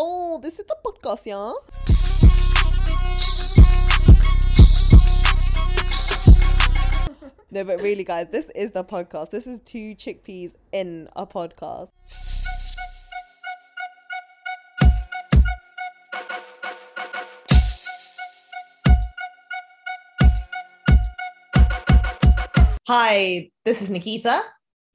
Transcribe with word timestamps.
So 0.00 0.40
this 0.42 0.58
is 0.58 0.64
the 0.64 0.76
podcast, 0.82 1.26
yeah. 1.26 1.52
no, 7.50 7.64
but 7.64 7.82
really, 7.82 8.02
guys, 8.04 8.28
this 8.28 8.48
is 8.54 8.70
the 8.70 8.82
podcast. 8.82 9.28
This 9.28 9.46
is 9.46 9.60
two 9.60 9.94
chickpeas 9.94 10.54
in 10.72 11.10
a 11.16 11.26
podcast. 11.26 11.90
Hi, 22.88 23.50
this 23.66 23.82
is 23.82 23.90
Nikita. 23.90 24.44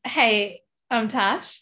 Hey, 0.04 0.62
I'm 0.90 1.08
Tash. 1.08 1.62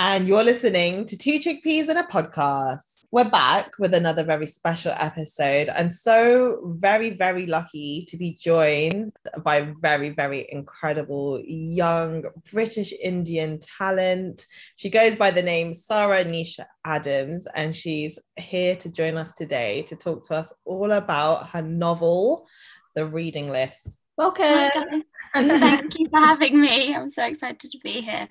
And 0.00 0.28
you're 0.28 0.44
listening 0.44 1.06
to 1.06 1.16
Two 1.16 1.40
Chickpeas 1.40 1.88
in 1.88 1.96
a 1.96 2.04
Podcast. 2.04 3.04
We're 3.10 3.28
back 3.28 3.72
with 3.80 3.94
another 3.94 4.22
very 4.22 4.46
special 4.46 4.92
episode, 4.96 5.68
and 5.70 5.92
so 5.92 6.72
very, 6.78 7.10
very 7.10 7.46
lucky 7.46 8.04
to 8.06 8.16
be 8.16 8.30
joined 8.30 9.12
by 9.42 9.56
a 9.56 9.74
very, 9.80 10.10
very 10.10 10.46
incredible 10.52 11.42
young 11.44 12.22
British 12.52 12.92
Indian 13.02 13.58
talent. 13.58 14.46
She 14.76 14.88
goes 14.88 15.16
by 15.16 15.32
the 15.32 15.42
name 15.42 15.74
Sarah 15.74 16.24
Nisha 16.24 16.66
Adams, 16.84 17.48
and 17.56 17.74
she's 17.74 18.20
here 18.36 18.76
to 18.76 18.92
join 18.92 19.16
us 19.16 19.34
today 19.34 19.82
to 19.88 19.96
talk 19.96 20.22
to 20.28 20.36
us 20.36 20.54
all 20.64 20.92
about 20.92 21.48
her 21.48 21.62
novel, 21.62 22.46
The 22.94 23.04
Reading 23.04 23.50
List. 23.50 24.00
Welcome. 24.16 24.44
Hi. 24.44 25.02
Thank 25.34 25.98
you 25.98 26.08
for 26.08 26.20
having 26.20 26.60
me. 26.60 26.94
I'm 26.94 27.10
so 27.10 27.26
excited 27.26 27.68
to 27.72 27.78
be 27.78 28.00
here. 28.00 28.28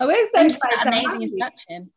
We're 0.00 0.26
so 0.26 0.30
Thank 0.34 0.52
you 0.52 0.58
for 0.58 0.68
excited 0.68 0.78
that 0.78 0.82
to 0.84 0.88
amazing 0.88 1.22
introduction. 1.22 1.90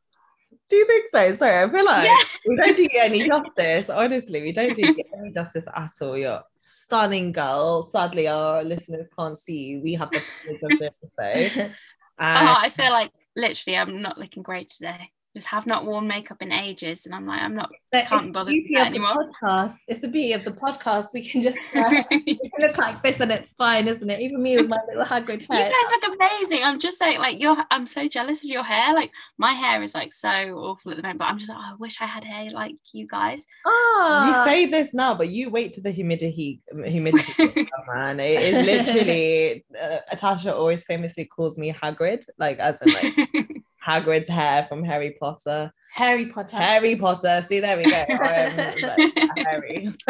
Do 0.68 0.76
you 0.78 0.86
think 0.88 1.05
so? 1.12 1.34
Sorry, 1.34 1.64
I 1.64 1.70
feel 1.70 1.86
like 1.86 2.05
Yeah. 2.05 2.18
we 2.48 2.55
don't 2.55 2.76
do 2.78 2.84
you 2.84 2.90
any 3.02 3.24
justice. 3.30 3.90
Honestly, 3.90 4.41
we 4.41 4.52
don't 4.52 4.76
do 4.76 4.82
you 4.88 4.96
any 5.20 5.32
justice 5.32 5.66
at 5.76 5.91
all. 6.02 6.18
You're 6.18 6.32
a 6.32 6.44
stunning 6.55 7.32
girl. 7.32 7.84
Sadly, 7.84 8.27
our 8.27 8.63
listeners 8.63 9.07
can't 9.18 9.38
see 9.38 9.57
you. 9.60 9.82
We 9.82 9.94
have 9.94 10.10
the 10.12 10.24
privilege 10.44 10.74
of 10.74 10.80
the 10.80 10.85
episode. 10.88 11.72
Oh, 12.18 12.55
I 12.62 12.70
feel 12.70 12.91
like 12.91 13.12
literally 13.35 13.77
I'm 13.77 14.02
not 14.02 14.18
looking 14.18 14.41
great 14.44 14.70
today. 14.70 15.12
Just 15.36 15.48
have 15.48 15.68
not 15.68 15.86
worn 15.86 16.08
makeup 16.08 16.41
in 16.41 16.54
ages, 16.54 17.05
and 17.05 17.14
I'm 17.14 17.28
like, 17.28 17.41
I'm 17.41 17.54
not. 17.54 17.70
But 17.91 18.05
Can't 18.05 18.32
bother 18.32 18.52
the 18.52 18.62
with 18.62 18.72
that 18.74 18.88
anymore. 18.88 19.32
podcast. 19.44 19.76
It's 19.90 20.00
the 20.00 20.08
beauty 20.08 20.32
of 20.32 20.46
the 20.46 20.52
podcast. 20.52 21.08
We 21.14 21.28
can 21.28 21.41
just 21.41 21.60
uh, 21.76 22.04
we 22.12 22.36
can 22.36 22.50
look 22.60 22.78
like 22.78 23.04
this 23.04 23.20
and 23.20 23.32
it's 23.32 23.52
fine, 23.54 23.90
isn't 23.90 24.10
it? 24.10 24.22
Even 24.22 24.41
me 24.41 24.56
with 24.56 24.70
my 24.70 24.80
little 24.88 25.04
Hagrid 25.04 25.46
hair 25.50 25.68
You 25.68 25.74
guys 25.74 26.10
look 26.10 26.16
amazing. 26.16 26.63
I'm 26.63 26.80
just 26.80 26.98
saying, 26.98 27.20
like, 27.20 27.41
you're. 27.41 27.58
I'm 27.70 27.86
so 27.86 28.08
jealous 28.08 28.46
of 28.46 28.50
your 28.50 28.63
hair. 28.63 28.94
Like, 28.94 29.12
my 29.38 29.52
hair 29.52 29.84
is 29.84 29.94
like 29.94 30.13
so 30.13 30.30
awful 30.30 30.91
at 30.91 30.98
the 30.98 31.04
moment, 31.04 31.20
but 31.20 31.26
I'm 31.26 31.38
just 31.38 31.50
like, 31.50 31.60
oh, 31.60 31.72
I 31.74 31.76
wish 31.80 32.02
I 32.02 32.06
had 32.06 32.24
hair 32.24 32.48
like 32.54 32.76
you 32.94 33.06
guys. 33.06 33.46
oh. 33.66 34.24
you 34.28 34.50
say 34.50 34.68
this 34.68 34.94
now, 34.94 35.16
but 35.16 35.28
you 35.28 35.50
wait 35.50 35.74
to 35.74 35.82
the 35.82 35.91
humidity. 35.91 36.62
Humidity, 36.72 37.34
gets 37.38 37.58
up, 37.58 37.94
man. 37.94 38.22
It 38.22 38.41
is 38.41 38.66
literally. 38.66 39.66
Uh, 39.78 39.98
Natasha 40.10 40.56
always 40.56 40.84
famously 40.84 41.26
calls 41.26 41.58
me 41.58 41.74
Hagrid, 41.74 42.26
like 42.38 42.58
as 42.60 42.82
in 42.82 42.94
like 42.94 43.50
Hagrid's 43.86 44.30
hair 44.30 44.66
from 44.68 44.84
Harry 44.84 45.16
Potter. 45.20 45.72
Harry 45.94 46.26
Potter. 46.26 46.58
Harry 46.58 46.96
Potter. 46.96 47.44
See, 47.48 47.60
there 47.60 47.78
we 47.78 47.84
go. 47.84 48.05
Harry. 49.38 49.94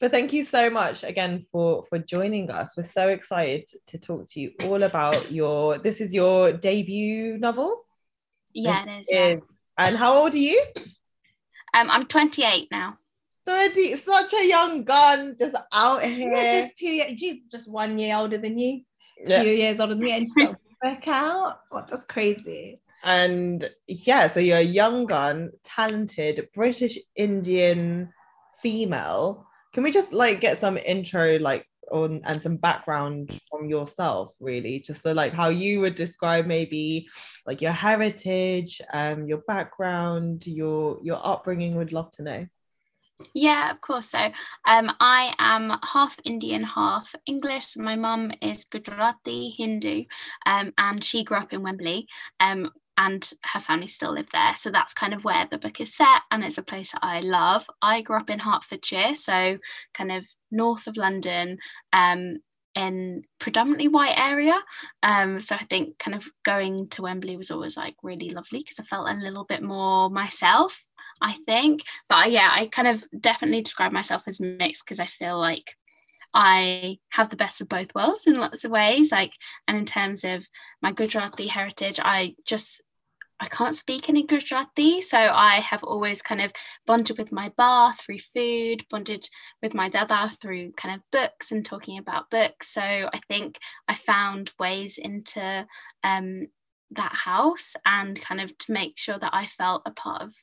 but 0.00 0.12
thank 0.12 0.32
you 0.32 0.44
so 0.44 0.68
much 0.70 1.04
again 1.04 1.46
for 1.50 1.84
for 1.84 1.98
joining 1.98 2.50
us. 2.50 2.76
We're 2.76 2.82
so 2.82 3.08
excited 3.08 3.68
to 3.86 3.98
talk 3.98 4.28
to 4.30 4.40
you 4.40 4.52
all 4.64 4.82
about 4.82 5.32
your. 5.32 5.78
This 5.78 6.00
is 6.00 6.14
your 6.14 6.52
debut 6.52 7.38
novel. 7.38 7.84
yeah, 8.52 8.84
it 8.84 9.00
is. 9.00 9.08
Yeah. 9.10 9.36
And 9.78 9.96
how 9.96 10.14
old 10.14 10.34
are 10.34 10.38
you? 10.38 10.62
Um, 11.74 11.90
I'm 11.90 12.06
28 12.06 12.68
now. 12.70 12.98
30, 13.46 13.96
such 13.96 14.32
a 14.32 14.46
young 14.46 14.84
gun, 14.84 15.34
just 15.38 15.56
out 15.72 16.04
here. 16.04 16.32
Yeah, 16.32 16.60
just 16.62 16.78
two 16.78 16.88
years. 16.88 17.18
She's 17.18 17.42
just 17.50 17.70
one 17.70 17.98
year 17.98 18.16
older 18.16 18.38
than 18.38 18.58
you. 18.58 18.82
Yeah. 19.26 19.42
Two 19.42 19.50
years 19.50 19.80
older 19.80 19.94
than 19.94 20.04
me, 20.04 20.12
and 20.12 20.26
she's 20.26 20.46
got 20.46 20.56
a 20.84 20.90
work 20.90 21.08
out. 21.08 21.60
What? 21.70 21.88
That's 21.88 22.04
crazy. 22.04 22.80
And 23.02 23.68
yeah, 23.86 24.26
so 24.26 24.40
you're 24.40 24.58
a 24.58 24.62
young 24.62 25.06
gun, 25.06 25.50
talented 25.62 26.48
British 26.54 26.98
Indian 27.16 28.12
female. 28.62 29.46
Can 29.74 29.82
we 29.82 29.90
just 29.90 30.12
like 30.12 30.40
get 30.40 30.58
some 30.58 30.78
intro, 30.78 31.38
like 31.38 31.66
on 31.90 32.22
and 32.24 32.40
some 32.40 32.56
background 32.56 33.38
from 33.50 33.68
yourself, 33.68 34.32
really? 34.40 34.80
Just 34.80 35.02
so 35.02 35.12
like 35.12 35.34
how 35.34 35.48
you 35.48 35.80
would 35.80 35.96
describe 35.96 36.46
maybe 36.46 37.06
like 37.46 37.60
your 37.60 37.72
heritage, 37.72 38.80
um, 38.92 39.28
your 39.28 39.42
background, 39.46 40.46
your 40.46 40.98
your 41.02 41.20
upbringing. 41.22 41.76
Would 41.76 41.92
love 41.92 42.10
to 42.12 42.22
know. 42.22 42.46
Yeah, 43.32 43.70
of 43.70 43.80
course. 43.80 44.06
So, 44.10 44.18
um, 44.66 44.90
I 45.00 45.34
am 45.38 45.78
half 45.92 46.16
Indian, 46.24 46.62
half 46.64 47.14
English. 47.26 47.76
My 47.76 47.96
mum 47.96 48.32
is 48.42 48.64
Gujarati 48.64 49.50
Hindu, 49.56 50.04
um, 50.46 50.72
and 50.78 51.02
she 51.02 51.24
grew 51.24 51.38
up 51.38 51.52
in 51.52 51.62
Wembley. 51.62 52.06
Um, 52.40 52.70
and 52.96 53.28
her 53.42 53.58
family 53.58 53.88
still 53.88 54.12
live 54.12 54.30
there. 54.30 54.54
So 54.54 54.70
that's 54.70 54.94
kind 54.94 55.12
of 55.14 55.24
where 55.24 55.48
the 55.50 55.58
book 55.58 55.80
is 55.80 55.94
set, 55.96 56.22
and 56.30 56.44
it's 56.44 56.58
a 56.58 56.62
place 56.62 56.92
that 56.92 57.00
I 57.02 57.20
love. 57.20 57.68
I 57.82 58.02
grew 58.02 58.18
up 58.18 58.30
in 58.30 58.38
Hertfordshire, 58.38 59.16
so 59.16 59.58
kind 59.94 60.12
of 60.12 60.24
north 60.52 60.86
of 60.86 60.96
London, 60.96 61.58
um, 61.92 62.36
in 62.76 63.22
predominantly 63.40 63.88
white 63.88 64.16
area. 64.18 64.60
Um, 65.02 65.40
so 65.40 65.54
I 65.56 65.64
think 65.64 65.98
kind 65.98 66.14
of 66.14 66.28
going 66.44 66.88
to 66.90 67.02
Wembley 67.02 67.36
was 67.36 67.50
always 67.50 67.76
like 67.76 67.94
really 68.02 68.30
lovely 68.30 68.60
because 68.60 68.78
I 68.80 68.82
felt 68.84 69.08
a 69.08 69.14
little 69.14 69.44
bit 69.44 69.62
more 69.62 70.08
myself. 70.10 70.84
I 71.24 71.32
think, 71.32 71.80
but 72.06 72.30
yeah, 72.30 72.50
I 72.52 72.66
kind 72.66 72.86
of 72.86 73.02
definitely 73.18 73.62
describe 73.62 73.92
myself 73.92 74.24
as 74.28 74.40
mixed 74.40 74.84
because 74.84 75.00
I 75.00 75.06
feel 75.06 75.40
like 75.40 75.74
I 76.34 76.98
have 77.12 77.30
the 77.30 77.36
best 77.36 77.62
of 77.62 77.68
both 77.68 77.94
worlds 77.94 78.26
in 78.26 78.38
lots 78.38 78.62
of 78.64 78.70
ways. 78.70 79.10
Like, 79.10 79.32
and 79.66 79.78
in 79.78 79.86
terms 79.86 80.22
of 80.22 80.46
my 80.82 80.92
Gujarati 80.92 81.46
heritage, 81.46 81.98
I 81.98 82.34
just 82.44 82.82
I 83.40 83.46
can't 83.46 83.74
speak 83.74 84.08
any 84.08 84.22
Gujarati, 84.24 85.00
so 85.00 85.18
I 85.18 85.56
have 85.56 85.82
always 85.82 86.20
kind 86.20 86.42
of 86.42 86.52
bonded 86.86 87.16
with 87.16 87.32
my 87.32 87.50
ba 87.56 87.94
through 87.98 88.18
food, 88.18 88.84
bonded 88.90 89.26
with 89.62 89.74
my 89.74 89.88
dada 89.88 90.28
through 90.28 90.72
kind 90.72 90.94
of 90.94 91.02
books 91.10 91.50
and 91.50 91.64
talking 91.64 91.96
about 91.98 92.30
books. 92.30 92.68
So 92.68 92.82
I 92.82 93.18
think 93.28 93.58
I 93.88 93.94
found 93.94 94.52
ways 94.58 94.98
into 94.98 95.66
um, 96.02 96.48
that 96.90 97.12
house 97.12 97.76
and 97.86 98.20
kind 98.20 98.42
of 98.42 98.56
to 98.58 98.72
make 98.72 98.98
sure 98.98 99.18
that 99.18 99.34
I 99.34 99.46
felt 99.46 99.82
a 99.86 99.90
part 99.90 100.22
of 100.22 100.34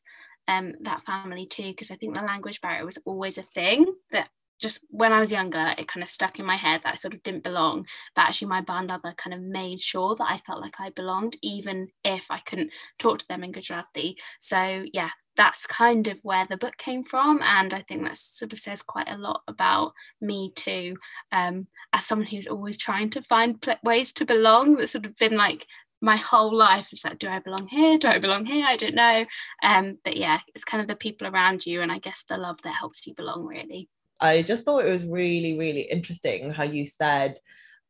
um, 0.52 0.74
that 0.82 1.02
family 1.02 1.46
too, 1.46 1.70
because 1.70 1.92
I 1.92 1.96
think 1.96 2.16
the 2.16 2.26
language 2.26 2.60
barrier 2.60 2.86
was 2.86 2.98
always 3.06 3.38
a 3.38 3.44
thing 3.44 3.86
that 4.12 4.30
just 4.60 4.86
when 4.90 5.12
I 5.12 5.20
was 5.20 5.32
younger, 5.32 5.74
it 5.78 5.88
kind 5.88 6.04
of 6.04 6.10
stuck 6.10 6.38
in 6.38 6.46
my 6.46 6.56
head 6.56 6.82
that 6.84 6.94
I 6.94 6.96
sort 6.96 7.16
of 7.16 7.24
didn't 7.24 7.44
belong. 7.44 7.88
But 8.16 8.26
actually, 8.26 8.50
my 8.50 8.62
bandada 8.62 9.16
kind 9.18 9.34
of 9.34 9.42
made 9.42 9.82
sure 9.82 10.16
that 10.16 10.28
I 10.30 10.38
felt 10.38 10.62
like 10.62 10.80
I 10.80 10.90
belonged, 10.92 11.36
even 11.42 11.88
if 12.04 12.30
I 12.30 12.40
couldn't 12.40 12.72
talk 13.00 13.20
to 13.20 13.28
them 13.28 13.44
in 13.44 13.54
Gujarati. 13.54 14.18
So, 14.40 14.86
yeah, 14.94 15.10
that's 15.36 15.66
kind 15.66 16.08
of 16.08 16.20
where 16.22 16.46
the 16.48 16.58
book 16.58 16.78
came 16.78 17.04
from. 17.04 17.42
And 17.42 17.74
I 17.74 17.82
think 17.82 18.04
that 18.04 18.18
sort 18.18 18.54
of 18.54 18.60
says 18.60 18.84
quite 18.84 19.10
a 19.10 19.18
lot 19.18 19.42
about 19.48 19.94
me 20.20 20.52
too, 20.56 20.98
um, 21.32 21.68
as 21.94 22.06
someone 22.06 22.28
who's 22.28 22.48
always 22.48 22.78
trying 22.78 23.10
to 23.12 23.22
find 23.24 23.60
pl- 23.60 23.80
ways 23.84 24.14
to 24.14 24.26
belong. 24.26 24.76
That's 24.76 24.92
sort 24.92 25.08
of 25.08 25.16
been 25.16 25.38
like 25.38 25.66
my 26.02 26.18
whole 26.18 26.56
life. 26.56 26.90
It's 26.92 27.06
like, 27.06 27.20
do 27.20 27.30
I 27.30 27.40
belong 27.40 27.68
here? 27.68 27.98
Do 27.98 28.08
I 28.08 28.18
belong 28.18 28.46
here? 28.46 28.66
I 28.66 28.76
don't 28.76 28.96
know. 28.96 29.26
Um, 29.64 29.98
but 30.04 30.18
yeah, 30.18 30.40
it's 30.54 30.66
kind 30.66 30.82
of 30.82 30.88
the 30.88 30.96
people 30.96 31.28
around 31.28 31.66
you, 31.66 31.82
and 31.82 31.92
I 31.92 32.00
guess 32.00 32.24
the 32.24 32.38
love 32.38 32.62
that 32.64 32.74
helps 32.74 33.06
you 33.08 33.14
belong, 33.14 33.46
really. 33.46 33.90
I 34.20 34.42
just 34.42 34.64
thought 34.64 34.86
it 34.86 34.92
was 34.92 35.06
really, 35.06 35.58
really 35.58 35.82
interesting 35.82 36.52
how 36.52 36.64
you 36.64 36.86
said 36.86 37.38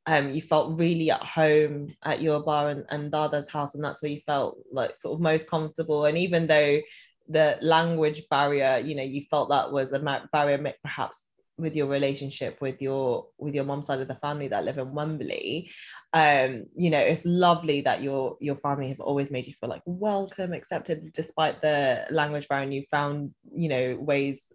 um, 0.07 0.31
you 0.31 0.41
felt 0.41 0.79
really 0.79 1.11
at 1.11 1.21
home 1.21 1.93
at 2.03 2.21
your 2.21 2.41
ba 2.41 2.67
and, 2.67 2.85
and 2.89 3.11
Dada's 3.11 3.49
house, 3.49 3.75
and 3.75 3.83
that's 3.83 4.01
where 4.01 4.11
you 4.11 4.21
felt 4.25 4.57
like 4.71 4.95
sort 4.95 5.15
of 5.15 5.21
most 5.21 5.49
comfortable. 5.49 6.05
And 6.05 6.17
even 6.17 6.47
though 6.47 6.79
the 7.27 7.57
language 7.61 8.23
barrier, 8.29 8.81
you 8.83 8.95
know, 8.95 9.03
you 9.03 9.23
felt 9.29 9.49
that 9.49 9.71
was 9.71 9.93
a 9.93 10.27
barrier 10.33 10.73
perhaps 10.83 11.25
with 11.57 11.75
your 11.75 11.87
relationship 11.87 12.59
with 12.59 12.81
your 12.81 13.27
with 13.37 13.53
your 13.53 13.63
mom's 13.63 13.87
side 13.87 13.99
of 13.99 14.07
the 14.07 14.15
family 14.15 14.47
that 14.47 14.65
live 14.65 14.77
in 14.77 14.93
Wembley, 14.93 15.69
um, 16.13 16.65
you 16.75 16.89
know, 16.89 16.99
it's 16.99 17.25
lovely 17.25 17.81
that 17.81 18.01
your 18.01 18.37
your 18.39 18.55
family 18.55 18.89
have 18.89 18.99
always 18.99 19.31
made 19.31 19.47
you 19.47 19.53
feel 19.53 19.69
like 19.69 19.83
welcome, 19.85 20.53
accepted, 20.53 21.11
despite 21.13 21.61
the 21.61 22.05
language 22.09 22.47
barrier. 22.47 22.71
You 22.71 22.83
found, 22.89 23.33
you 23.53 23.69
know, 23.69 23.97
ways 23.99 24.51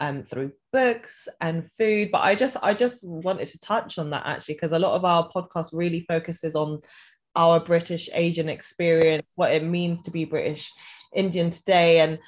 um, 0.00 0.22
through 0.22 0.52
books 0.72 1.28
and 1.40 1.70
food. 1.78 2.10
But 2.12 2.22
I 2.22 2.34
just 2.34 2.56
I 2.62 2.74
just 2.74 3.06
wanted 3.06 3.46
to 3.48 3.58
touch 3.58 3.98
on 3.98 4.10
that 4.10 4.26
actually 4.26 4.54
because 4.54 4.72
a 4.72 4.78
lot 4.78 4.94
of 4.94 5.04
our 5.04 5.28
podcast 5.30 5.70
really 5.72 6.04
focuses 6.08 6.54
on 6.54 6.80
our 7.36 7.58
British 7.58 8.08
Asian 8.12 8.48
experience, 8.48 9.32
what 9.36 9.52
it 9.52 9.64
means 9.64 10.02
to 10.02 10.10
be 10.10 10.24
British 10.24 10.70
Indian 11.14 11.50
today, 11.50 12.00
and 12.00 12.18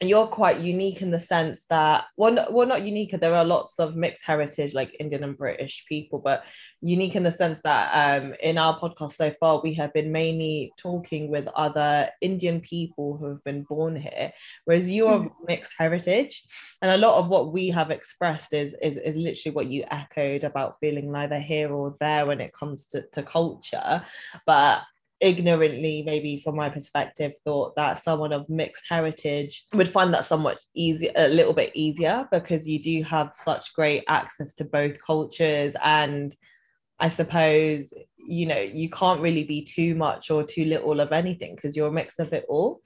you're 0.00 0.26
quite 0.26 0.60
unique 0.60 1.02
in 1.02 1.10
the 1.10 1.20
sense 1.20 1.64
that 1.70 2.06
well, 2.16 2.32
no, 2.32 2.46
well 2.50 2.66
not 2.66 2.82
unique 2.82 3.14
there 3.20 3.34
are 3.34 3.44
lots 3.44 3.78
of 3.78 3.96
mixed 3.96 4.24
heritage 4.24 4.74
like 4.74 4.94
indian 4.98 5.24
and 5.24 5.38
british 5.38 5.84
people 5.88 6.18
but 6.18 6.44
unique 6.80 7.14
in 7.14 7.22
the 7.22 7.32
sense 7.32 7.60
that 7.62 7.90
um, 8.22 8.34
in 8.42 8.58
our 8.58 8.78
podcast 8.78 9.12
so 9.12 9.32
far 9.40 9.60
we 9.62 9.74
have 9.74 9.92
been 9.92 10.12
mainly 10.12 10.72
talking 10.76 11.28
with 11.28 11.48
other 11.54 12.08
indian 12.20 12.60
people 12.60 13.16
who 13.16 13.28
have 13.28 13.42
been 13.44 13.62
born 13.64 13.96
here 13.96 14.32
whereas 14.64 14.90
you 14.90 15.06
are 15.06 15.20
mm. 15.20 15.30
mixed 15.46 15.72
heritage 15.78 16.44
and 16.82 16.90
a 16.90 16.98
lot 16.98 17.18
of 17.18 17.28
what 17.28 17.52
we 17.52 17.68
have 17.68 17.90
expressed 17.90 18.52
is, 18.52 18.74
is 18.82 18.96
is 18.96 19.16
literally 19.16 19.54
what 19.54 19.66
you 19.66 19.84
echoed 19.90 20.44
about 20.44 20.76
feeling 20.80 21.12
neither 21.12 21.38
here 21.38 21.72
or 21.72 21.96
there 22.00 22.26
when 22.26 22.40
it 22.40 22.52
comes 22.52 22.86
to, 22.86 23.02
to 23.12 23.22
culture 23.22 24.04
but 24.46 24.82
ignorantly, 25.24 26.02
maybe 26.04 26.38
from 26.38 26.54
my 26.54 26.68
perspective, 26.68 27.32
thought 27.44 27.74
that 27.76 28.02
someone 28.02 28.32
of 28.32 28.48
mixed 28.48 28.84
heritage 28.88 29.64
would 29.72 29.88
find 29.88 30.12
that 30.12 30.26
somewhat 30.26 30.58
easy, 30.74 31.10
a 31.16 31.28
little 31.28 31.54
bit 31.54 31.72
easier 31.74 32.28
because 32.30 32.68
you 32.68 32.80
do 32.80 33.02
have 33.02 33.30
such 33.32 33.72
great 33.72 34.04
access 34.06 34.52
to 34.54 34.64
both 34.64 34.98
cultures. 35.04 35.74
And 35.82 36.34
I 37.00 37.08
suppose, 37.08 37.92
you 38.16 38.46
know, 38.46 38.58
you 38.58 38.88
can't 38.88 39.20
really 39.20 39.44
be 39.44 39.62
too 39.62 39.94
much 39.94 40.30
or 40.30 40.44
too 40.44 40.64
little 40.64 41.00
of 41.00 41.12
anything 41.12 41.54
because 41.54 41.76
you're 41.76 41.88
a 41.88 41.92
mix 41.92 42.18
of 42.18 42.32
it 42.32 42.46
all. 42.48 42.80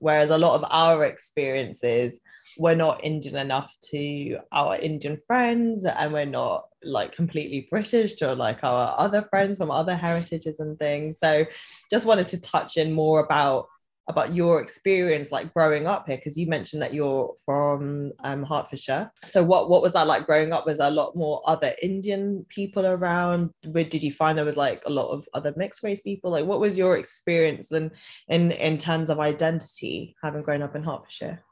Whereas 0.00 0.30
a 0.30 0.38
lot 0.38 0.54
of 0.54 0.64
our 0.70 1.04
experiences, 1.04 2.20
we're 2.58 2.74
not 2.74 3.02
Indian 3.02 3.36
enough 3.36 3.74
to 3.90 4.38
our 4.52 4.76
Indian 4.76 5.20
friends, 5.26 5.84
and 5.84 6.12
we're 6.12 6.26
not 6.26 6.66
like 6.82 7.12
completely 7.12 7.66
British 7.70 8.14
to 8.14 8.34
like 8.34 8.62
our 8.62 8.94
other 8.98 9.22
friends 9.30 9.58
from 9.58 9.70
other 9.70 9.96
heritages 9.96 10.60
and 10.60 10.78
things. 10.78 11.18
So 11.18 11.46
just 11.90 12.06
wanted 12.06 12.28
to 12.28 12.40
touch 12.40 12.76
in 12.76 12.92
more 12.92 13.20
about 13.20 13.66
about 14.06 14.34
your 14.34 14.60
experience 14.60 15.32
like 15.32 15.52
growing 15.54 15.86
up 15.86 16.06
here 16.06 16.16
because 16.16 16.36
you 16.36 16.46
mentioned 16.46 16.82
that 16.82 16.92
you're 16.92 17.34
from 17.44 18.12
um, 18.22 18.42
Hertfordshire. 18.42 19.10
So 19.24 19.42
what 19.42 19.70
what 19.70 19.82
was 19.82 19.94
that 19.94 20.06
like 20.06 20.26
growing 20.26 20.52
up? 20.52 20.66
Was 20.66 20.78
there 20.78 20.88
a 20.88 20.90
lot 20.90 21.16
more 21.16 21.42
other 21.46 21.74
Indian 21.82 22.44
people 22.48 22.86
around? 22.86 23.50
Where 23.66 23.84
did 23.84 24.02
you 24.02 24.12
find 24.12 24.36
there 24.36 24.44
was 24.44 24.56
like 24.56 24.82
a 24.86 24.90
lot 24.90 25.10
of 25.10 25.26
other 25.32 25.54
mixed 25.56 25.82
race 25.82 26.02
people? 26.02 26.30
Like 26.30 26.44
what 26.44 26.60
was 26.60 26.76
your 26.76 26.96
experience 26.96 27.70
and 27.70 27.90
in 28.28 28.50
in 28.52 28.78
terms 28.78 29.08
of 29.08 29.20
identity 29.20 30.14
having 30.22 30.42
grown 30.42 30.62
up 30.62 30.76
in 30.76 30.82
Hertfordshire? 30.82 31.42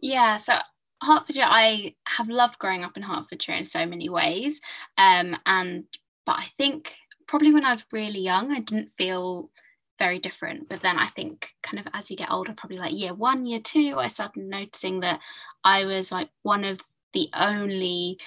Yeah, 0.00 0.36
so 0.36 0.58
Hertfordshire, 1.02 1.46
I 1.46 1.94
have 2.06 2.28
loved 2.28 2.58
growing 2.58 2.84
up 2.84 2.96
in 2.96 3.02
Hertfordshire 3.02 3.56
in 3.56 3.64
so 3.64 3.86
many 3.86 4.08
ways. 4.08 4.60
Um, 4.98 5.36
and 5.46 5.84
but 6.24 6.38
I 6.38 6.44
think 6.58 6.94
probably 7.26 7.52
when 7.52 7.64
I 7.64 7.70
was 7.70 7.86
really 7.92 8.20
young, 8.20 8.52
I 8.52 8.60
didn't 8.60 8.90
feel 8.98 9.50
very 9.98 10.18
different. 10.18 10.68
But 10.68 10.80
then 10.80 10.98
I 10.98 11.06
think 11.06 11.50
kind 11.62 11.78
of 11.78 11.92
as 11.94 12.10
you 12.10 12.16
get 12.16 12.30
older, 12.30 12.52
probably 12.56 12.78
like 12.78 12.98
year 12.98 13.14
one, 13.14 13.46
year 13.46 13.60
two, 13.60 13.94
I 13.98 14.08
started 14.08 14.44
noticing 14.44 15.00
that 15.00 15.20
I 15.64 15.84
was 15.84 16.12
like 16.12 16.30
one 16.42 16.64
of 16.64 16.80
the 17.12 17.28
only 17.34 18.18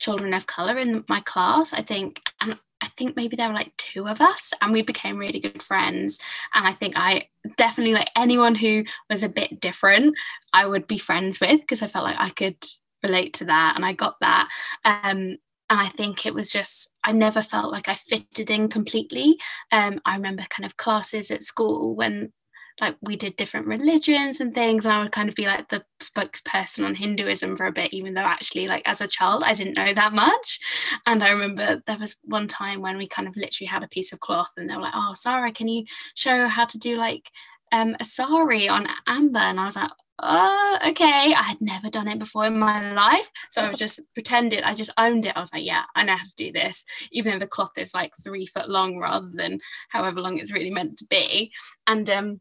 children 0.00 0.34
of 0.34 0.46
color 0.46 0.78
in 0.78 1.04
my 1.08 1.20
class. 1.20 1.72
I 1.72 1.82
think, 1.82 2.20
and 2.40 2.58
I 2.82 2.88
think 2.88 3.16
maybe 3.16 3.36
there 3.36 3.48
were 3.48 3.54
like 3.54 3.76
two 3.76 4.08
of 4.08 4.20
us 4.20 4.52
and 4.60 4.72
we 4.72 4.82
became 4.82 5.16
really 5.16 5.38
good 5.38 5.62
friends. 5.62 6.18
And 6.54 6.66
I 6.66 6.72
think 6.72 6.94
I 6.96 7.28
definitely 7.56 7.94
like 7.94 8.10
anyone 8.16 8.56
who 8.56 8.84
was 9.08 9.22
a 9.22 9.28
bit 9.28 9.60
different, 9.60 10.16
I 10.52 10.66
would 10.66 10.86
be 10.86 10.98
friends 10.98 11.40
with 11.40 11.60
because 11.60 11.82
I 11.82 11.86
felt 11.86 12.04
like 12.04 12.18
I 12.18 12.30
could 12.30 12.56
relate 13.02 13.34
to 13.34 13.44
that 13.46 13.74
and 13.76 13.84
I 13.84 13.92
got 13.92 14.16
that. 14.20 14.48
Um, 14.84 15.36
and 15.72 15.80
I 15.80 15.88
think 15.88 16.26
it 16.26 16.34
was 16.34 16.50
just 16.50 16.94
I 17.02 17.12
never 17.12 17.40
felt 17.40 17.72
like 17.72 17.88
I 17.88 17.94
fitted 17.94 18.50
in 18.50 18.68
completely. 18.68 19.38
Um, 19.72 20.02
I 20.04 20.16
remember 20.16 20.42
kind 20.50 20.66
of 20.66 20.76
classes 20.76 21.30
at 21.30 21.42
school 21.42 21.96
when 21.96 22.30
like 22.78 22.96
we 23.00 23.16
did 23.16 23.36
different 23.36 23.66
religions 23.66 24.40
and 24.40 24.54
things 24.54 24.86
and 24.86 24.94
i 24.94 25.02
would 25.02 25.12
kind 25.12 25.28
of 25.28 25.34
be 25.34 25.44
like 25.44 25.68
the 25.68 25.84
spokesperson 26.00 26.86
on 26.86 26.94
hinduism 26.94 27.54
for 27.54 27.66
a 27.66 27.72
bit 27.72 27.92
even 27.92 28.14
though 28.14 28.22
actually 28.22 28.66
like 28.66 28.82
as 28.86 29.02
a 29.02 29.06
child 29.06 29.42
i 29.44 29.52
didn't 29.52 29.74
know 29.74 29.92
that 29.92 30.14
much 30.14 30.58
and 31.06 31.22
i 31.22 31.28
remember 31.28 31.82
there 31.86 31.98
was 31.98 32.16
one 32.24 32.46
time 32.46 32.80
when 32.80 32.96
we 32.96 33.06
kind 33.06 33.28
of 33.28 33.36
literally 33.36 33.68
had 33.68 33.82
a 33.82 33.88
piece 33.88 34.10
of 34.10 34.20
cloth 34.20 34.48
and 34.56 34.70
they 34.70 34.74
were 34.74 34.80
like 34.80 34.94
oh 34.96 35.12
sarah 35.14 35.52
can 35.52 35.68
you 35.68 35.84
show 36.14 36.46
how 36.46 36.64
to 36.64 36.78
do 36.78 36.96
like 36.96 37.30
um, 37.72 37.94
a 38.00 38.04
sari 38.06 38.70
on 38.70 38.86
amber 39.06 39.38
and 39.38 39.60
i 39.60 39.66
was 39.66 39.76
like 39.76 39.90
oh, 40.18 40.78
okay. 40.88 41.34
I 41.36 41.42
had 41.42 41.60
never 41.60 41.90
done 41.90 42.08
it 42.08 42.18
before 42.18 42.46
in 42.46 42.58
my 42.58 42.92
life. 42.92 43.30
So 43.50 43.62
I 43.62 43.68
was 43.68 43.78
just 43.78 44.00
pretended, 44.14 44.62
I 44.62 44.74
just 44.74 44.92
owned 44.96 45.26
it. 45.26 45.36
I 45.36 45.40
was 45.40 45.52
like, 45.52 45.64
yeah, 45.64 45.84
I 45.94 46.04
know 46.04 46.16
how 46.16 46.24
to 46.24 46.34
do 46.36 46.52
this, 46.52 46.84
even 47.10 47.32
though 47.32 47.38
the 47.40 47.46
cloth 47.46 47.76
is 47.76 47.94
like 47.94 48.12
three 48.22 48.46
foot 48.46 48.68
long 48.68 48.98
rather 48.98 49.30
than 49.32 49.60
however 49.88 50.20
long 50.20 50.38
it's 50.38 50.52
really 50.52 50.70
meant 50.70 50.98
to 50.98 51.06
be. 51.06 51.52
And 51.86 52.08
um, 52.10 52.40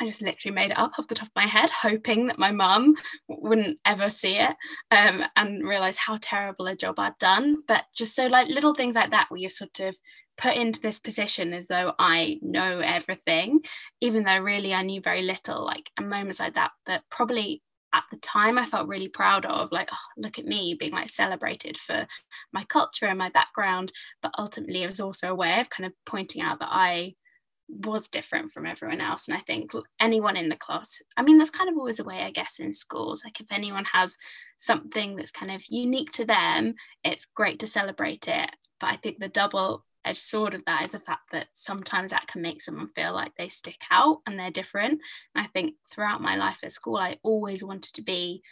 I 0.00 0.06
just 0.06 0.22
literally 0.22 0.54
made 0.54 0.70
it 0.70 0.78
up 0.78 0.98
off 0.98 1.08
the 1.08 1.14
top 1.14 1.28
of 1.28 1.36
my 1.36 1.46
head, 1.46 1.68
hoping 1.70 2.26
that 2.28 2.38
my 2.38 2.52
mum 2.52 2.94
wouldn't 3.28 3.78
ever 3.84 4.08
see 4.08 4.38
it 4.38 4.56
um, 4.90 5.24
and 5.36 5.62
realize 5.62 5.98
how 5.98 6.18
terrible 6.22 6.66
a 6.68 6.74
job 6.74 6.98
I'd 6.98 7.18
done. 7.18 7.56
But 7.68 7.84
just 7.94 8.14
so, 8.14 8.26
like, 8.26 8.48
little 8.48 8.74
things 8.74 8.94
like 8.94 9.10
that, 9.10 9.26
where 9.28 9.38
you're 9.38 9.50
sort 9.50 9.78
of 9.80 9.94
put 10.40 10.56
into 10.56 10.80
this 10.80 10.98
position 10.98 11.52
as 11.52 11.68
though 11.68 11.92
I 11.98 12.38
know 12.40 12.80
everything, 12.80 13.60
even 14.00 14.24
though 14.24 14.38
really 14.38 14.72
I 14.72 14.82
knew 14.82 15.00
very 15.02 15.22
little, 15.22 15.64
like, 15.64 15.90
and 15.98 16.08
moments 16.08 16.40
like 16.40 16.54
that, 16.54 16.72
that 16.86 17.02
probably 17.10 17.62
at 17.92 18.04
the 18.10 18.16
time 18.18 18.56
I 18.56 18.64
felt 18.64 18.88
really 18.88 19.08
proud 19.08 19.44
of, 19.44 19.70
like, 19.70 19.90
oh, 19.92 19.96
look 20.16 20.38
at 20.38 20.46
me 20.46 20.76
being 20.78 20.92
like 20.92 21.10
celebrated 21.10 21.76
for 21.76 22.06
my 22.54 22.64
culture 22.64 23.04
and 23.04 23.18
my 23.18 23.28
background. 23.28 23.92
But 24.22 24.34
ultimately, 24.38 24.82
it 24.82 24.86
was 24.86 25.00
also 25.00 25.30
a 25.30 25.34
way 25.34 25.60
of 25.60 25.68
kind 25.68 25.86
of 25.86 25.92
pointing 26.06 26.40
out 26.40 26.60
that 26.60 26.70
I 26.70 27.16
was 27.68 28.08
different 28.08 28.50
from 28.50 28.64
everyone 28.64 29.02
else. 29.02 29.28
And 29.28 29.36
I 29.36 29.40
think 29.40 29.72
anyone 30.00 30.36
in 30.38 30.48
the 30.48 30.56
class, 30.56 31.02
I 31.18 31.22
mean, 31.22 31.36
that's 31.36 31.50
kind 31.50 31.68
of 31.68 31.76
always 31.76 32.00
a 32.00 32.04
way, 32.04 32.22
I 32.22 32.30
guess, 32.30 32.58
in 32.58 32.72
schools. 32.72 33.22
Like 33.24 33.40
if 33.40 33.52
anyone 33.52 33.84
has 33.92 34.16
something 34.58 35.16
that's 35.16 35.30
kind 35.30 35.52
of 35.52 35.62
unique 35.68 36.12
to 36.12 36.24
them, 36.24 36.74
it's 37.04 37.26
great 37.26 37.58
to 37.60 37.66
celebrate 37.66 38.26
it. 38.26 38.50
But 38.78 38.90
I 38.90 38.96
think 38.96 39.18
the 39.18 39.28
double 39.28 39.84
edged 40.04 40.18
sword 40.18 40.54
of 40.54 40.64
that 40.64 40.84
is 40.84 40.92
the 40.92 41.00
fact 41.00 41.32
that 41.32 41.48
sometimes 41.52 42.10
that 42.10 42.26
can 42.26 42.42
make 42.42 42.62
someone 42.62 42.86
feel 42.88 43.12
like 43.12 43.32
they 43.36 43.48
stick 43.48 43.80
out 43.90 44.18
and 44.26 44.38
they're 44.38 44.50
different. 44.50 45.00
And 45.34 45.44
I 45.44 45.48
think 45.48 45.74
throughout 45.90 46.22
my 46.22 46.36
life 46.36 46.60
at 46.62 46.72
school, 46.72 46.96
I 46.96 47.18
always 47.22 47.62
wanted 47.62 47.94
to 47.94 48.02
be 48.02 48.42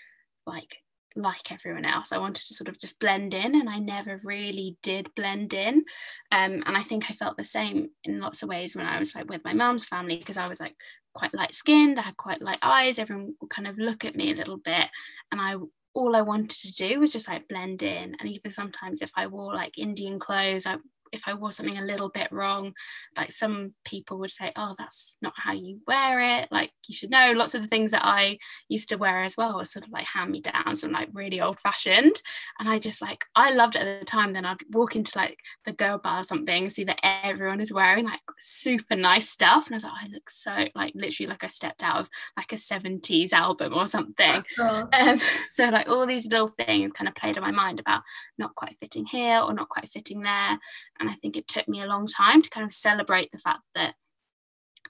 like 0.46 0.76
like 1.16 1.50
everyone 1.50 1.84
else. 1.84 2.12
I 2.12 2.18
wanted 2.18 2.46
to 2.46 2.54
sort 2.54 2.68
of 2.68 2.78
just 2.78 3.00
blend 3.00 3.34
in, 3.34 3.54
and 3.54 3.68
I 3.68 3.78
never 3.78 4.20
really 4.22 4.76
did 4.82 5.14
blend 5.14 5.52
in. 5.52 5.84
Um, 6.30 6.62
and 6.64 6.76
I 6.76 6.80
think 6.80 7.10
I 7.10 7.14
felt 7.14 7.36
the 7.36 7.44
same 7.44 7.90
in 8.04 8.20
lots 8.20 8.42
of 8.42 8.48
ways 8.48 8.76
when 8.76 8.86
I 8.86 8.98
was 8.98 9.14
like 9.14 9.28
with 9.28 9.44
my 9.44 9.52
mom's 9.52 9.84
family 9.84 10.16
because 10.16 10.36
I 10.36 10.48
was 10.48 10.60
like 10.60 10.76
quite 11.14 11.34
light 11.34 11.54
skinned, 11.54 11.98
I 11.98 12.02
had 12.02 12.16
quite 12.16 12.40
light 12.40 12.60
eyes. 12.62 12.98
Everyone 12.98 13.34
would 13.40 13.50
kind 13.50 13.66
of 13.66 13.78
look 13.78 14.04
at 14.04 14.16
me 14.16 14.32
a 14.32 14.36
little 14.36 14.58
bit, 14.58 14.86
and 15.32 15.40
I 15.40 15.56
all 15.94 16.14
I 16.14 16.22
wanted 16.22 16.50
to 16.50 16.72
do 16.72 17.00
was 17.00 17.12
just 17.12 17.28
like 17.28 17.48
blend 17.48 17.82
in. 17.82 18.14
And 18.20 18.28
even 18.28 18.50
sometimes 18.50 19.02
if 19.02 19.10
I 19.16 19.26
wore 19.26 19.54
like 19.54 19.78
Indian 19.78 20.18
clothes, 20.20 20.66
I 20.66 20.76
if 21.12 21.28
I 21.28 21.34
wore 21.34 21.52
something 21.52 21.78
a 21.78 21.84
little 21.84 22.08
bit 22.08 22.28
wrong, 22.30 22.72
like 23.16 23.32
some 23.32 23.74
people 23.84 24.18
would 24.18 24.30
say, 24.30 24.52
oh, 24.56 24.74
that's 24.78 25.16
not 25.22 25.34
how 25.36 25.52
you 25.52 25.80
wear 25.86 26.20
it. 26.40 26.48
Like 26.50 26.72
you 26.86 26.94
should 26.94 27.10
know 27.10 27.32
lots 27.32 27.54
of 27.54 27.62
the 27.62 27.68
things 27.68 27.92
that 27.92 28.04
I 28.04 28.38
used 28.68 28.88
to 28.90 28.96
wear 28.96 29.22
as 29.22 29.36
well 29.36 29.56
were 29.56 29.64
sort 29.64 29.86
of 29.86 29.92
like 29.92 30.06
hand 30.06 30.30
me 30.30 30.40
downs 30.40 30.82
and 30.82 30.92
like 30.92 31.08
really 31.12 31.40
old 31.40 31.58
fashioned. 31.58 32.16
And 32.58 32.68
I 32.68 32.78
just 32.78 33.02
like, 33.02 33.24
I 33.34 33.52
loved 33.52 33.76
it 33.76 33.82
at 33.82 34.00
the 34.00 34.06
time. 34.06 34.32
Then 34.32 34.44
I'd 34.44 34.58
walk 34.70 34.96
into 34.96 35.16
like 35.16 35.38
the 35.64 35.72
garba 35.72 36.20
or 36.20 36.24
something, 36.24 36.64
and 36.64 36.72
see 36.72 36.84
that 36.84 37.00
everyone 37.02 37.60
is 37.60 37.72
wearing 37.72 38.04
like 38.04 38.20
super 38.38 38.96
nice 38.96 39.28
stuff. 39.28 39.66
And 39.66 39.74
I 39.74 39.76
was 39.76 39.84
like, 39.84 39.92
oh, 39.94 40.06
I 40.06 40.08
look 40.08 40.30
so 40.30 40.68
like 40.74 40.92
literally 40.94 41.30
like 41.30 41.44
I 41.44 41.48
stepped 41.48 41.82
out 41.82 42.00
of 42.00 42.10
like 42.36 42.52
a 42.52 42.56
70s 42.56 43.32
album 43.32 43.74
or 43.74 43.86
something. 43.86 44.42
Oh. 44.58 44.88
Um, 44.98 45.20
so 45.48 45.68
like 45.68 45.88
all 45.88 46.06
these 46.06 46.26
little 46.26 46.48
things 46.48 46.92
kind 46.92 47.08
of 47.08 47.14
played 47.14 47.36
on 47.38 47.44
my 47.44 47.50
mind 47.50 47.78
about 47.78 48.02
not 48.36 48.54
quite 48.54 48.76
fitting 48.80 49.06
here 49.06 49.38
or 49.38 49.52
not 49.52 49.68
quite 49.68 49.88
fitting 49.88 50.22
there 50.22 50.58
and 51.00 51.08
I 51.08 51.14
think 51.14 51.36
it 51.36 51.48
took 51.48 51.68
me 51.68 51.82
a 51.82 51.86
long 51.86 52.06
time 52.06 52.42
to 52.42 52.50
kind 52.50 52.64
of 52.64 52.72
celebrate 52.72 53.30
the 53.32 53.38
fact 53.38 53.62
that 53.74 53.94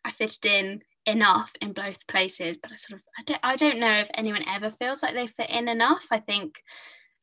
I 0.04 0.10
fitted 0.10 0.46
in 0.46 0.80
enough 1.06 1.52
in 1.60 1.72
both 1.72 2.06
places. 2.06 2.58
But 2.60 2.72
I 2.72 2.76
sort 2.76 3.00
of, 3.00 3.04
I 3.18 3.22
don't, 3.24 3.40
I 3.42 3.56
don't 3.56 3.80
know 3.80 3.98
if 3.98 4.10
anyone 4.14 4.44
ever 4.48 4.70
feels 4.70 5.02
like 5.02 5.14
they 5.14 5.26
fit 5.26 5.50
in 5.50 5.68
enough. 5.68 6.06
I 6.10 6.18
think, 6.20 6.62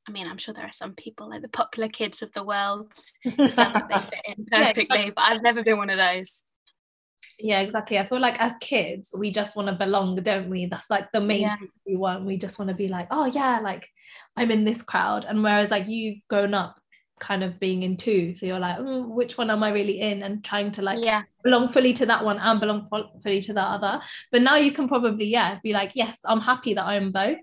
I 0.07 0.11
mean, 0.11 0.27
I'm 0.27 0.37
sure 0.37 0.53
there 0.53 0.65
are 0.65 0.71
some 0.71 0.93
people 0.93 1.29
like 1.29 1.41
the 1.41 1.49
popular 1.49 1.87
kids 1.87 2.21
of 2.21 2.31
the 2.33 2.43
world 2.43 2.91
who 3.23 3.31
feel 3.31 3.49
like 3.55 3.89
they 3.89 3.99
fit 3.99 4.37
in 4.37 4.45
perfectly, 4.51 5.11
but 5.15 5.23
I've 5.25 5.43
never 5.43 5.63
been 5.63 5.77
one 5.77 5.89
of 5.89 5.97
those. 5.97 6.43
Yeah, 7.39 7.59
exactly. 7.61 7.99
I 7.99 8.07
feel 8.07 8.21
like 8.21 8.39
as 8.39 8.53
kids, 8.61 9.09
we 9.17 9.29
just 9.31 9.55
want 9.55 9.67
to 9.67 9.75
belong, 9.75 10.15
don't 10.17 10.49
we? 10.49 10.67
That's 10.67 10.89
like 10.89 11.11
the 11.11 11.19
main 11.19 11.41
yeah. 11.41 11.57
thing 11.57 11.69
we 11.85 11.97
want. 11.97 12.25
We 12.25 12.37
just 12.37 12.57
want 12.59 12.69
to 12.69 12.75
be 12.75 12.87
like, 12.87 13.07
oh 13.11 13.25
yeah, 13.25 13.59
like 13.59 13.89
I'm 14.37 14.51
in 14.51 14.63
this 14.63 14.81
crowd. 14.81 15.25
And 15.25 15.43
whereas 15.43 15.69
like 15.69 15.87
you've 15.87 16.19
grown 16.29 16.53
up 16.53 16.77
kind 17.19 17.43
of 17.43 17.59
being 17.59 17.83
in 17.83 17.97
two. 17.97 18.33
So 18.35 18.45
you're 18.45 18.59
like 18.59 18.77
mm, 18.77 19.07
which 19.07 19.37
one 19.37 19.49
am 19.49 19.63
i 19.63 19.71
really 19.71 20.01
in? 20.01 20.23
And 20.23 20.43
trying 20.43 20.71
to 20.71 20.81
like 20.81 21.03
yeah. 21.03 21.23
belong 21.43 21.67
fully 21.69 21.93
to 21.93 22.05
that 22.05 22.23
one 22.23 22.39
and 22.39 22.59
belong 22.59 22.87
fully 23.21 23.41
to 23.41 23.53
the 23.53 23.61
other. 23.61 24.01
But 24.31 24.41
now 24.41 24.55
you 24.55 24.71
can 24.71 24.87
probably 24.87 25.25
yeah 25.25 25.59
be 25.63 25.73
like 25.73 25.91
yes 25.95 26.19
i'm 26.25 26.41
happy 26.41 26.73
that 26.73 26.85
i'm 26.85 27.11
both 27.11 27.37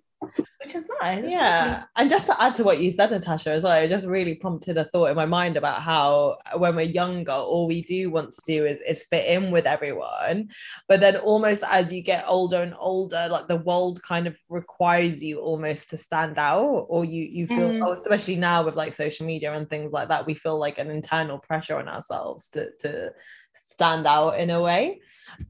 which 0.65 0.75
is 0.75 0.89
nice. 1.01 1.25
Yeah. 1.27 1.85
And 1.97 2.09
just 2.11 2.27
to 2.27 2.43
add 2.43 2.55
to 2.57 2.65
what 2.65 2.79
you 2.79 2.91
said, 2.91 3.11
Natasha, 3.11 3.51
as 3.51 3.65
well, 3.65 3.81
it 3.81 3.89
just 3.89 4.07
really 4.07 4.35
prompted 4.35 4.77
a 4.79 4.85
thought 4.85 5.11
in 5.11 5.17
my 5.17 5.27
mind 5.27 5.57
about 5.57 5.83
how 5.83 6.37
when 6.57 6.77
we're 6.77 6.83
younger, 6.83 7.33
all 7.33 7.67
we 7.67 7.83
do 7.83 8.11
want 8.11 8.33
to 8.33 8.43
do 8.47 8.65
is, 8.65 8.81
is 8.81 9.05
fit 9.05 9.27
in 9.27 9.51
with 9.51 9.67
everyone. 9.67 10.49
But 10.89 11.01
then 11.01 11.17
almost 11.17 11.65
as 11.71 11.93
you 11.93 12.03
get 12.03 12.25
older 12.27 12.63
and 12.63 12.75
older, 12.79 13.29
like 13.31 13.49
the 13.49 13.57
world 13.57 14.03
kind 14.03 14.27
of 14.27 14.37
requires 14.49 15.23
you 15.23 15.41
almost 15.41 15.91
to 15.91 15.97
stand 15.97 16.39
out, 16.39 16.87
or 16.89 17.05
you 17.05 17.25
you 17.25 17.47
feel, 17.47 17.71
mm. 17.71 17.81
oh, 17.83 17.93
especially 17.93 18.37
now 18.37 18.65
with 18.65 18.77
like 18.77 18.93
social 18.93 19.27
media 19.27 19.53
and 19.53 19.69
things 19.69 19.93
like 19.93 20.09
that, 20.09 20.27
we 20.27 20.35
feel 20.35 20.59
like 20.59 20.79
an 20.79 20.91
internal 20.91 21.39
pressure 21.39 21.77
on 21.77 21.89
ourselves 21.89 22.49
to 22.49 22.71
to 22.81 23.13
stand 23.55 24.07
out 24.07 24.39
in 24.39 24.51
a 24.51 24.61
way. 24.61 25.01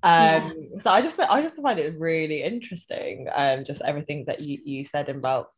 Um, 0.03 0.53
yeah. 0.73 0.79
so 0.79 0.91
I 0.91 1.01
just 1.01 1.19
I 1.21 1.43
just 1.43 1.57
find 1.57 1.79
it 1.79 1.99
really 1.99 2.43
interesting. 2.43 3.29
Um, 3.35 3.65
just 3.65 3.83
everything 3.83 4.25
that 4.27 4.41
you 4.41 4.59
you 4.65 4.85
said 4.85 5.02
about 5.09 5.49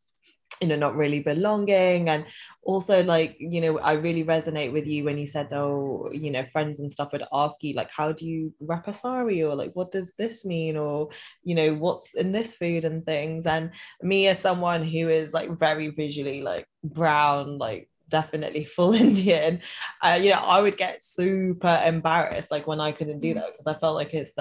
you 0.60 0.68
know 0.68 0.76
not 0.76 0.96
really 0.96 1.20
belonging. 1.20 2.08
And 2.08 2.26
also 2.62 3.02
like 3.02 3.36
you 3.38 3.60
know 3.60 3.78
i 3.78 3.92
really 3.92 4.24
resonate 4.24 4.72
with 4.72 4.86
you 4.86 5.04
when 5.04 5.18
you 5.18 5.26
said 5.26 5.52
oh 5.52 6.10
you 6.12 6.30
know 6.30 6.44
friends 6.44 6.80
and 6.80 6.90
stuff 6.90 7.12
would 7.12 7.24
ask 7.32 7.62
you 7.62 7.74
like 7.74 7.90
how 7.90 8.12
do 8.12 8.26
you 8.26 8.52
wrap 8.60 8.88
a 8.88 8.94
sari? 8.94 9.42
Or 9.42 9.54
like 9.54 9.72
what 9.74 9.92
does 9.92 10.12
this 10.18 10.44
mean? 10.44 10.76
Or 10.76 11.10
you 11.42 11.54
know 11.54 11.74
what's 11.74 12.14
in 12.14 12.32
this 12.32 12.54
food 12.54 12.84
and 12.84 13.04
things. 13.04 13.46
And 13.46 13.70
me 14.02 14.28
as 14.28 14.38
someone 14.38 14.84
who 14.84 15.08
is 15.08 15.34
like 15.34 15.58
very 15.58 15.88
visually 15.88 16.42
like 16.42 16.66
brown 16.82 17.58
like 17.58 17.88
definitely 18.08 18.64
full 18.76 18.94
Indian, 18.94 19.60
uh, 20.02 20.18
you 20.20 20.30
know, 20.30 20.40
I 20.42 20.60
would 20.60 20.76
get 20.76 21.02
super 21.02 21.82
embarrassed 21.84 22.50
like 22.50 22.66
when 22.66 22.80
I 22.80 22.92
couldn't 22.92 23.20
do 23.20 23.32
mm. 23.32 23.36
that 23.36 23.52
because 23.52 23.66
I 23.66 23.78
felt 23.78 23.96
like 23.96 24.14
it's 24.14 24.38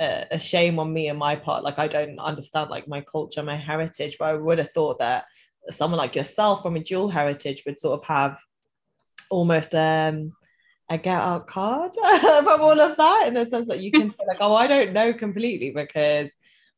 a, 0.00 0.26
a 0.32 0.38
shame 0.38 0.78
on 0.78 0.92
me 0.92 1.08
and 1.08 1.18
my 1.18 1.36
part. 1.36 1.64
Like 1.64 1.78
I 1.78 1.88
don't 1.88 2.18
understand 2.18 2.70
like 2.70 2.88
my 2.88 3.00
culture, 3.00 3.42
my 3.42 3.56
heritage, 3.56 4.16
but 4.18 4.26
I 4.26 4.34
would 4.34 4.58
have 4.58 4.70
thought 4.70 4.98
that 4.98 5.24
someone 5.70 5.98
like 5.98 6.16
yourself 6.16 6.62
from 6.62 6.76
a 6.76 6.80
dual 6.80 7.08
heritage 7.08 7.62
would 7.66 7.78
sort 7.78 8.00
of 8.00 8.06
have 8.06 8.38
almost 9.30 9.74
um 9.74 10.32
a 10.90 10.96
get 10.96 11.20
out 11.20 11.46
card 11.46 11.94
from 12.20 12.60
all 12.62 12.80
of 12.80 12.96
that 12.96 13.24
in 13.26 13.34
the 13.34 13.44
sense 13.44 13.68
that 13.68 13.80
you 13.80 13.92
can 13.92 14.10
say 14.18 14.24
like, 14.26 14.38
oh, 14.40 14.54
I 14.54 14.66
don't 14.66 14.92
know 14.92 15.12
completely 15.12 15.70
because 15.70 16.34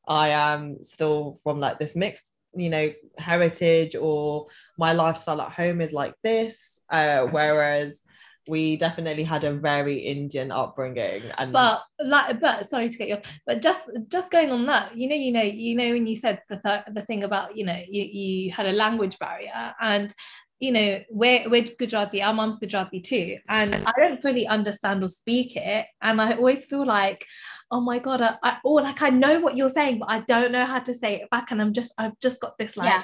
I 0.08 0.30
am 0.30 0.82
still 0.82 1.38
from 1.44 1.60
like 1.60 1.78
this 1.78 1.96
mixed 1.96 2.34
you 2.54 2.68
know 2.68 2.92
heritage 3.16 3.94
or 3.94 4.46
my 4.76 4.92
lifestyle 4.92 5.40
at 5.40 5.52
home 5.52 5.80
is 5.80 5.92
like 5.92 6.14
this 6.24 6.80
uh, 6.88 7.22
whereas 7.26 8.02
we 8.48 8.76
definitely 8.76 9.22
had 9.22 9.44
a 9.44 9.52
very 9.52 9.98
indian 9.98 10.50
upbringing 10.50 11.22
and 11.38 11.52
but 11.52 11.82
like 12.04 12.40
but 12.40 12.66
sorry 12.66 12.88
to 12.88 12.98
get 12.98 13.08
you 13.08 13.14
off 13.14 13.40
but 13.46 13.62
just 13.62 13.90
just 14.08 14.30
going 14.30 14.50
on 14.50 14.66
that 14.66 14.96
you 14.96 15.08
know 15.08 15.14
you 15.14 15.32
know 15.32 15.42
you 15.42 15.76
know 15.76 15.92
when 15.92 16.06
you 16.06 16.16
said 16.16 16.40
the 16.48 16.56
th- 16.64 16.84
the 16.92 17.02
thing 17.02 17.24
about 17.24 17.56
you 17.56 17.64
know 17.64 17.80
you, 17.88 18.02
you 18.02 18.50
had 18.50 18.66
a 18.66 18.72
language 18.72 19.18
barrier 19.18 19.74
and 19.80 20.14
you 20.60 20.72
know, 20.72 21.00
we're, 21.08 21.48
we're 21.48 21.64
Gujarati, 21.78 22.22
our 22.22 22.34
mom's 22.34 22.58
Gujarati 22.58 23.00
too. 23.00 23.38
And 23.48 23.74
I 23.74 23.92
don't 23.96 24.20
fully 24.20 24.46
understand 24.46 25.02
or 25.02 25.08
speak 25.08 25.56
it. 25.56 25.86
And 26.02 26.20
I 26.20 26.34
always 26.34 26.66
feel 26.66 26.86
like, 26.86 27.24
oh 27.70 27.80
my 27.80 27.98
God, 27.98 28.20
I, 28.20 28.36
I 28.42 28.58
oh, 28.62 28.74
like 28.74 29.00
I 29.00 29.08
know 29.08 29.40
what 29.40 29.56
you're 29.56 29.70
saying, 29.70 30.00
but 30.00 30.10
I 30.10 30.20
don't 30.20 30.52
know 30.52 30.66
how 30.66 30.80
to 30.80 30.92
say 30.92 31.22
it 31.22 31.30
back. 31.30 31.50
And 31.50 31.62
I'm 31.62 31.72
just, 31.72 31.94
I've 31.96 32.18
just 32.20 32.40
got 32.40 32.58
this 32.58 32.76
like, 32.76 32.90
yeah. 32.90 33.02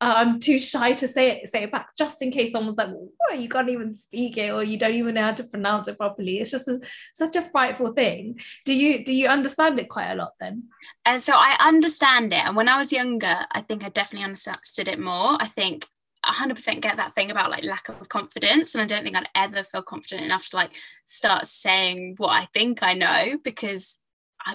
I'm 0.00 0.38
too 0.40 0.58
shy 0.58 0.92
to 0.94 1.08
say 1.08 1.30
it, 1.30 1.48
say 1.48 1.62
it 1.62 1.72
back, 1.72 1.88
just 1.96 2.20
in 2.20 2.30
case 2.30 2.52
someone's 2.52 2.78
like, 2.78 2.90
what, 2.90 3.38
you 3.38 3.48
can't 3.48 3.68
even 3.68 3.94
speak 3.94 4.36
it 4.36 4.50
or 4.50 4.62
you 4.62 4.78
don't 4.78 4.94
even 4.94 5.14
know 5.14 5.22
how 5.22 5.32
to 5.32 5.44
pronounce 5.44 5.88
it 5.88 5.98
properly. 5.98 6.40
It's 6.40 6.50
just 6.50 6.68
a, 6.68 6.80
such 7.14 7.36
a 7.36 7.42
frightful 7.42 7.92
thing. 7.92 8.40
Do 8.64 8.74
you, 8.74 9.04
do 9.04 9.12
you 9.12 9.28
understand 9.28 9.78
it 9.78 9.88
quite 9.88 10.10
a 10.10 10.16
lot 10.16 10.32
then? 10.40 10.64
And 11.06 11.22
so 11.22 11.34
I 11.34 11.56
understand 11.60 12.32
it. 12.32 12.44
And 12.44 12.56
when 12.56 12.68
I 12.68 12.78
was 12.78 12.92
younger, 12.92 13.46
I 13.50 13.60
think 13.60 13.84
I 13.84 13.88
definitely 13.88 14.26
understood 14.26 14.88
it 14.88 15.00
more. 15.00 15.36
I 15.40 15.46
think 15.46 15.86
100% 16.24 16.80
get 16.80 16.96
that 16.96 17.12
thing 17.12 17.30
about 17.30 17.50
like 17.50 17.64
lack 17.64 17.88
of 17.88 18.08
confidence 18.08 18.74
and 18.74 18.80
i 18.80 18.86
don't 18.86 19.04
think 19.04 19.14
i'd 19.14 19.28
ever 19.34 19.62
feel 19.62 19.82
confident 19.82 20.24
enough 20.24 20.48
to 20.48 20.56
like 20.56 20.72
start 21.04 21.46
saying 21.46 22.14
what 22.16 22.30
i 22.30 22.46
think 22.46 22.82
i 22.82 22.94
know 22.94 23.36
because 23.44 24.00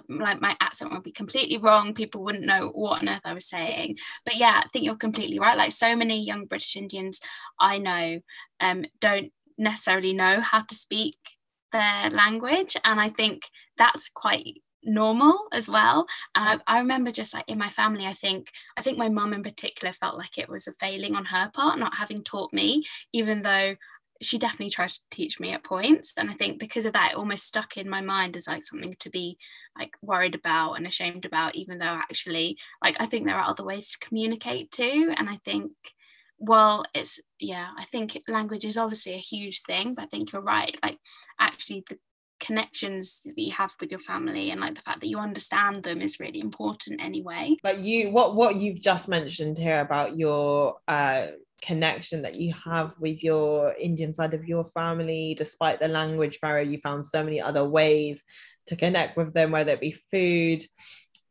like 0.07 0.41
my 0.41 0.55
accent 0.59 0.91
would 0.91 1.03
be 1.03 1.11
completely 1.11 1.57
wrong. 1.57 1.93
People 1.93 2.23
wouldn't 2.23 2.45
know 2.45 2.69
what 2.69 3.01
on 3.01 3.09
earth 3.09 3.21
i 3.25 3.33
was 3.33 3.45
saying. 3.45 3.97
But 4.25 4.37
yeah 4.37 4.61
i 4.63 4.67
think 4.71 4.85
you're 4.85 4.95
completely 4.95 5.39
right. 5.39 5.57
Like 5.57 5.71
so 5.71 5.95
many 5.95 6.23
young 6.23 6.45
british 6.45 6.75
indians 6.75 7.21
i 7.59 7.77
know 7.77 8.19
um, 8.59 8.85
don't 8.99 9.31
necessarily 9.57 10.13
know 10.13 10.39
how 10.39 10.61
to 10.61 10.75
speak 10.75 11.17
their 11.71 12.09
language. 12.09 12.75
And 12.83 12.99
i 12.99 13.09
think 13.09 13.43
that's 13.77 14.09
quite 14.09 14.61
normal 14.83 15.47
as 15.51 15.69
well. 15.69 16.07
And 16.35 16.61
I, 16.67 16.75
I, 16.75 16.79
remember 16.79 17.11
just 17.11 17.33
like 17.33 17.49
in 17.49 17.57
my 17.57 17.67
family 17.67 18.05
i 18.05 18.13
think 18.13 18.51
i 18.77 18.81
think 18.81 18.97
my 18.97 19.09
mum 19.09 19.33
in 19.33 19.43
particular 19.43 19.91
felt 19.93 20.17
like 20.17 20.37
it 20.37 20.49
was 20.49 20.67
a 20.67 20.73
failing 20.73 21.15
on 21.15 21.25
her 21.25 21.51
part 21.53 21.79
not 21.79 21.95
having 21.95 22.23
taught 22.23 22.53
me 22.53 22.85
even 23.11 23.41
though 23.41 23.75
she 24.21 24.37
definitely 24.37 24.69
tried 24.69 24.89
to 24.89 24.99
teach 25.09 25.39
me 25.39 25.51
at 25.51 25.63
points 25.63 26.13
and 26.17 26.29
i 26.29 26.33
think 26.33 26.59
because 26.59 26.85
of 26.85 26.93
that 26.93 27.11
it 27.11 27.17
almost 27.17 27.45
stuck 27.45 27.77
in 27.77 27.89
my 27.89 28.01
mind 28.01 28.35
as 28.35 28.47
like 28.47 28.61
something 28.61 28.95
to 28.99 29.09
be 29.09 29.37
like 29.77 29.95
worried 30.01 30.35
about 30.35 30.73
and 30.73 30.85
ashamed 30.85 31.25
about 31.25 31.55
even 31.55 31.79
though 31.79 31.85
actually 31.85 32.57
like 32.83 32.99
i 32.99 33.05
think 33.05 33.25
there 33.25 33.35
are 33.35 33.49
other 33.49 33.63
ways 33.63 33.91
to 33.91 34.05
communicate 34.05 34.71
too 34.71 35.13
and 35.17 35.29
i 35.29 35.35
think 35.37 35.71
well 36.37 36.85
it's 36.93 37.19
yeah 37.39 37.69
i 37.77 37.83
think 37.85 38.21
language 38.27 38.65
is 38.65 38.77
obviously 38.77 39.13
a 39.13 39.17
huge 39.17 39.61
thing 39.63 39.93
but 39.93 40.03
i 40.03 40.07
think 40.07 40.31
you're 40.31 40.41
right 40.41 40.77
like 40.83 40.97
actually 41.39 41.83
the 41.89 41.97
connections 42.39 43.21
that 43.25 43.37
you 43.37 43.51
have 43.51 43.75
with 43.79 43.91
your 43.91 43.99
family 43.99 44.51
and 44.51 44.61
like 44.61 44.75
the 44.75 44.81
fact 44.81 45.01
that 45.01 45.07
you 45.07 45.19
understand 45.19 45.83
them 45.83 46.01
is 46.01 46.19
really 46.19 46.39
important 46.39 47.01
anyway. 47.03 47.55
But 47.61 47.79
you 47.79 48.11
what 48.11 48.35
what 48.35 48.55
you've 48.55 48.81
just 48.81 49.09
mentioned 49.09 49.57
here 49.57 49.81
about 49.81 50.17
your 50.17 50.77
uh 50.87 51.27
connection 51.61 52.21
that 52.21 52.35
you 52.35 52.53
have 52.53 52.93
with 52.99 53.23
your 53.23 53.73
indian 53.79 54.13
side 54.13 54.33
of 54.33 54.45
your 54.45 54.65
family 54.73 55.35
despite 55.37 55.79
the 55.79 55.87
language 55.87 56.39
barrier 56.41 56.69
you 56.69 56.79
found 56.81 57.05
so 57.05 57.23
many 57.23 57.41
other 57.41 57.67
ways 57.67 58.23
to 58.67 58.75
connect 58.75 59.17
with 59.17 59.33
them 59.33 59.51
whether 59.51 59.71
it 59.71 59.81
be 59.81 59.91
food 60.11 60.63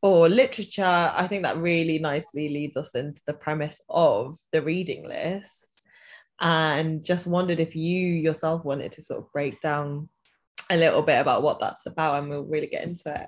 or 0.02 0.28
literature 0.28 1.12
i 1.14 1.26
think 1.26 1.42
that 1.42 1.56
really 1.56 1.98
nicely 1.98 2.48
leads 2.48 2.76
us 2.76 2.94
into 2.94 3.20
the 3.26 3.32
premise 3.34 3.80
of 3.88 4.38
the 4.52 4.62
reading 4.62 5.06
list 5.06 5.68
and 6.40 7.04
just 7.04 7.26
wondered 7.26 7.60
if 7.60 7.74
you 7.74 8.06
yourself 8.06 8.64
wanted 8.64 8.92
to 8.92 9.02
sort 9.02 9.20
of 9.20 9.32
break 9.32 9.60
down 9.60 10.08
a 10.70 10.76
little 10.76 11.02
bit 11.02 11.18
about 11.18 11.42
what 11.42 11.60
that's 11.60 11.86
about 11.86 12.18
and 12.18 12.28
we'll 12.28 12.44
really 12.44 12.66
get 12.66 12.84
into 12.84 13.12
it. 13.14 13.26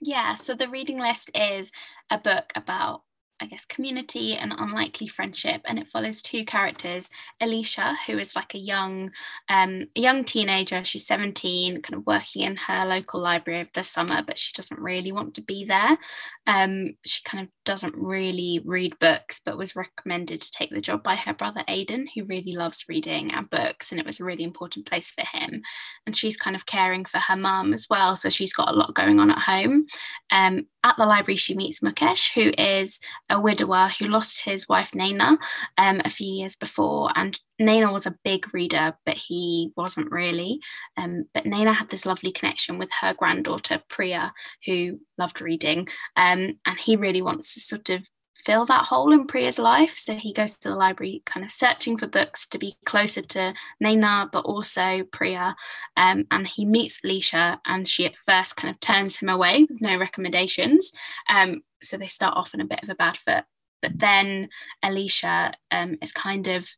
Yeah, 0.00 0.34
so 0.34 0.54
the 0.54 0.68
reading 0.68 0.98
list 0.98 1.30
is 1.34 1.72
a 2.10 2.18
book 2.18 2.52
about 2.54 3.02
I 3.40 3.46
guess, 3.46 3.64
community 3.64 4.34
and 4.34 4.52
unlikely 4.56 5.06
friendship. 5.06 5.62
And 5.64 5.78
it 5.78 5.88
follows 5.88 6.22
two 6.22 6.44
characters, 6.44 7.10
Alicia, 7.40 7.96
who 8.06 8.18
is 8.18 8.36
like 8.36 8.54
a 8.54 8.58
young, 8.58 9.12
um, 9.48 9.86
young 9.94 10.24
teenager. 10.24 10.84
She's 10.84 11.06
17, 11.06 11.82
kind 11.82 11.94
of 11.94 12.06
working 12.06 12.42
in 12.42 12.56
her 12.56 12.84
local 12.86 13.20
library 13.20 13.60
over 13.60 13.70
the 13.72 13.82
summer, 13.82 14.22
but 14.26 14.38
she 14.38 14.52
doesn't 14.52 14.80
really 14.80 15.12
want 15.12 15.34
to 15.34 15.42
be 15.42 15.64
there. 15.64 15.98
Um, 16.46 16.96
she 17.04 17.22
kind 17.24 17.44
of 17.44 17.50
doesn't 17.64 17.94
really 17.96 18.60
read 18.64 18.98
books, 18.98 19.40
but 19.44 19.58
was 19.58 19.76
recommended 19.76 20.40
to 20.40 20.50
take 20.52 20.70
the 20.70 20.80
job 20.80 21.02
by 21.02 21.14
her 21.14 21.34
brother 21.34 21.62
Aidan, 21.68 22.06
who 22.14 22.24
really 22.24 22.54
loves 22.54 22.86
reading 22.88 23.32
and 23.32 23.50
books, 23.50 23.90
and 23.90 24.00
it 24.00 24.06
was 24.06 24.20
a 24.20 24.24
really 24.24 24.44
important 24.44 24.86
place 24.86 25.10
for 25.10 25.24
him. 25.24 25.62
And 26.06 26.16
she's 26.16 26.36
kind 26.36 26.56
of 26.56 26.66
caring 26.66 27.04
for 27.04 27.18
her 27.18 27.36
mum 27.36 27.72
as 27.72 27.86
well, 27.90 28.16
so 28.16 28.28
she's 28.28 28.52
got 28.52 28.70
a 28.70 28.76
lot 28.76 28.94
going 28.94 29.20
on 29.20 29.30
at 29.30 29.38
home. 29.38 29.86
Um, 30.30 30.66
at 30.84 30.96
the 30.96 31.06
library, 31.06 31.36
she 31.36 31.54
meets 31.54 31.80
Mukesh, 31.80 32.32
who 32.34 32.52
is 32.62 33.00
a 33.28 33.40
widower 33.40 33.90
who 33.98 34.06
lost 34.06 34.44
his 34.44 34.68
wife 34.68 34.92
Naina 34.92 35.36
um, 35.76 36.00
a 36.04 36.10
few 36.10 36.32
years 36.32 36.56
before. 36.56 37.10
And 37.14 37.38
Naina 37.60 37.92
was 37.92 38.06
a 38.06 38.16
big 38.24 38.52
reader, 38.54 38.96
but 39.04 39.16
he 39.16 39.72
wasn't 39.76 40.10
really. 40.10 40.60
Um, 40.96 41.26
but 41.34 41.44
Naina 41.44 41.74
had 41.74 41.90
this 41.90 42.06
lovely 42.06 42.32
connection 42.32 42.78
with 42.78 42.90
her 43.00 43.14
granddaughter 43.14 43.82
Priya, 43.88 44.32
who 44.66 45.00
loved 45.18 45.40
reading. 45.40 45.86
Um, 46.16 46.58
and 46.66 46.78
he 46.78 46.96
really 46.96 47.22
wants 47.22 47.54
to 47.54 47.60
sort 47.60 47.90
of 47.90 48.06
fill 48.44 48.64
that 48.66 48.86
hole 48.86 49.12
in 49.12 49.26
Priya's 49.26 49.58
life. 49.58 49.94
So 49.96 50.14
he 50.14 50.32
goes 50.32 50.54
to 50.54 50.70
the 50.70 50.74
library, 50.74 51.22
kind 51.26 51.44
of 51.44 51.52
searching 51.52 51.96
for 51.96 52.06
books 52.06 52.48
to 52.48 52.58
be 52.58 52.74
closer 52.86 53.22
to 53.22 53.54
Naina, 53.82 54.30
but 54.32 54.44
also 54.44 55.04
Priya. 55.12 55.54
Um, 55.96 56.24
and 56.30 56.46
he 56.46 56.64
meets 56.64 57.04
Alicia, 57.04 57.60
and 57.66 57.88
she 57.88 58.06
at 58.06 58.16
first 58.16 58.56
kind 58.56 58.72
of 58.72 58.80
turns 58.80 59.18
him 59.18 59.28
away 59.28 59.66
with 59.68 59.80
no 59.80 59.98
recommendations. 59.98 60.92
Um, 61.28 61.62
so 61.82 61.96
they 61.96 62.08
start 62.08 62.36
off 62.36 62.52
on 62.54 62.60
a 62.60 62.66
bit 62.66 62.82
of 62.82 62.88
a 62.88 62.94
bad 62.94 63.16
foot. 63.16 63.44
But 63.82 63.98
then 63.98 64.48
Alicia 64.82 65.52
um, 65.70 65.96
is 66.02 66.12
kind 66.12 66.46
of 66.48 66.68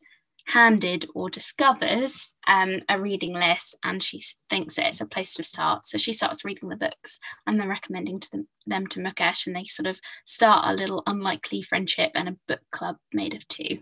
handed 0.46 1.06
or 1.14 1.30
discovers 1.30 2.32
um, 2.46 2.80
a 2.88 3.00
reading 3.00 3.34
list 3.34 3.78
and 3.84 4.02
she 4.02 4.22
thinks 4.50 4.78
it's 4.78 5.00
a 5.00 5.06
place 5.06 5.34
to 5.34 5.42
start. 5.42 5.84
So 5.84 5.99
she 5.99 6.12
starts 6.12 6.44
reading 6.44 6.68
the 6.68 6.76
books 6.76 7.18
and 7.46 7.61
then 7.61 7.68
recommending 7.68 8.18
to 8.20 8.30
them, 8.30 8.49
them 8.66 8.87
to 8.88 9.00
Mukesh 9.00 9.46
and 9.46 9.54
they 9.54 9.64
sort 9.64 9.87
of 9.87 10.00
start 10.25 10.66
a 10.68 10.75
little 10.75 11.02
unlikely 11.06 11.62
friendship 11.62 12.12
and 12.14 12.28
a 12.28 12.37
book 12.49 12.61
club 12.70 12.96
made 13.12 13.34
of 13.34 13.46
two. 13.49 13.78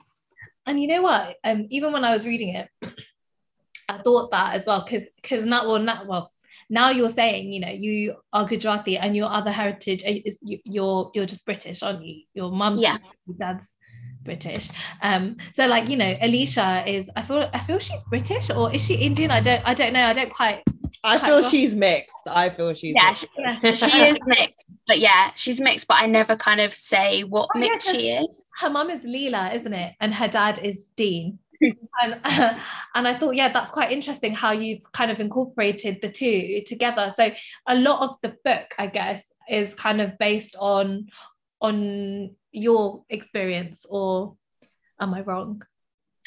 And 0.66 0.80
you 0.80 0.88
know 0.88 1.02
what? 1.02 1.36
Um, 1.42 1.66
even 1.70 1.92
when 1.92 2.04
I 2.04 2.12
was 2.12 2.26
reading 2.26 2.54
it, 2.54 2.68
I 3.88 3.98
thought 3.98 4.30
that 4.30 4.54
as 4.54 4.66
well 4.66 4.84
because 4.84 5.02
because 5.16 5.44
not 5.44 5.66
well 5.66 5.80
not 5.80 6.06
well 6.06 6.32
now 6.68 6.90
you're 6.90 7.08
saying 7.08 7.52
you 7.52 7.60
know 7.60 7.70
you 7.70 8.14
are 8.32 8.46
Gujarati 8.46 8.96
and 8.96 9.16
your 9.16 9.28
other 9.28 9.50
heritage 9.50 10.04
is 10.04 10.38
you're 10.42 11.10
you're 11.12 11.26
just 11.26 11.44
British 11.44 11.82
aren't 11.82 12.04
you 12.04 12.22
your 12.32 12.52
mum's 12.52 12.80
yeah 12.80 12.98
dad's 13.36 13.76
British. 14.22 14.70
Um 15.02 15.36
so 15.52 15.66
like 15.66 15.88
you 15.88 15.96
know 15.96 16.16
Alicia 16.20 16.84
is 16.86 17.10
I 17.16 17.22
feel 17.22 17.48
I 17.52 17.58
feel 17.58 17.78
she's 17.78 18.04
British 18.04 18.50
or 18.50 18.72
is 18.74 18.84
she 18.84 18.94
Indian? 18.94 19.30
I 19.30 19.40
don't 19.40 19.62
I 19.66 19.74
don't 19.74 19.92
know. 19.92 20.04
I 20.04 20.12
don't 20.12 20.32
quite 20.32 20.62
I 21.04 21.18
feel 21.18 21.42
she's 21.42 21.74
mixed. 21.74 22.28
I 22.28 22.50
feel 22.50 22.74
she's 22.74 22.94
yeah 22.94 23.12
she, 23.12 23.26
she 23.74 24.02
is 24.02 24.18
mixed. 24.26 24.64
But 24.86 24.98
yeah 24.98 25.30
she's 25.34 25.60
mixed 25.60 25.88
but 25.88 25.98
I 26.00 26.06
never 26.06 26.36
kind 26.36 26.60
of 26.60 26.72
say 26.72 27.22
what 27.24 27.48
oh, 27.54 27.58
mix 27.58 27.86
yeah, 27.86 27.92
she 27.92 28.10
is. 28.10 28.44
her 28.58 28.70
mum 28.70 28.90
is 28.90 29.02
Leela 29.02 29.54
isn't 29.54 29.72
it? 29.72 29.94
And 30.00 30.14
her 30.14 30.28
dad 30.28 30.60
is 30.62 30.86
Dean. 30.96 31.38
And 32.02 32.18
uh, 32.24 32.58
and 32.94 33.06
I 33.06 33.18
thought, 33.18 33.34
yeah, 33.34 33.52
that's 33.52 33.70
quite 33.70 33.92
interesting 33.92 34.34
how 34.34 34.52
you've 34.52 34.90
kind 34.92 35.10
of 35.10 35.20
incorporated 35.20 36.00
the 36.00 36.08
two 36.08 36.62
together. 36.66 37.12
So 37.14 37.30
a 37.66 37.74
lot 37.74 38.00
of 38.00 38.16
the 38.22 38.36
book, 38.44 38.72
I 38.78 38.86
guess, 38.86 39.30
is 39.48 39.74
kind 39.74 40.00
of 40.00 40.16
based 40.18 40.56
on 40.58 41.08
on 41.60 42.34
your 42.52 43.04
experience, 43.08 43.86
or 43.88 44.36
am 45.00 45.14
I 45.14 45.22
wrong? 45.22 45.62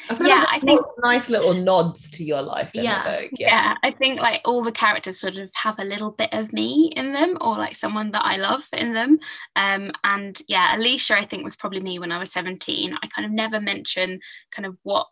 I 0.10 0.18
yeah, 0.22 0.46
I 0.50 0.60
think 0.60 0.82
nice 1.04 1.30
little 1.30 1.54
nods 1.54 2.10
to 2.12 2.24
your 2.24 2.42
life. 2.42 2.72
Yeah. 2.74 3.20
yeah. 3.20 3.28
yeah, 3.32 3.76
I 3.84 3.92
think 3.92 4.20
like 4.20 4.42
all 4.44 4.64
the 4.64 4.72
characters 4.72 5.20
sort 5.20 5.38
of 5.38 5.50
have 5.54 5.80
a 5.80 5.86
little 5.86 6.12
bit 6.12 6.34
of 6.34 6.52
me 6.52 6.92
in 6.96 7.14
them, 7.14 7.38
or 7.40 7.56
like 7.56 7.76
someone 7.76 8.12
that 8.12 8.26
I 8.26 8.38
love 8.38 8.64
in 8.74 8.94
them. 8.94 9.20
Um, 9.56 9.92
and 10.04 10.40
yeah, 10.48 10.76
Alicia, 10.76 11.18
I 11.18 11.22
think 11.22 11.44
was 11.44 11.56
probably 11.56 11.80
me 11.80 12.00
when 12.00 12.12
I 12.12 12.18
was 12.18 12.32
seventeen. 12.32 12.94
I 13.04 13.08
kind 13.08 13.26
of 13.26 13.32
never 13.32 13.62
mention 13.62 14.20
kind 14.52 14.66
of 14.66 14.78
what 14.84 15.08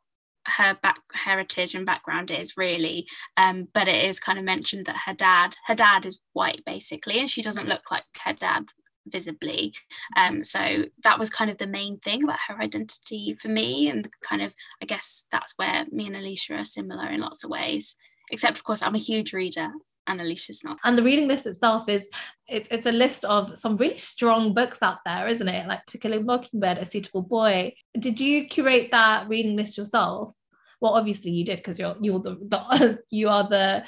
her 0.47 0.77
back 0.81 0.99
heritage 1.13 1.75
and 1.75 1.85
background 1.85 2.31
is 2.31 2.57
really 2.57 3.07
um, 3.37 3.67
but 3.73 3.87
it 3.87 4.05
is 4.05 4.19
kind 4.19 4.39
of 4.39 4.43
mentioned 4.43 4.87
that 4.87 4.97
her 5.05 5.13
dad 5.13 5.55
her 5.67 5.75
dad 5.75 6.03
is 6.03 6.19
white 6.33 6.63
basically 6.65 7.19
and 7.19 7.29
she 7.29 7.43
doesn't 7.43 7.67
look 7.67 7.91
like 7.91 8.03
her 8.25 8.33
dad 8.33 8.65
visibly 9.07 9.73
um, 10.15 10.43
so 10.43 10.85
that 11.03 11.19
was 11.19 11.29
kind 11.29 11.49
of 11.49 11.57
the 11.57 11.67
main 11.67 11.97
thing 11.99 12.23
about 12.23 12.39
her 12.47 12.59
identity 12.61 13.35
for 13.39 13.47
me 13.47 13.89
and 13.89 14.09
kind 14.21 14.41
of 14.41 14.53
i 14.81 14.85
guess 14.85 15.25
that's 15.31 15.53
where 15.57 15.85
me 15.91 16.07
and 16.07 16.15
alicia 16.15 16.55
are 16.55 16.65
similar 16.65 17.07
in 17.07 17.21
lots 17.21 17.43
of 17.43 17.49
ways 17.49 17.95
except 18.31 18.57
of 18.57 18.63
course 18.63 18.83
i'm 18.83 18.95
a 18.95 18.99
huge 18.99 19.33
reader 19.33 19.71
and 20.07 20.19
Alicia's 20.19 20.63
not. 20.63 20.77
And 20.83 20.97
the 20.97 21.03
reading 21.03 21.27
list 21.27 21.45
itself 21.45 21.87
is 21.87 22.09
it's, 22.47 22.67
it's 22.71 22.87
a 22.87 22.91
list 22.91 23.23
of 23.25 23.57
some 23.57 23.77
really 23.77 23.97
strong 23.97 24.53
books 24.53 24.79
out 24.81 24.97
there, 25.05 25.27
isn't 25.27 25.47
it? 25.47 25.67
Like 25.67 25.85
To 25.87 25.97
Kill 25.97 26.13
a 26.13 26.19
Mockingbird, 26.19 26.79
A 26.79 26.85
Suitable 26.85 27.21
Boy. 27.21 27.73
Did 27.97 28.19
you 28.19 28.45
curate 28.45 28.91
that 28.91 29.29
reading 29.29 29.55
list 29.55 29.77
yourself? 29.77 30.33
Well, 30.81 30.95
obviously 30.95 31.31
you 31.31 31.45
did 31.45 31.57
because 31.57 31.79
you're 31.79 31.95
you're 32.01 32.19
the, 32.19 32.35
the 32.35 32.99
you 33.11 33.29
are 33.29 33.47
the 33.47 33.85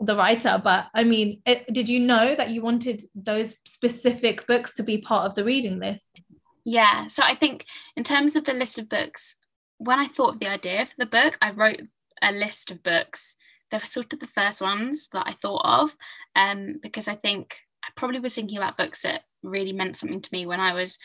the 0.00 0.16
writer. 0.16 0.60
But 0.62 0.86
I 0.94 1.04
mean, 1.04 1.42
it, 1.44 1.72
did 1.72 1.88
you 1.88 2.00
know 2.00 2.34
that 2.34 2.50
you 2.50 2.62
wanted 2.62 3.02
those 3.14 3.56
specific 3.66 4.46
books 4.46 4.74
to 4.74 4.82
be 4.82 4.98
part 4.98 5.26
of 5.26 5.34
the 5.34 5.44
reading 5.44 5.78
list? 5.78 6.20
Yeah. 6.64 7.06
So 7.08 7.22
I 7.24 7.34
think 7.34 7.66
in 7.96 8.04
terms 8.04 8.36
of 8.36 8.44
the 8.44 8.54
list 8.54 8.78
of 8.78 8.88
books, 8.88 9.36
when 9.78 9.98
I 9.98 10.06
thought 10.06 10.34
of 10.34 10.40
the 10.40 10.50
idea 10.50 10.86
for 10.86 10.94
the 10.98 11.06
book, 11.06 11.36
I 11.42 11.50
wrote 11.50 11.82
a 12.22 12.32
list 12.32 12.70
of 12.70 12.82
books 12.82 13.36
they 13.70 13.78
were 13.78 13.86
sort 13.86 14.12
of 14.12 14.20
the 14.20 14.26
first 14.26 14.62
ones 14.62 15.08
that 15.12 15.24
I 15.26 15.32
thought 15.32 15.62
of 15.64 15.96
um, 16.34 16.78
because 16.82 17.08
I 17.08 17.14
think 17.14 17.58
I 17.84 17.88
probably 17.96 18.20
was 18.20 18.34
thinking 18.34 18.58
about 18.58 18.76
books 18.76 19.02
that 19.02 19.22
really 19.42 19.72
meant 19.72 19.96
something 19.96 20.20
to 20.20 20.30
me 20.32 20.46
when 20.46 20.60
I 20.60 20.74
was 20.74 20.98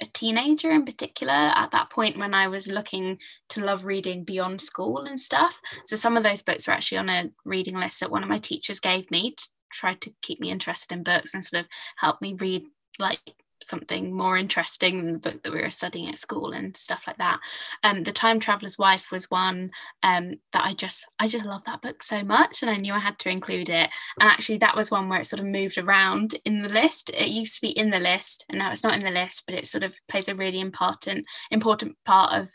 a 0.00 0.06
teenager 0.06 0.70
in 0.70 0.84
particular 0.84 1.32
at 1.32 1.70
that 1.72 1.90
point 1.90 2.18
when 2.18 2.34
I 2.34 2.48
was 2.48 2.68
looking 2.68 3.18
to 3.50 3.64
love 3.64 3.84
reading 3.84 4.24
beyond 4.24 4.60
school 4.60 5.00
and 5.00 5.18
stuff. 5.18 5.60
So 5.84 5.96
some 5.96 6.16
of 6.16 6.22
those 6.22 6.42
books 6.42 6.66
were 6.66 6.72
actually 6.72 6.98
on 6.98 7.08
a 7.08 7.30
reading 7.44 7.76
list 7.76 8.00
that 8.00 8.10
one 8.10 8.22
of 8.22 8.28
my 8.28 8.38
teachers 8.38 8.80
gave 8.80 9.10
me 9.10 9.32
to 9.32 9.48
try 9.72 9.94
to 9.94 10.12
keep 10.22 10.40
me 10.40 10.50
interested 10.50 10.94
in 10.94 11.02
books 11.02 11.34
and 11.34 11.44
sort 11.44 11.64
of 11.64 11.66
help 11.96 12.20
me 12.20 12.36
read 12.38 12.64
like 12.98 13.20
something 13.62 14.16
more 14.16 14.36
interesting 14.36 14.98
than 14.98 15.12
the 15.12 15.18
book 15.18 15.42
that 15.42 15.52
we 15.52 15.60
were 15.60 15.70
studying 15.70 16.08
at 16.08 16.18
school 16.18 16.52
and 16.52 16.76
stuff 16.76 17.04
like 17.06 17.18
that. 17.18 17.40
Um, 17.82 18.02
the 18.04 18.12
Time 18.12 18.40
Traveler's 18.40 18.78
Wife 18.78 19.10
was 19.10 19.30
one 19.30 19.70
um, 20.02 20.34
that 20.52 20.64
I 20.64 20.74
just 20.74 21.06
I 21.18 21.28
just 21.28 21.44
love 21.44 21.64
that 21.64 21.82
book 21.82 22.02
so 22.02 22.22
much, 22.22 22.62
and 22.62 22.70
I 22.70 22.76
knew 22.76 22.94
I 22.94 22.98
had 22.98 23.18
to 23.20 23.30
include 23.30 23.68
it. 23.68 23.90
And 24.20 24.28
actually, 24.28 24.58
that 24.58 24.76
was 24.76 24.90
one 24.90 25.08
where 25.08 25.20
it 25.20 25.26
sort 25.26 25.40
of 25.40 25.46
moved 25.46 25.78
around 25.78 26.34
in 26.44 26.62
the 26.62 26.68
list. 26.68 27.10
It 27.10 27.28
used 27.28 27.56
to 27.56 27.60
be 27.60 27.70
in 27.70 27.90
the 27.90 28.00
list, 28.00 28.44
and 28.48 28.58
now 28.58 28.70
it's 28.70 28.84
not 28.84 28.94
in 28.94 29.00
the 29.00 29.10
list, 29.10 29.44
but 29.46 29.54
it 29.54 29.66
sort 29.66 29.84
of 29.84 29.96
plays 30.08 30.28
a 30.28 30.34
really 30.34 30.60
important 30.60 31.26
important 31.50 31.96
part 32.04 32.34
of 32.34 32.50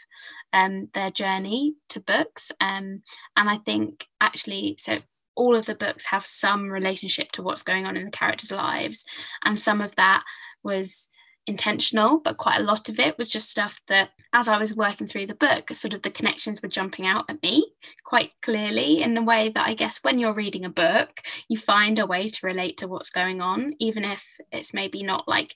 um, 0.53 0.89
their 0.93 1.12
journey 1.12 1.75
to 1.89 2.00
books. 2.00 2.51
Um, 2.60 3.01
and 3.36 3.50
I 3.50 3.57
think 3.57 4.07
actually, 4.22 4.75
so 4.79 5.00
all 5.35 5.55
of 5.55 5.65
the 5.65 5.75
books 5.75 6.07
have 6.07 6.25
some 6.25 6.69
relationship 6.69 7.31
to 7.33 7.43
what's 7.43 7.63
going 7.63 7.85
on 7.85 7.97
in 7.97 8.05
the 8.05 8.11
characters' 8.11 8.51
lives, 8.51 9.05
and 9.43 9.57
some 9.57 9.81
of 9.81 9.95
that 9.95 10.23
was 10.63 11.09
intentional, 11.45 12.19
but 12.19 12.37
quite 12.37 12.59
a 12.59 12.63
lot 12.63 12.87
of 12.87 12.99
it 12.99 13.17
was 13.17 13.29
just 13.29 13.49
stuff 13.49 13.81
that 13.87 14.11
as 14.31 14.48
I 14.48 14.57
was 14.57 14.75
working 14.75 15.07
through 15.07 15.27
the 15.27 15.35
book, 15.35 15.69
sort 15.72 15.93
of 15.93 16.01
the 16.01 16.09
connections 16.09 16.61
were 16.61 16.69
jumping 16.69 17.05
out 17.05 17.25
at 17.29 17.43
me 17.43 17.74
quite 18.03 18.31
clearly 18.41 19.01
in 19.01 19.13
the 19.13 19.22
way 19.22 19.50
that 19.50 19.67
I 19.67 19.74
guess 19.74 20.00
when 20.03 20.19
you're 20.19 20.33
reading 20.33 20.65
a 20.65 20.69
book, 20.69 21.22
you 21.50 21.57
find 21.57 22.00
a 22.00 22.05
way 22.05 22.29
to 22.29 22.46
relate 22.46 22.77
to 22.77 22.87
what's 22.87 23.09
going 23.09 23.41
on, 23.41 23.74
even 23.79 24.05
if 24.05 24.37
it's 24.51 24.74
maybe 24.74 25.03
not 25.03 25.27
like 25.27 25.53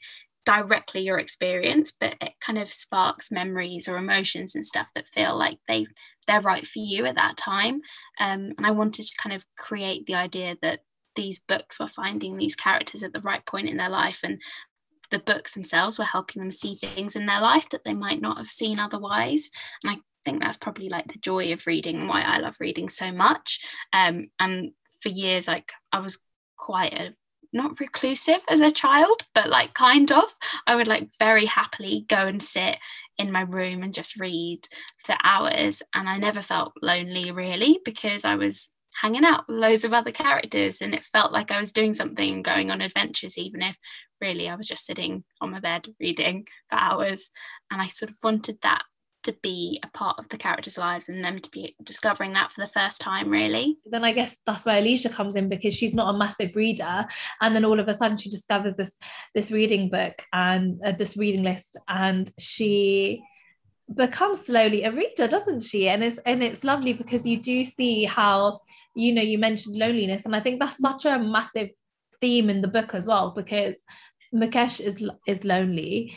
directly 0.47 1.01
your 1.01 1.19
experience, 1.19 1.91
but 1.91 2.15
it 2.21 2.31
kind 2.39 2.57
of 2.57 2.69
sparks 2.69 3.29
memories 3.29 3.89
or 3.89 3.97
emotions 3.97 4.55
and 4.55 4.65
stuff 4.65 4.87
that 4.95 5.09
feel 5.09 5.37
like 5.37 5.59
they 5.67 5.85
they're 6.25 6.39
right 6.39 6.65
for 6.65 6.79
you 6.79 7.05
at 7.05 7.15
that 7.15 7.35
time. 7.35 7.81
Um, 8.17 8.53
and 8.57 8.65
I 8.65 8.71
wanted 8.71 9.03
to 9.03 9.17
kind 9.21 9.35
of 9.35 9.45
create 9.57 10.05
the 10.05 10.15
idea 10.15 10.55
that 10.61 10.79
these 11.15 11.39
books 11.39 11.79
were 11.79 11.87
finding 11.87 12.37
these 12.37 12.55
characters 12.55 13.03
at 13.03 13.11
the 13.11 13.21
right 13.21 13.45
point 13.45 13.67
in 13.67 13.75
their 13.75 13.89
life 13.89 14.21
and 14.23 14.41
the 15.09 15.19
books 15.19 15.53
themselves 15.53 15.97
were 15.97 16.05
helping 16.05 16.41
them 16.41 16.51
see 16.51 16.75
things 16.75 17.15
in 17.15 17.25
their 17.25 17.41
life 17.41 17.69
that 17.69 17.83
they 17.83 17.93
might 17.93 18.21
not 18.21 18.37
have 18.37 18.47
seen 18.47 18.79
otherwise. 18.79 19.49
And 19.83 19.91
I 19.91 19.97
think 20.23 20.41
that's 20.41 20.57
probably 20.57 20.89
like 20.89 21.11
the 21.11 21.19
joy 21.19 21.51
of 21.51 21.67
reading 21.67 22.07
why 22.07 22.21
I 22.21 22.39
love 22.39 22.57
reading 22.59 22.87
so 22.87 23.11
much. 23.11 23.59
Um, 23.91 24.27
and 24.39 24.71
for 25.01 25.09
years, 25.09 25.47
like 25.47 25.71
I 25.91 25.99
was 25.99 26.19
quite 26.57 26.93
a 26.93 27.13
not 27.53 27.79
reclusive 27.79 28.39
as 28.49 28.59
a 28.59 28.71
child, 28.71 29.23
but 29.33 29.49
like 29.49 29.73
kind 29.73 30.11
of. 30.11 30.25
I 30.65 30.75
would 30.75 30.87
like 30.87 31.09
very 31.19 31.45
happily 31.45 32.05
go 32.07 32.27
and 32.27 32.41
sit 32.41 32.77
in 33.17 33.31
my 33.31 33.41
room 33.41 33.83
and 33.83 33.93
just 33.93 34.19
read 34.19 34.67
for 35.05 35.15
hours. 35.23 35.81
And 35.93 36.07
I 36.07 36.17
never 36.17 36.41
felt 36.41 36.73
lonely 36.81 37.31
really 37.31 37.79
because 37.83 38.25
I 38.25 38.35
was 38.35 38.69
hanging 39.01 39.25
out 39.25 39.47
with 39.47 39.59
loads 39.59 39.83
of 39.83 39.93
other 39.93 40.11
characters 40.11 40.81
and 40.81 40.93
it 40.93 41.03
felt 41.03 41.31
like 41.31 41.51
I 41.51 41.59
was 41.59 41.71
doing 41.71 41.93
something 41.93 42.31
and 42.31 42.43
going 42.43 42.71
on 42.71 42.81
adventures, 42.81 43.37
even 43.37 43.61
if 43.61 43.77
really 44.19 44.49
I 44.49 44.55
was 44.55 44.67
just 44.67 44.85
sitting 44.85 45.23
on 45.39 45.51
my 45.51 45.59
bed 45.59 45.87
reading 45.99 46.47
for 46.69 46.77
hours. 46.77 47.31
And 47.71 47.81
I 47.81 47.87
sort 47.87 48.09
of 48.09 48.17
wanted 48.23 48.59
that 48.63 48.83
to 49.27 49.37
be 49.43 49.79
a 49.83 49.89
part 49.89 50.17
of 50.17 50.27
the 50.29 50.37
characters' 50.37 50.77
lives 50.77 51.09
and 51.09 51.23
them 51.23 51.39
to 51.39 51.49
be 51.51 51.75
discovering 51.83 52.33
that 52.33 52.51
for 52.51 52.61
the 52.61 52.71
first 52.71 52.99
time, 52.99 53.29
really. 53.29 53.77
Then 53.85 54.03
I 54.03 54.11
guess 54.11 54.35
that's 54.45 54.65
where 54.65 54.79
Alicia 54.79 55.09
comes 55.09 55.35
in 55.35 55.49
because 55.49 55.73
she's 55.73 55.93
not 55.93 56.13
a 56.13 56.17
massive 56.17 56.55
reader, 56.55 57.05
and 57.41 57.55
then 57.55 57.65
all 57.65 57.79
of 57.79 57.87
a 57.87 57.93
sudden 57.93 58.17
she 58.17 58.29
discovers 58.29 58.75
this 58.75 58.97
this 59.35 59.51
reading 59.51 59.89
book 59.89 60.23
and 60.33 60.79
uh, 60.83 60.91
this 60.91 61.15
reading 61.15 61.43
list, 61.43 61.77
and 61.87 62.31
she 62.39 63.21
becomes 63.95 64.45
slowly 64.45 64.83
a 64.83 64.91
reader 64.91 65.29
doesn't 65.29 65.61
she 65.61 65.87
and 65.87 66.03
it's 66.03 66.17
and 66.25 66.43
it's 66.43 66.65
lovely 66.65 66.91
because 66.91 67.25
you 67.25 67.41
do 67.41 67.63
see 67.63 68.03
how 68.03 68.59
you 68.97 69.13
know 69.13 69.21
you 69.21 69.37
mentioned 69.37 69.77
loneliness 69.77 70.25
and 70.25 70.35
i 70.35 70.41
think 70.41 70.59
that's 70.59 70.77
such 70.77 71.05
a 71.05 71.17
massive 71.17 71.69
theme 72.19 72.49
in 72.49 72.61
the 72.61 72.67
book 72.67 72.93
as 72.93 73.07
well 73.07 73.31
because 73.33 73.81
Mukesh 74.33 74.81
is 74.81 75.07
is 75.25 75.45
lonely. 75.45 76.13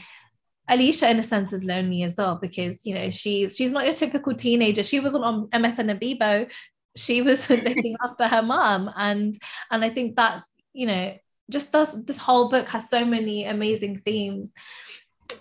Alicia, 0.71 1.11
in 1.11 1.19
a 1.19 1.25
sense, 1.25 1.53
is 1.53 1.65
lonely 1.65 2.05
as 2.05 2.17
well 2.17 2.39
because 2.41 2.87
you 2.87 2.95
know 2.95 3.11
she's 3.11 3.57
she's 3.57 3.73
not 3.73 3.87
your 3.87 3.95
typical 3.95 4.35
teenager. 4.35 4.83
She 4.83 5.01
wasn't 5.01 5.25
on 5.25 5.49
MSN 5.49 5.91
and 5.91 6.01
Bebo. 6.01 6.51
She 6.97 7.23
was 7.23 7.51
looking 7.51 7.97
after 8.03 8.29
her 8.29 8.43
mom, 8.43 8.91
and 8.97 9.37
and 9.71 9.85
I 9.85 9.91
think 9.91 10.17
that's 10.17 10.45
you 10.73 10.87
know 10.87 11.17
just 11.51 11.73
this 11.73 11.93
this 12.07 12.19
whole 12.19 12.49
book 12.49 12.69
has 12.69 12.89
so 12.89 13.05
many 13.05 13.45
amazing 13.45 13.99
themes. 13.99 14.53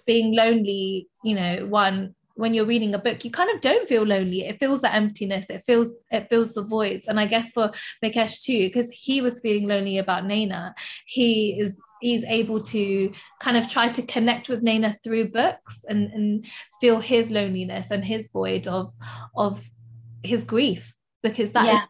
Being 0.06 0.36
lonely, 0.36 1.08
you 1.24 1.36
know, 1.36 1.66
one 1.68 2.16
when 2.40 2.54
you're 2.54 2.66
reading 2.66 2.96
a 2.96 3.00
book, 3.00 3.26
you 3.26 3.32
kind 3.32 3.50
of 3.54 3.60
don't 3.60 3.90
feel 3.90 4.04
lonely. 4.04 4.46
It 4.46 4.60
feels 4.60 4.82
the 4.82 4.94
emptiness. 4.94 5.50
It 5.50 5.62
feels 5.64 5.92
it 6.10 6.30
feels 6.30 6.54
the 6.54 6.64
voids. 6.64 7.08
And 7.08 7.20
I 7.20 7.26
guess 7.26 7.52
for 7.52 7.72
Mukesh 8.04 8.42
too, 8.42 8.68
because 8.68 8.90
he 8.92 9.20
was 9.20 9.42
feeling 9.42 9.68
lonely 9.68 9.98
about 9.98 10.24
Naina, 10.24 10.74
he 11.06 11.60
is 11.60 11.76
he's 12.02 12.24
able 12.26 12.62
to 12.62 13.12
kind 13.40 13.58
of 13.58 13.68
try 13.70 13.90
to 13.90 14.02
connect 14.04 14.50
with 14.50 14.64
Naina 14.64 14.96
through 15.04 15.32
books 15.32 15.84
and, 15.88 16.12
and 16.12 16.46
feel 16.82 17.00
his 17.00 17.32
loneliness 17.32 17.92
and 17.92 18.04
his 18.04 18.30
void 18.32 18.68
of 18.68 18.94
of 19.36 19.64
his 20.24 20.44
grief 20.44 20.94
because 21.24 21.52
that 21.52 21.66
yeah. 21.66 21.76
is, 21.76 21.82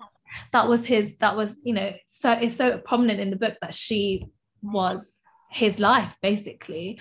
that 0.53 0.67
was 0.67 0.85
his 0.85 1.15
that 1.19 1.35
was 1.35 1.55
you 1.63 1.73
know 1.73 1.93
so 2.07 2.31
it's 2.31 2.55
so 2.55 2.77
prominent 2.79 3.19
in 3.19 3.29
the 3.29 3.35
book 3.35 3.55
that 3.61 3.73
she 3.73 4.25
was 4.61 5.17
his 5.49 5.79
life 5.79 6.15
basically 6.21 6.99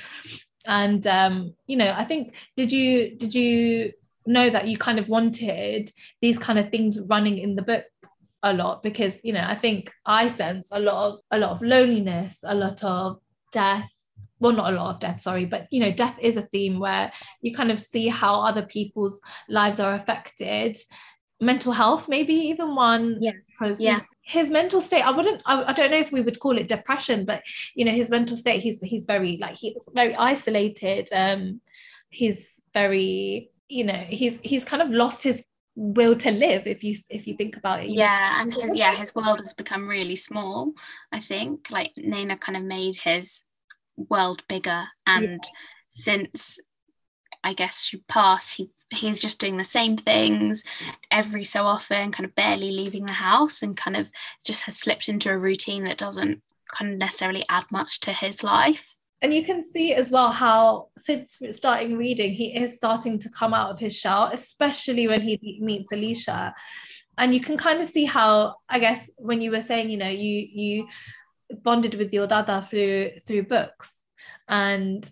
and 0.64 1.06
um, 1.06 1.54
you 1.66 1.76
know 1.76 1.92
i 1.96 2.04
think 2.04 2.34
did 2.56 2.72
you 2.72 3.16
did 3.16 3.34
you 3.34 3.92
know 4.26 4.50
that 4.50 4.68
you 4.68 4.76
kind 4.76 4.98
of 4.98 5.08
wanted 5.08 5.90
these 6.20 6.38
kind 6.38 6.58
of 6.58 6.70
things 6.70 6.98
running 7.08 7.38
in 7.38 7.56
the 7.56 7.62
book 7.62 7.84
a 8.50 8.54
lot 8.54 8.82
because 8.82 9.20
you 9.22 9.32
know 9.32 9.44
I 9.46 9.54
think 9.54 9.90
I 10.06 10.28
sense 10.28 10.70
a 10.72 10.78
lot 10.80 11.08
of 11.08 11.20
a 11.30 11.38
lot 11.38 11.50
of 11.50 11.62
loneliness, 11.62 12.40
a 12.44 12.54
lot 12.54 12.82
of 12.84 13.20
death. 13.52 13.88
Well, 14.40 14.52
not 14.52 14.72
a 14.72 14.76
lot 14.76 14.94
of 14.94 15.00
death, 15.00 15.20
sorry, 15.20 15.46
but 15.46 15.66
you 15.72 15.80
know, 15.80 15.90
death 15.90 16.16
is 16.20 16.36
a 16.36 16.42
theme 16.42 16.78
where 16.78 17.10
you 17.40 17.52
kind 17.52 17.72
of 17.72 17.80
see 17.80 18.06
how 18.06 18.40
other 18.40 18.62
people's 18.62 19.20
lives 19.48 19.80
are 19.80 19.94
affected. 19.94 20.76
Mental 21.40 21.72
health, 21.72 22.08
maybe 22.08 22.34
even 22.34 22.76
one. 22.76 23.16
Yeah. 23.20 23.32
Because 23.48 23.80
Yeah. 23.80 24.00
his 24.22 24.48
mental 24.48 24.80
state, 24.80 25.02
I 25.02 25.10
wouldn't, 25.10 25.42
I, 25.44 25.64
I 25.64 25.72
don't 25.72 25.90
know 25.90 25.96
if 25.98 26.12
we 26.12 26.20
would 26.20 26.38
call 26.38 26.56
it 26.56 26.68
depression, 26.68 27.24
but 27.24 27.42
you 27.74 27.84
know, 27.84 27.90
his 27.90 28.10
mental 28.10 28.36
state, 28.36 28.62
he's 28.62 28.80
he's 28.80 29.06
very 29.06 29.38
like 29.40 29.56
he's 29.56 29.88
very 29.92 30.14
isolated. 30.14 31.08
Um, 31.12 31.60
he's 32.10 32.62
very, 32.72 33.50
you 33.68 33.84
know, 33.84 34.04
he's 34.08 34.38
he's 34.42 34.64
kind 34.64 34.82
of 34.82 34.90
lost 34.90 35.24
his 35.24 35.42
will 35.80 36.16
to 36.16 36.32
live 36.32 36.66
if 36.66 36.82
you 36.82 36.92
if 37.08 37.28
you 37.28 37.36
think 37.36 37.56
about 37.56 37.84
it 37.84 37.86
know. 37.86 37.94
yeah 37.94 38.42
and 38.42 38.52
his 38.52 38.74
yeah 38.74 38.92
his 38.92 39.14
world 39.14 39.38
has 39.38 39.54
become 39.54 39.86
really 39.86 40.16
small 40.16 40.72
i 41.12 41.20
think 41.20 41.70
like 41.70 41.92
Naina 41.94 42.38
kind 42.38 42.56
of 42.56 42.64
made 42.64 42.96
his 42.96 43.44
world 43.96 44.42
bigger 44.48 44.86
and 45.06 45.40
since 45.88 46.58
i 47.44 47.52
guess 47.52 47.80
she 47.80 47.98
passed 48.08 48.56
he 48.56 48.72
he's 48.90 49.20
just 49.20 49.38
doing 49.38 49.56
the 49.56 49.62
same 49.62 49.96
things 49.96 50.64
every 51.12 51.44
so 51.44 51.64
often 51.64 52.10
kind 52.10 52.24
of 52.24 52.34
barely 52.34 52.72
leaving 52.72 53.06
the 53.06 53.12
house 53.12 53.62
and 53.62 53.76
kind 53.76 53.96
of 53.96 54.08
just 54.44 54.64
has 54.64 54.76
slipped 54.76 55.08
into 55.08 55.30
a 55.30 55.38
routine 55.38 55.84
that 55.84 55.96
doesn't 55.96 56.42
kind 56.76 56.92
of 56.92 56.98
necessarily 56.98 57.44
add 57.48 57.64
much 57.70 58.00
to 58.00 58.12
his 58.12 58.42
life 58.42 58.96
and 59.22 59.34
you 59.34 59.44
can 59.44 59.64
see 59.64 59.94
as 59.94 60.10
well 60.10 60.30
how 60.30 60.88
since 60.96 61.40
starting 61.50 61.96
reading 61.96 62.32
he 62.32 62.56
is 62.56 62.76
starting 62.76 63.18
to 63.18 63.28
come 63.30 63.52
out 63.52 63.70
of 63.70 63.78
his 63.78 63.96
shell 63.96 64.30
especially 64.32 65.08
when 65.08 65.20
he 65.20 65.58
meets 65.60 65.92
alicia. 65.92 66.54
And 67.20 67.34
you 67.34 67.40
can 67.40 67.56
kind 67.56 67.80
of 67.80 67.88
see 67.88 68.04
how 68.04 68.56
i 68.68 68.78
guess 68.78 69.10
when 69.16 69.40
you 69.40 69.50
were 69.50 69.60
saying 69.60 69.90
you 69.90 69.96
know 69.96 70.08
you 70.08 70.46
you 70.52 70.88
bonded 71.62 71.94
with 71.94 72.12
your 72.12 72.26
dada 72.26 72.62
through 72.62 73.10
through 73.26 73.44
books. 73.44 74.04
And 74.48 75.08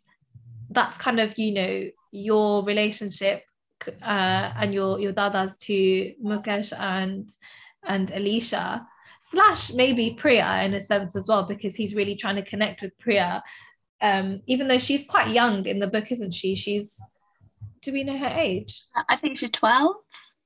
that's 0.70 0.98
kind 0.98 1.20
of 1.20 1.36
you 1.38 1.52
know 1.52 1.84
your 2.12 2.64
relationship 2.64 3.42
uh, 4.02 4.52
and 4.56 4.72
your 4.72 4.98
your 4.98 5.12
dadas 5.12 5.58
to 5.58 6.12
mukesh 6.24 6.72
and 6.78 7.28
and 7.84 8.10
alicia 8.10 8.86
slash 9.20 9.72
maybe 9.72 10.16
priya 10.18 10.62
in 10.64 10.74
a 10.74 10.80
sense 10.80 11.14
as 11.14 11.28
well 11.28 11.44
because 11.44 11.74
he's 11.74 11.94
really 11.94 12.16
trying 12.16 12.36
to 12.36 12.42
connect 12.42 12.82
with 12.82 12.96
priya 12.98 13.42
um, 14.00 14.42
even 14.46 14.68
though 14.68 14.78
she's 14.78 15.06
quite 15.06 15.28
young 15.28 15.66
in 15.66 15.78
the 15.78 15.86
book, 15.86 16.12
isn't 16.12 16.34
she? 16.34 16.54
She's 16.54 17.00
do 17.86 17.92
we 17.92 18.04
know 18.04 18.18
her 18.18 18.34
age? 18.36 18.84
i 19.08 19.16
think 19.16 19.38
she's 19.38 19.50
12 19.50 19.94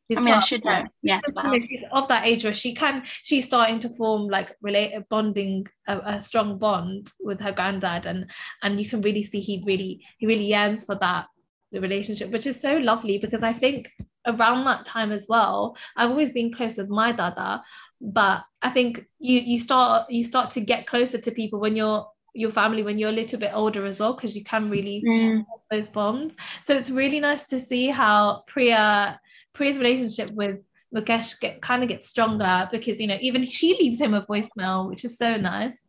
She's 0.09 0.19
i 0.19 0.21
mean 0.21 0.35
i 0.35 0.37
12, 0.37 0.45
should 0.45 0.63
yeah. 0.65 0.83
know 0.83 0.89
yes 1.03 1.23
You 1.27 1.61
she's 1.61 1.83
of 1.91 2.09
that 2.09 2.27
age 2.27 2.45
where 2.45 2.55
she 2.55 2.75
can 2.75 3.03
she's 3.23 3.47
starting 3.47 3.81
to 3.81 3.89
form 3.89 4.29
like 4.29 4.55
relate 4.61 4.93
bonding 5.09 5.67
a, 5.89 5.99
a 5.99 6.23
strong 6.23 6.59
bond 6.59 7.11
with 7.21 7.41
her 7.41 7.53
granddad 7.53 8.07
and 8.07 8.31
and 8.63 8.81
you 8.81 8.89
can 8.89 9.01
really 9.01 9.23
see 9.23 9.41
he 9.41 9.63
really 9.67 10.05
he 10.19 10.27
really 10.27 10.47
yearns 10.47 10.85
for 10.85 10.97
that 10.97 11.27
the 11.73 11.81
relationship 11.81 12.31
which 12.31 12.47
is 12.47 12.61
so 12.61 12.77
lovely 12.77 13.19
because 13.19 13.45
I 13.45 13.53
think 13.53 13.91
around 14.27 14.65
that 14.65 14.85
time 14.85 15.13
as 15.13 15.27
well 15.29 15.77
I've 15.97 16.11
always 16.11 16.33
been 16.33 16.53
close 16.53 16.77
with 16.77 16.89
my 16.89 17.13
dada 17.13 17.63
but 18.01 18.43
I 18.61 18.71
think 18.71 19.07
you 19.19 19.39
you 19.41 19.61
start 19.61 20.11
you 20.11 20.25
start 20.25 20.51
to 20.53 20.61
get 20.61 20.87
closer 20.87 21.19
to 21.19 21.31
people 21.31 21.61
when 21.61 21.77
you're 21.77 22.07
your 22.35 22.51
family 22.51 22.83
when 22.83 22.99
you're 22.99 23.11
a 23.11 23.13
little 23.13 23.39
bit 23.39 23.53
older 23.55 23.87
as 23.87 24.01
well 24.01 24.15
because 24.15 24.37
you 24.37 24.45
can 24.45 24.71
really 24.71 25.03
Mm, 25.07 25.45
those 25.71 25.89
bonds. 25.89 26.37
So 26.61 26.77
it's 26.77 26.91
really 26.91 27.21
nice 27.21 27.45
to 27.45 27.61
see 27.61 27.89
how 27.89 28.43
Priya 28.47 29.21
Priya's 29.55 29.79
relationship 29.79 30.31
with 30.33 30.61
Mukesh 30.95 31.39
get 31.41 31.63
kind 31.63 31.83
of 31.83 31.89
gets 31.89 32.09
stronger 32.09 32.69
because 32.73 33.01
you 33.01 33.07
know 33.07 33.19
even 33.21 33.45
she 33.45 33.77
leaves 33.79 34.01
him 34.01 34.15
a 34.15 34.27
voicemail, 34.27 34.89
which 34.89 35.05
is 35.05 35.17
so 35.17 35.37
nice. 35.37 35.89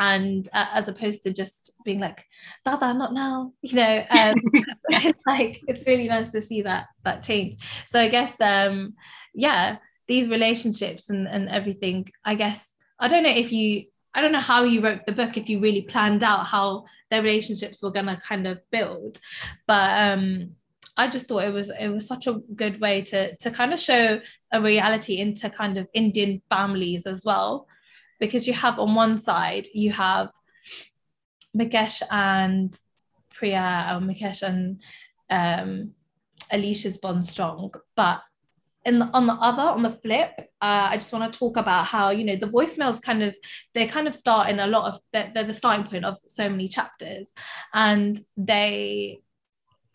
And 0.00 0.48
uh, 0.52 0.66
as 0.72 0.88
opposed 0.88 1.24
to 1.24 1.32
just 1.32 1.72
being 1.84 1.98
like, 1.98 2.24
Dada, 2.64 2.94
not 2.94 3.12
now, 3.12 3.52
you 3.62 3.76
know, 3.76 4.04
um, 4.10 4.36
it's 4.88 5.18
like 5.26 5.60
it's 5.66 5.86
really 5.86 6.08
nice 6.08 6.30
to 6.30 6.40
see 6.40 6.62
that 6.62 6.86
that 7.04 7.22
change. 7.22 7.62
So 7.86 8.00
I 8.00 8.08
guess 8.08 8.40
um, 8.40 8.94
yeah, 9.34 9.78
these 10.06 10.28
relationships 10.28 11.10
and 11.10 11.28
and 11.28 11.48
everything. 11.48 12.08
I 12.24 12.34
guess 12.34 12.74
I 12.98 13.08
don't 13.08 13.22
know 13.22 13.30
if 13.30 13.52
you 13.52 13.84
I 14.18 14.20
don't 14.20 14.32
know 14.32 14.40
how 14.40 14.64
you 14.64 14.80
wrote 14.80 15.06
the 15.06 15.12
book 15.12 15.36
if 15.36 15.48
you 15.48 15.60
really 15.60 15.82
planned 15.82 16.24
out 16.24 16.44
how 16.44 16.86
their 17.08 17.22
relationships 17.22 17.80
were 17.80 17.92
gonna 17.92 18.18
kind 18.20 18.48
of 18.48 18.58
build, 18.72 19.20
but 19.68 19.96
um, 19.96 20.56
I 20.96 21.06
just 21.06 21.28
thought 21.28 21.44
it 21.44 21.52
was 21.52 21.70
it 21.70 21.86
was 21.86 22.08
such 22.08 22.26
a 22.26 22.40
good 22.56 22.80
way 22.80 23.02
to 23.02 23.36
to 23.36 23.52
kind 23.52 23.72
of 23.72 23.78
show 23.78 24.20
a 24.50 24.60
reality 24.60 25.18
into 25.18 25.48
kind 25.48 25.78
of 25.78 25.86
Indian 25.94 26.42
families 26.48 27.06
as 27.06 27.22
well, 27.24 27.68
because 28.18 28.48
you 28.48 28.54
have 28.54 28.80
on 28.80 28.96
one 28.96 29.18
side 29.18 29.68
you 29.72 29.92
have 29.92 30.30
Mukesh 31.56 32.02
and 32.10 32.76
Priya 33.32 33.92
or 33.92 34.00
Mukesh 34.00 34.42
and 34.42 34.82
um, 35.30 35.92
Alicia's 36.50 36.98
bond 36.98 37.24
strong, 37.24 37.72
but 37.94 38.20
in 38.88 38.98
the, 38.98 39.04
on 39.12 39.26
the 39.26 39.34
other 39.34 39.62
on 39.62 39.82
the 39.82 39.90
flip 39.90 40.32
uh, 40.62 40.88
i 40.90 40.96
just 40.96 41.12
want 41.12 41.30
to 41.30 41.38
talk 41.38 41.58
about 41.58 41.84
how 41.84 42.08
you 42.08 42.24
know 42.24 42.36
the 42.36 42.46
voicemails 42.46 43.00
kind 43.00 43.22
of 43.22 43.36
they 43.74 43.86
kind 43.86 44.08
of 44.08 44.14
start 44.14 44.48
in 44.48 44.58
a 44.60 44.66
lot 44.66 44.92
of 44.92 45.00
they're, 45.12 45.30
they're 45.34 45.44
the 45.44 45.52
starting 45.52 45.86
point 45.86 46.04
of 46.04 46.16
so 46.26 46.48
many 46.48 46.68
chapters. 46.68 47.32
And 47.74 48.18
they 48.36 49.20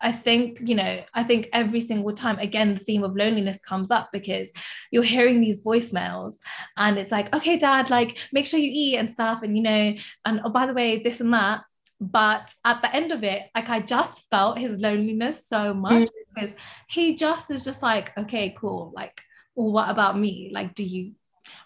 i 0.00 0.12
think 0.12 0.58
you 0.62 0.74
know 0.74 1.02
i 1.14 1.22
think 1.22 1.48
every 1.52 1.80
single 1.80 2.12
time 2.12 2.38
again 2.38 2.74
the 2.74 2.80
theme 2.80 3.04
of 3.04 3.16
loneliness 3.16 3.60
comes 3.62 3.90
up 3.90 4.10
because 4.12 4.52
you're 4.90 5.02
hearing 5.02 5.40
these 5.40 5.62
voicemails 5.62 6.34
and 6.76 6.98
it's 6.98 7.12
like 7.12 7.34
okay 7.34 7.56
dad 7.56 7.90
like 7.90 8.18
make 8.32 8.46
sure 8.46 8.60
you 8.60 8.70
eat 8.72 8.96
and 8.96 9.10
stuff 9.10 9.42
and 9.42 9.56
you 9.56 9.62
know 9.62 9.94
and 10.24 10.40
oh 10.44 10.50
by 10.50 10.66
the 10.66 10.74
way 10.74 11.02
this 11.02 11.20
and 11.20 11.34
that. 11.34 11.62
But 12.00 12.52
at 12.64 12.82
the 12.82 12.94
end 12.94 13.12
of 13.12 13.22
it 13.22 13.42
like 13.54 13.70
i 13.70 13.80
just 13.80 14.28
felt 14.28 14.58
his 14.58 14.80
loneliness 14.80 15.46
so 15.48 15.72
much 15.72 16.08
because 16.34 16.54
he 16.88 17.14
just 17.16 17.50
is 17.50 17.64
just 17.64 17.82
like 17.82 18.16
okay 18.18 18.54
cool 18.58 18.92
like 18.94 19.20
well 19.54 19.72
what 19.72 19.90
about 19.90 20.18
me? 20.18 20.50
Like 20.52 20.74
do 20.74 20.82
you 20.82 21.12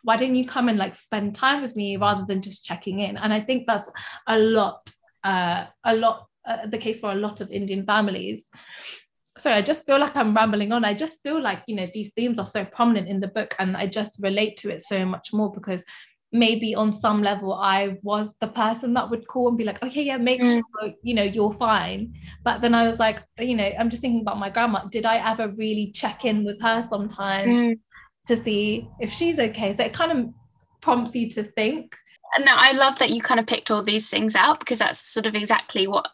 why 0.03 0.17
don't 0.17 0.35
you 0.35 0.45
come 0.45 0.69
and 0.69 0.79
like 0.79 0.95
spend 0.95 1.35
time 1.35 1.63
with 1.63 1.77
me 1.77 1.97
rather 1.97 2.25
than 2.27 2.43
just 2.43 2.65
checking 2.65 3.01
in? 3.01 3.17
And 3.17 3.33
i 3.33 3.41
think 3.41 3.67
that's 3.67 3.91
a 4.27 4.39
lot 4.39 4.89
uh 5.25 5.67
a 5.85 5.95
lot 5.95 6.27
uh, 6.45 6.67
the 6.67 6.79
case 6.79 7.01
for 7.01 7.13
a 7.13 7.17
lot 7.17 7.41
of 7.41 7.51
indian 7.51 7.85
families. 7.85 8.51
Sorry 9.39 9.57
i 9.57 9.63
just 9.63 9.87
feel 9.87 10.01
like 10.01 10.17
i'm 10.17 10.35
rambling 10.35 10.73
on. 10.73 10.85
I 10.85 10.95
just 10.95 11.23
feel 11.23 11.41
like 11.41 11.63
you 11.67 11.77
know 11.77 11.89
these 11.93 12.13
themes 12.13 12.39
are 12.39 12.47
so 12.47 12.65
prominent 12.65 13.09
in 13.09 13.21
the 13.21 13.29
book 13.29 13.55
and 13.59 13.77
i 13.77 13.87
just 13.87 14.21
relate 14.23 14.57
to 14.59 14.71
it 14.71 14.83
so 14.83 15.05
much 15.05 15.33
more 15.33 15.53
because 15.53 15.85
maybe 16.33 16.75
on 16.75 16.93
some 16.93 17.23
level 17.23 17.55
I 17.55 17.97
was 18.03 18.35
the 18.41 18.49
person 18.49 18.93
that 18.95 19.09
would 19.09 19.27
call 19.27 19.49
and 19.49 19.57
be 19.57 19.65
like, 19.65 19.83
okay, 19.83 20.03
yeah, 20.03 20.19
make 20.19 20.43
Mm. 20.43 20.55
sure 20.55 20.93
you 21.03 21.15
know 21.15 21.23
you're 21.23 21.53
fine. 21.53 22.15
But 22.45 22.61
then 22.61 22.75
I 22.75 22.87
was 22.87 22.99
like, 22.99 23.23
you 23.41 23.57
know, 23.57 23.71
I'm 23.79 23.89
just 23.91 24.03
thinking 24.03 24.21
about 24.21 24.39
my 24.39 24.51
grandma. 24.51 24.85
Did 24.91 25.07
I 25.07 25.17
ever 25.31 25.49
really 25.57 25.91
check 25.93 26.25
in 26.25 26.45
with 26.45 26.61
her 26.61 26.83
sometimes 26.83 27.61
mm. 27.61 27.79
to 28.27 28.37
see 28.37 28.89
if 29.01 29.11
she's 29.13 29.41
okay? 29.41 29.73
So 29.73 29.85
it 29.85 29.93
kind 29.95 30.13
of 30.13 30.29
prompts 30.81 31.15
you 31.15 31.29
to 31.31 31.43
think. 31.43 31.97
no 32.41 32.53
i 32.57 32.73
love 32.73 32.99
that 32.99 33.09
you 33.11 33.23
kind 33.23 33.41
of 33.41 33.47
picked 33.47 33.71
all 33.71 33.83
these 33.83 34.11
things 34.11 34.37
out 34.37 34.61
because 34.61 34.79
that's 34.81 34.99
sort 35.01 35.25
of 35.27 35.35
exactly 35.35 35.87
what 35.89 36.11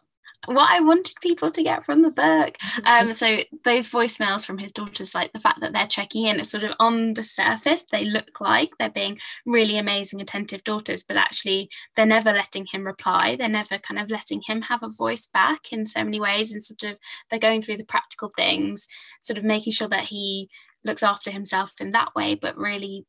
what 0.47 0.69
i 0.69 0.79
wanted 0.79 1.15
people 1.21 1.51
to 1.51 1.63
get 1.63 1.83
from 1.83 2.01
the 2.01 2.11
book. 2.11 2.57
Um 2.85 3.11
so 3.13 3.39
those 3.63 3.89
voicemails 3.89 4.45
from 4.45 4.57
his 4.57 4.71
daughters 4.71 5.15
like 5.15 5.33
the 5.33 5.39
fact 5.39 5.61
that 5.61 5.73
they're 5.73 5.87
checking 5.87 6.25
in 6.25 6.39
it's 6.39 6.51
sort 6.51 6.63
of 6.63 6.73
on 6.79 7.13
the 7.13 7.23
surface 7.23 7.85
they 7.91 8.05
look 8.05 8.39
like 8.39 8.71
they're 8.77 8.89
being 8.89 9.17
really 9.45 9.77
amazing 9.77 10.21
attentive 10.21 10.63
daughters 10.63 11.03
but 11.03 11.17
actually 11.17 11.69
they're 11.95 12.05
never 12.05 12.31
letting 12.31 12.65
him 12.71 12.85
reply. 12.85 13.35
They're 13.35 13.49
never 13.49 13.77
kind 13.77 13.99
of 13.99 14.09
letting 14.09 14.41
him 14.45 14.63
have 14.63 14.83
a 14.83 14.89
voice 14.89 15.27
back 15.27 15.71
in 15.71 15.85
so 15.85 16.03
many 16.03 16.19
ways 16.19 16.53
and 16.53 16.63
sort 16.63 16.83
of 16.83 16.97
they're 17.29 17.39
going 17.39 17.61
through 17.61 17.77
the 17.77 17.85
practical 17.85 18.29
things 18.35 18.87
sort 19.21 19.37
of 19.37 19.43
making 19.43 19.73
sure 19.73 19.87
that 19.87 20.05
he 20.05 20.49
looks 20.83 21.03
after 21.03 21.31
himself 21.31 21.73
in 21.79 21.91
that 21.91 22.13
way 22.15 22.35
but 22.35 22.57
really 22.57 23.05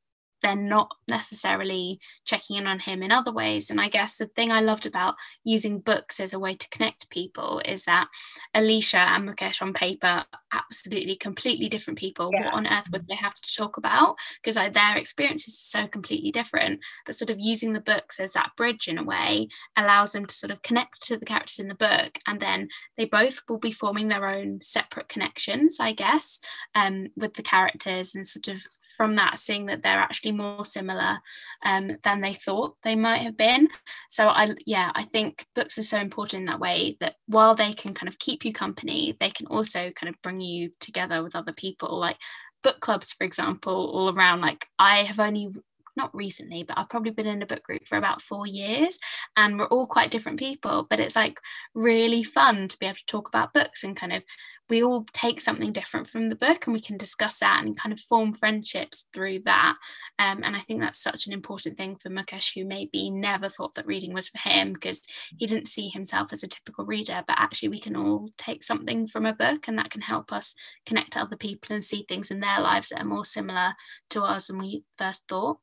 they're 0.47 0.55
not 0.55 0.95
necessarily 1.09 1.99
checking 2.25 2.57
in 2.57 2.69
on 2.69 2.79
him 2.79 3.03
in 3.03 3.11
other 3.11 3.33
ways. 3.33 3.69
And 3.69 3.81
I 3.81 3.89
guess 3.89 4.17
the 4.17 4.27
thing 4.27 4.53
I 4.53 4.61
loved 4.61 4.87
about 4.87 5.17
using 5.43 5.81
books 5.81 6.21
as 6.21 6.33
a 6.33 6.39
way 6.39 6.55
to 6.55 6.69
connect 6.69 7.11
people 7.11 7.61
is 7.65 7.85
that 7.87 8.07
Alicia 8.55 8.99
and 8.99 9.29
Mukesh 9.29 9.61
on 9.61 9.73
paper, 9.73 10.25
absolutely 10.53 11.17
completely 11.17 11.69
different 11.69 11.99
people. 11.99 12.31
Yeah. 12.33 12.45
What 12.45 12.55
on 12.55 12.67
earth 12.69 12.87
would 12.93 13.09
they 13.09 13.17
have 13.17 13.35
to 13.35 13.57
talk 13.57 13.77
about? 13.77 14.15
Because 14.41 14.55
like, 14.55 14.73
their 14.73 14.97
experiences 14.97 15.55
are 15.55 15.81
so 15.83 15.89
completely 15.89 16.31
different. 16.31 16.79
But 17.05 17.17
sort 17.17 17.31
of 17.31 17.41
using 17.41 17.73
the 17.73 17.81
books 17.81 18.21
as 18.21 18.33
that 18.35 18.53
bridge 18.57 18.87
in 18.87 18.99
a 18.99 19.05
way 19.05 19.49
allows 19.77 20.13
them 20.13 20.27
to 20.27 20.35
sort 20.35 20.53
of 20.53 20.63
connect 20.63 21.03
to 21.07 21.17
the 21.17 21.27
characters 21.27 21.59
in 21.59 21.67
the 21.67 21.75
book. 21.75 22.19
And 22.29 22.39
then 22.39 22.69
they 22.97 23.07
both 23.07 23.41
will 23.49 23.59
be 23.59 23.73
forming 23.73 24.07
their 24.09 24.29
own 24.29 24.61
separate 24.63 25.09
connections, 25.09 25.79
I 25.81 25.93
guess, 25.93 26.39
um, 26.77 27.09
with 27.17 27.35
the 27.35 27.43
characters 27.43 28.15
and 28.15 28.25
sort 28.25 28.47
of 28.47 28.65
from 28.97 29.17
that 29.17 29.39
seeing 29.39 29.67
that 29.67 29.83
they're 29.83 29.99
actually 29.99 30.33
more 30.33 30.65
similar 30.65 31.19
um, 31.65 31.97
than 32.03 32.21
they 32.21 32.35
thought 32.35 32.77
they 32.83 32.97
might 32.97 33.23
have 33.23 33.37
been. 33.37 33.69
So 34.09 34.29
i 34.29 34.55
yeah 34.67 34.91
i 34.95 35.03
think 35.03 35.47
books 35.55 35.79
are 35.79 35.83
so 35.83 35.99
important 35.99 36.41
in 36.41 36.47
that 36.47 36.61
way 36.61 36.97
that 37.01 37.17
while 37.27 37.55
they 37.55 37.73
can 37.73 37.95
kind 37.95 38.09
of 38.09 38.19
keep 38.19 38.45
you 38.45 38.53
company 38.53 39.17
they 39.21 39.31
can 39.31 39.47
also 39.47 39.91
kind 39.91 40.09
of 40.09 40.21
bring 40.23 40.41
you 40.41 40.71
together 40.81 41.23
with 41.23 41.37
other 41.37 41.53
people. 41.53 41.99
Like 41.99 42.17
book 42.63 42.81
clubs 42.81 43.13
for 43.13 43.25
example 43.25 43.91
all 43.95 44.13
around 44.13 44.41
like 44.41 44.67
i 44.79 45.05
have 45.05 45.21
only 45.21 45.53
not 45.97 46.15
recently, 46.15 46.63
but 46.63 46.79
I've 46.79 46.89
probably 46.89 47.11
been 47.11 47.27
in 47.27 47.43
a 47.43 47.47
book 47.47 47.63
group 47.63 47.87
for 47.87 47.99
about 47.99 48.23
four 48.23 48.47
years 48.47 48.99
and 49.37 49.59
we're 49.59 49.67
all 49.67 49.87
quite 49.87 50.11
different 50.11 50.39
people. 50.39 50.87
But 50.89 51.01
it's 51.01 51.17
like 51.17 51.39
really 51.75 52.23
fun 52.23 52.69
to 52.69 52.79
be 52.79 52.87
able 52.87 52.97
to 52.97 53.07
talk 53.07 53.29
about 53.29 53.55
books 53.55 53.85
and 53.85 53.97
kind 53.97 54.13
of 54.13 54.23
we 54.69 54.83
all 54.83 55.07
take 55.13 55.41
something 55.41 55.73
different 55.73 56.09
from 56.09 56.29
the 56.29 56.35
book 56.35 56.67
and 56.67 56.75
we 56.75 56.81
can 56.81 56.97
discuss 56.97 57.39
that 57.39 57.63
and 57.63 57.79
kind 57.79 57.93
of 57.93 58.01
form 58.01 58.33
friendships 58.33 59.07
through 59.13 59.41
that. 59.41 59.77
Um, 60.19 60.43
and 60.43 60.57
I 60.57 60.61
think 60.61 60.81
that's 60.81 61.03
such 61.03 61.27
an 61.27 61.33
important 61.33 61.77
thing 61.77 61.97
for 61.97 62.11
Mukesh, 62.11 62.53
who 62.55 62.65
maybe 62.65 63.11
never 63.11 63.49
thought 63.49 63.75
that 63.77 63.87
reading 63.87 64.13
was 64.13 64.29
for 64.29 64.39
him 64.39 64.73
because 64.73 65.03
he 65.37 65.47
didn't 65.47 65.69
see 65.69 65.89
himself 65.89 66.33
as 66.33 66.43
a 66.43 66.49
typical 66.49 66.85
reader. 66.85 67.23
But 67.27 67.39
actually, 67.39 67.69
we 67.69 67.79
can 67.79 67.97
all 67.97 68.29
take 68.37 68.65
something 68.65 69.07
from 69.07 69.25
a 69.25 69.35
book 69.35 69.69
and 69.69 69.79
that 69.79 69.91
can 69.91 70.03
help 70.03 70.33
us 70.33 70.55
connect 70.85 71.13
to 71.13 71.21
other 71.21 71.37
people 71.37 71.75
and 71.75 71.85
see 71.85 72.05
things 72.09 72.31
in 72.31 72.41
their 72.41 72.61
lives 72.61 72.89
that 72.89 73.01
are 73.01 73.05
more 73.05 73.25
similar 73.25 73.75
to 74.11 74.25
ours 74.25 74.49
than 74.49 74.59
we 74.59 74.85
first 74.99 75.29
thought 75.29 75.59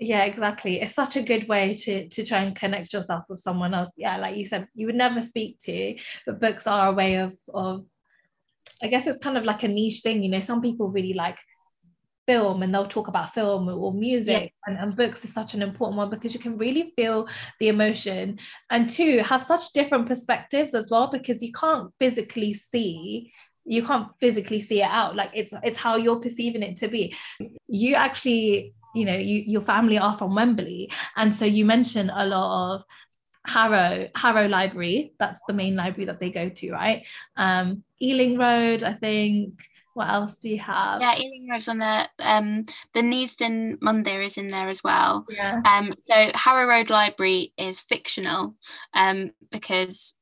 yeah 0.00 0.24
exactly. 0.24 0.80
It's 0.80 0.94
such 0.94 1.16
a 1.16 1.22
good 1.22 1.46
way 1.46 1.74
to 1.74 2.08
to 2.08 2.24
try 2.24 2.40
and 2.42 2.56
connect 2.56 2.92
yourself 2.92 3.24
with 3.28 3.40
someone 3.40 3.74
else. 3.74 3.90
Yeah 3.96 4.16
like 4.16 4.36
you 4.36 4.46
said 4.46 4.66
you 4.74 4.86
would 4.86 4.94
never 4.94 5.22
speak 5.22 5.58
to 5.60 5.96
but 6.26 6.40
books 6.40 6.66
are 6.66 6.88
a 6.88 6.92
way 6.92 7.16
of 7.16 7.34
of 7.52 7.84
i 8.82 8.86
guess 8.86 9.06
it's 9.06 9.18
kind 9.18 9.36
of 9.36 9.44
like 9.44 9.62
a 9.62 9.68
niche 9.68 10.00
thing 10.00 10.22
you 10.22 10.30
know 10.30 10.40
some 10.40 10.62
people 10.62 10.90
really 10.90 11.12
like 11.12 11.38
film 12.30 12.62
and 12.62 12.72
they'll 12.72 12.86
talk 12.86 13.08
about 13.08 13.34
film 13.34 13.68
or 13.68 13.92
music 13.92 14.42
yeah. 14.42 14.48
and, 14.66 14.78
and 14.78 14.96
books 14.96 15.24
is 15.24 15.32
such 15.32 15.54
an 15.54 15.62
important 15.62 15.98
one 15.98 16.10
because 16.10 16.32
you 16.32 16.38
can 16.40 16.56
really 16.58 16.92
feel 16.94 17.26
the 17.58 17.68
emotion. 17.68 18.38
And 18.70 18.88
two 18.88 19.18
have 19.18 19.42
such 19.42 19.72
different 19.72 20.06
perspectives 20.06 20.74
as 20.74 20.90
well 20.90 21.10
because 21.10 21.42
you 21.42 21.50
can't 21.52 21.90
physically 21.98 22.54
see 22.54 23.32
you 23.66 23.84
can't 23.84 24.08
physically 24.20 24.58
see 24.58 24.80
it 24.80 24.90
out. 24.90 25.14
Like 25.16 25.30
it's 25.34 25.52
it's 25.62 25.78
how 25.78 25.96
you're 25.96 26.20
perceiving 26.20 26.62
it 26.62 26.76
to 26.78 26.88
be. 26.88 27.14
You 27.68 27.94
actually 27.94 28.74
you 28.94 29.04
know 29.04 29.16
you, 29.16 29.44
your 29.46 29.62
family 29.62 29.98
are 29.98 30.16
from 30.16 30.34
Wembley. 30.34 30.90
And 31.16 31.34
so 31.34 31.44
you 31.44 31.64
mention 31.64 32.10
a 32.10 32.26
lot 32.26 32.74
of 32.74 32.84
Harrow 33.46 34.08
Harrow 34.14 34.46
Library. 34.46 35.12
That's 35.18 35.40
the 35.46 35.54
main 35.54 35.76
library 35.76 36.06
that 36.06 36.20
they 36.20 36.30
go 36.30 36.48
to 36.48 36.72
right? 36.72 37.06
Um 37.36 37.82
Ealing 38.00 38.38
Road 38.38 38.82
I 38.82 38.94
think. 38.94 39.60
What 39.94 40.08
else 40.08 40.36
do 40.36 40.48
you 40.48 40.58
have? 40.58 41.00
Yeah 41.00 41.18
Ealing 41.18 41.48
Road's 41.50 41.68
on 41.68 41.78
there. 41.78 42.08
Um 42.18 42.64
the 42.92 43.00
Neasden 43.00 43.78
Mandir 43.78 44.24
is 44.24 44.38
in 44.38 44.48
there 44.48 44.68
as 44.68 44.84
well. 44.84 45.26
Yeah. 45.30 45.60
Um 45.64 45.94
so 46.02 46.30
Harrow 46.34 46.66
Road 46.66 46.90
Library 46.90 47.52
is 47.56 47.80
fictional 47.80 48.54
um 48.94 49.32
because 49.50 50.14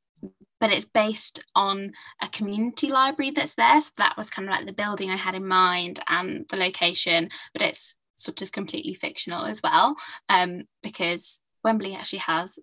but 0.60 0.72
it's 0.72 0.84
based 0.84 1.44
on 1.54 1.92
a 2.20 2.28
community 2.28 2.88
library 2.88 3.30
that's 3.30 3.54
there. 3.54 3.80
So 3.80 3.92
that 3.98 4.16
was 4.16 4.30
kind 4.30 4.48
of 4.48 4.52
like 4.52 4.66
the 4.66 4.72
building 4.72 5.10
I 5.10 5.16
had 5.16 5.34
in 5.34 5.46
mind 5.46 6.00
and 6.08 6.46
the 6.48 6.56
location, 6.56 7.30
but 7.52 7.62
it's 7.62 7.94
sort 8.18 8.42
of 8.42 8.52
completely 8.52 8.94
fictional 8.94 9.44
as 9.44 9.62
well, 9.62 9.96
um, 10.28 10.64
because 10.82 11.42
Wembley 11.64 11.94
actually 11.94 12.20
has 12.20 12.58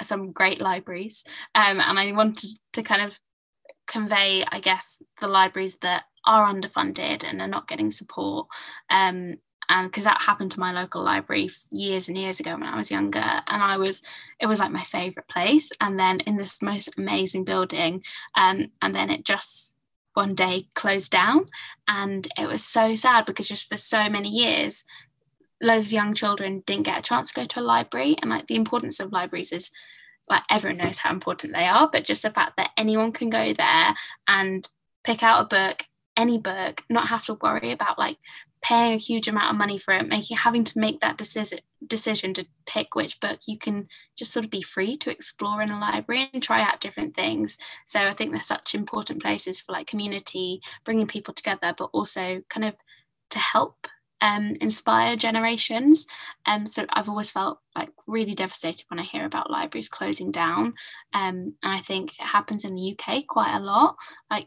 some 0.00 0.32
great 0.32 0.60
libraries. 0.60 1.24
Um, 1.54 1.80
and 1.80 1.98
I 1.98 2.12
wanted 2.12 2.50
to 2.72 2.82
kind 2.82 3.02
of 3.02 3.18
convey, 3.86 4.44
I 4.50 4.60
guess, 4.60 5.02
the 5.20 5.28
libraries 5.28 5.78
that 5.78 6.04
are 6.26 6.52
underfunded 6.52 7.24
and 7.24 7.40
are 7.40 7.48
not 7.48 7.68
getting 7.68 7.90
support. 7.90 8.46
Um, 8.90 9.36
and 9.68 9.90
because 9.90 10.04
that 10.04 10.20
happened 10.20 10.50
to 10.52 10.60
my 10.60 10.72
local 10.72 11.02
library 11.02 11.50
years 11.70 12.08
and 12.08 12.18
years 12.18 12.40
ago 12.40 12.52
when 12.52 12.64
I 12.64 12.76
was 12.76 12.90
younger, 12.90 13.20
and 13.20 13.62
I 13.62 13.76
was, 13.76 14.02
it 14.40 14.46
was 14.46 14.58
like 14.58 14.72
my 14.72 14.82
favorite 14.82 15.28
place. 15.28 15.70
And 15.80 15.98
then 15.98 16.20
in 16.20 16.36
this 16.36 16.60
most 16.60 16.98
amazing 16.98 17.44
building, 17.44 18.02
um, 18.36 18.68
and 18.82 18.94
then 18.94 19.10
it 19.10 19.24
just 19.24 19.76
one 20.14 20.34
day 20.34 20.68
closed 20.74 21.10
down. 21.10 21.46
And 21.88 22.26
it 22.38 22.46
was 22.46 22.64
so 22.64 22.94
sad 22.94 23.26
because 23.26 23.48
just 23.48 23.68
for 23.68 23.76
so 23.76 24.08
many 24.08 24.28
years, 24.28 24.84
loads 25.60 25.86
of 25.86 25.92
young 25.92 26.14
children 26.14 26.62
didn't 26.66 26.84
get 26.84 26.98
a 26.98 27.02
chance 27.02 27.32
to 27.32 27.40
go 27.40 27.44
to 27.46 27.60
a 27.60 27.62
library. 27.62 28.16
And 28.20 28.30
like 28.30 28.46
the 28.46 28.56
importance 28.56 29.00
of 29.00 29.12
libraries 29.12 29.52
is 29.52 29.70
like 30.28 30.42
everyone 30.50 30.78
knows 30.78 30.98
how 30.98 31.10
important 31.10 31.54
they 31.54 31.66
are, 31.66 31.88
but 31.90 32.04
just 32.04 32.22
the 32.22 32.30
fact 32.30 32.56
that 32.56 32.70
anyone 32.76 33.12
can 33.12 33.30
go 33.30 33.52
there 33.52 33.94
and 34.28 34.68
pick 35.04 35.22
out 35.22 35.42
a 35.42 35.44
book, 35.44 35.84
any 36.16 36.38
book, 36.38 36.82
not 36.88 37.08
have 37.08 37.24
to 37.26 37.34
worry 37.34 37.72
about 37.72 37.98
like 37.98 38.18
paying 38.62 38.94
a 38.94 38.96
huge 38.96 39.28
amount 39.28 39.50
of 39.50 39.58
money 39.58 39.76
for 39.76 39.92
it, 39.92 40.08
making 40.08 40.36
having 40.36 40.64
to 40.64 40.78
make 40.78 41.00
that 41.00 41.18
decision 41.18 41.58
decision 41.86 42.32
to 42.32 42.46
pick 42.64 42.94
which 42.94 43.18
book 43.20 43.40
you 43.46 43.58
can 43.58 43.88
just 44.16 44.32
sort 44.32 44.44
of 44.44 44.50
be 44.50 44.62
free 44.62 44.94
to 44.96 45.10
explore 45.10 45.60
in 45.60 45.70
a 45.70 45.80
library 45.80 46.30
and 46.32 46.42
try 46.42 46.62
out 46.62 46.80
different 46.80 47.14
things. 47.14 47.58
So 47.86 48.00
I 48.00 48.12
think 48.12 48.30
they're 48.30 48.40
such 48.40 48.74
important 48.74 49.20
places 49.20 49.60
for 49.60 49.72
like 49.72 49.88
community, 49.88 50.60
bringing 50.84 51.08
people 51.08 51.34
together, 51.34 51.74
but 51.76 51.90
also 51.92 52.42
kind 52.48 52.64
of 52.64 52.76
to 53.30 53.38
help 53.38 53.88
um, 54.20 54.56
inspire 54.60 55.16
generations. 55.16 56.06
Um, 56.46 56.66
so 56.68 56.86
I've 56.92 57.08
always 57.08 57.32
felt 57.32 57.58
like 57.74 57.90
really 58.06 58.34
devastated 58.34 58.84
when 58.88 59.00
I 59.00 59.02
hear 59.02 59.26
about 59.26 59.50
libraries 59.50 59.88
closing 59.88 60.30
down. 60.30 60.74
Um, 61.12 61.56
and 61.62 61.72
I 61.72 61.80
think 61.80 62.12
it 62.12 62.26
happens 62.26 62.64
in 62.64 62.76
the 62.76 62.96
UK 62.96 63.26
quite 63.26 63.54
a 63.56 63.60
lot. 63.60 63.96
Like 64.30 64.46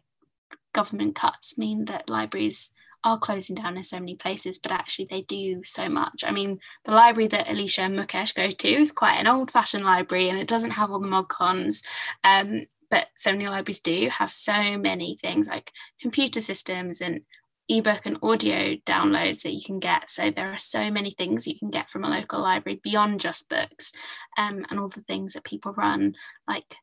government 0.74 1.16
cuts 1.16 1.58
mean 1.58 1.86
that 1.86 2.10
libraries 2.10 2.72
are 3.06 3.20
closing 3.20 3.56
down 3.56 3.78
in 3.78 3.84
so 3.84 4.00
many 4.00 4.16
places, 4.16 4.58
but 4.58 4.72
actually 4.72 5.08
they 5.10 5.22
do 5.22 5.64
so 5.64 5.88
much. 5.88 6.24
I 6.26 6.32
mean, 6.32 6.60
the 6.84 6.92
library 6.92 7.28
that 7.28 7.50
Alicia 7.50 7.82
and 7.84 7.98
Mukesh 7.98 8.34
go 8.34 8.50
to 8.50 8.68
is 8.68 8.92
quite 8.92 9.18
an 9.20 9.28
old 9.28 9.52
fashioned 9.52 9.86
library 9.86 10.28
and 10.28 10.40
it 10.40 10.48
doesn't 10.48 10.72
have 10.72 10.92
all 10.92 11.00
the 11.00 11.08
mod 11.08 11.30
cons. 11.30 11.84
Um, 12.24 12.66
but 12.90 13.08
so 13.16 13.32
many 13.32 13.48
libraries 13.48 13.80
do 13.80 14.10
have 14.10 14.32
so 14.32 14.78
many 14.78 15.18
things 15.22 15.48
like 15.48 15.72
computer 16.02 16.42
systems 16.42 17.00
and 17.00 17.22
ebook 17.70 18.06
and 18.06 18.18
audio 18.24 18.76
downloads 18.88 19.44
that 19.44 19.54
you 19.54 19.62
can 19.64 19.80
get. 19.80 20.10
So 20.10 20.32
there 20.32 20.52
are 20.52 20.58
so 20.58 20.90
many 20.90 21.12
things 21.12 21.46
you 21.46 21.58
can 21.58 21.70
get 21.70 21.90
from 21.90 22.04
a 22.04 22.10
local 22.10 22.42
library 22.42 22.80
beyond 22.84 23.22
just 23.22 23.50
books 23.50 23.92
um, 24.38 24.66
and 24.70 24.80
all 24.80 24.90
the 24.90 25.02
things 25.02 25.34
that 25.34 25.44
people 25.44 25.74
run, 25.74 26.16
like 26.48 26.76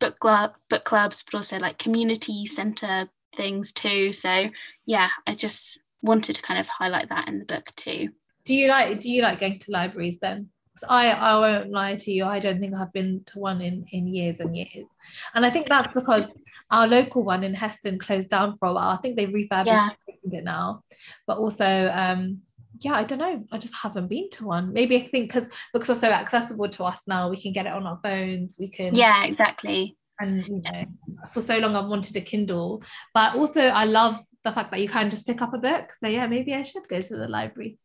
book 0.00 0.18
club, 0.18 0.54
book 0.68 0.84
clubs, 0.84 1.22
but 1.22 1.36
also 1.36 1.58
like 1.58 1.78
community 1.78 2.44
centre 2.44 3.08
things 3.34 3.72
too. 3.72 4.12
So 4.12 4.50
yeah, 4.86 5.08
I 5.26 5.34
just 5.34 5.80
wanted 6.02 6.36
to 6.36 6.42
kind 6.42 6.60
of 6.60 6.68
highlight 6.68 7.08
that 7.10 7.28
in 7.28 7.38
the 7.38 7.44
book 7.44 7.70
too. 7.76 8.10
Do 8.44 8.54
you 8.54 8.68
like 8.68 9.00
do 9.00 9.10
you 9.10 9.22
like 9.22 9.40
going 9.40 9.58
to 9.58 9.70
libraries 9.70 10.18
then? 10.18 10.50
I, 10.88 11.10
I 11.10 11.38
won't 11.38 11.70
lie 11.70 11.96
to 11.96 12.12
you, 12.12 12.24
I 12.24 12.38
don't 12.38 12.60
think 12.60 12.74
I've 12.74 12.92
been 12.92 13.22
to 13.26 13.38
one 13.38 13.60
in, 13.60 13.84
in 13.92 14.08
years 14.08 14.40
and 14.40 14.56
years. 14.56 14.86
And 15.34 15.44
I 15.44 15.50
think 15.50 15.68
that's 15.68 15.92
because 15.92 16.32
our 16.70 16.86
local 16.86 17.24
one 17.24 17.44
in 17.44 17.54
Heston 17.54 17.98
closed 17.98 18.30
down 18.30 18.56
for 18.58 18.68
a 18.68 18.72
while. 18.72 18.88
I 18.88 18.96
think 18.98 19.16
they 19.16 19.26
refurbished 19.26 19.74
yeah. 19.76 20.38
it 20.38 20.44
now. 20.44 20.84
But 21.26 21.38
also, 21.38 21.90
um, 21.92 22.40
yeah, 22.80 22.94
I 22.94 23.04
don't 23.04 23.18
know. 23.18 23.44
I 23.52 23.58
just 23.58 23.74
haven't 23.74 24.08
been 24.08 24.30
to 24.30 24.46
one. 24.46 24.72
Maybe 24.72 24.96
I 24.96 25.00
think 25.00 25.32
because 25.32 25.48
books 25.72 25.90
are 25.90 25.94
so 25.94 26.10
accessible 26.10 26.68
to 26.70 26.84
us 26.84 27.02
now, 27.06 27.28
we 27.28 27.36
can 27.36 27.52
get 27.52 27.66
it 27.66 27.72
on 27.72 27.86
our 27.86 28.00
phones. 28.02 28.56
We 28.58 28.68
can. 28.68 28.94
Yeah, 28.94 29.24
exactly 29.24 29.96
and 30.20 30.46
you 30.46 30.62
know 30.62 30.84
for 31.32 31.40
so 31.40 31.58
long 31.58 31.76
I've 31.76 31.88
wanted 31.88 32.16
a 32.16 32.20
Kindle 32.20 32.82
but 33.14 33.34
also 33.34 33.62
I 33.62 33.84
love 33.84 34.20
the 34.44 34.52
fact 34.52 34.70
that 34.70 34.80
you 34.80 34.88
can 34.88 35.10
just 35.10 35.26
pick 35.26 35.42
up 35.42 35.54
a 35.54 35.58
book 35.58 35.92
so 35.98 36.08
yeah 36.08 36.26
maybe 36.26 36.54
I 36.54 36.62
should 36.62 36.88
go 36.88 37.00
to 37.00 37.16
the 37.16 37.28
library 37.28 37.78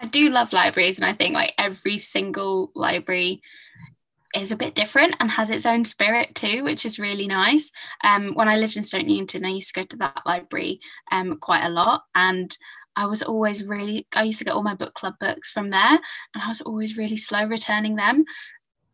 I 0.00 0.06
do 0.06 0.30
love 0.30 0.52
libraries 0.52 0.98
and 0.98 1.06
I 1.06 1.12
think 1.12 1.34
like 1.34 1.54
every 1.58 1.98
single 1.98 2.70
library 2.74 3.42
is 4.34 4.52
a 4.52 4.56
bit 4.56 4.74
different 4.74 5.16
and 5.18 5.30
has 5.30 5.50
its 5.50 5.66
own 5.66 5.84
spirit 5.84 6.34
too, 6.34 6.62
which 6.62 6.86
is 6.86 6.98
really 6.98 7.26
nice. 7.26 7.72
Um, 8.04 8.34
when 8.34 8.48
I 8.48 8.56
lived 8.56 8.76
in 8.76 8.82
Stoke 8.82 9.06
Newington, 9.06 9.44
I 9.44 9.50
used 9.50 9.74
to 9.74 9.80
go 9.80 9.86
to 9.86 9.96
that 9.96 10.22
library 10.24 10.80
um, 11.10 11.36
quite 11.38 11.64
a 11.64 11.70
lot, 11.70 12.02
and 12.14 12.56
I 12.96 13.06
was 13.06 13.22
always 13.22 13.64
really. 13.64 14.06
I 14.14 14.24
used 14.24 14.38
to 14.38 14.44
get 14.44 14.54
all 14.54 14.62
my 14.62 14.74
book 14.74 14.94
club 14.94 15.14
books 15.18 15.50
from 15.50 15.68
there, 15.68 15.98
and 16.34 16.42
I 16.42 16.48
was 16.48 16.60
always 16.60 16.96
really 16.96 17.16
slow 17.16 17.44
returning 17.44 17.96
them. 17.96 18.24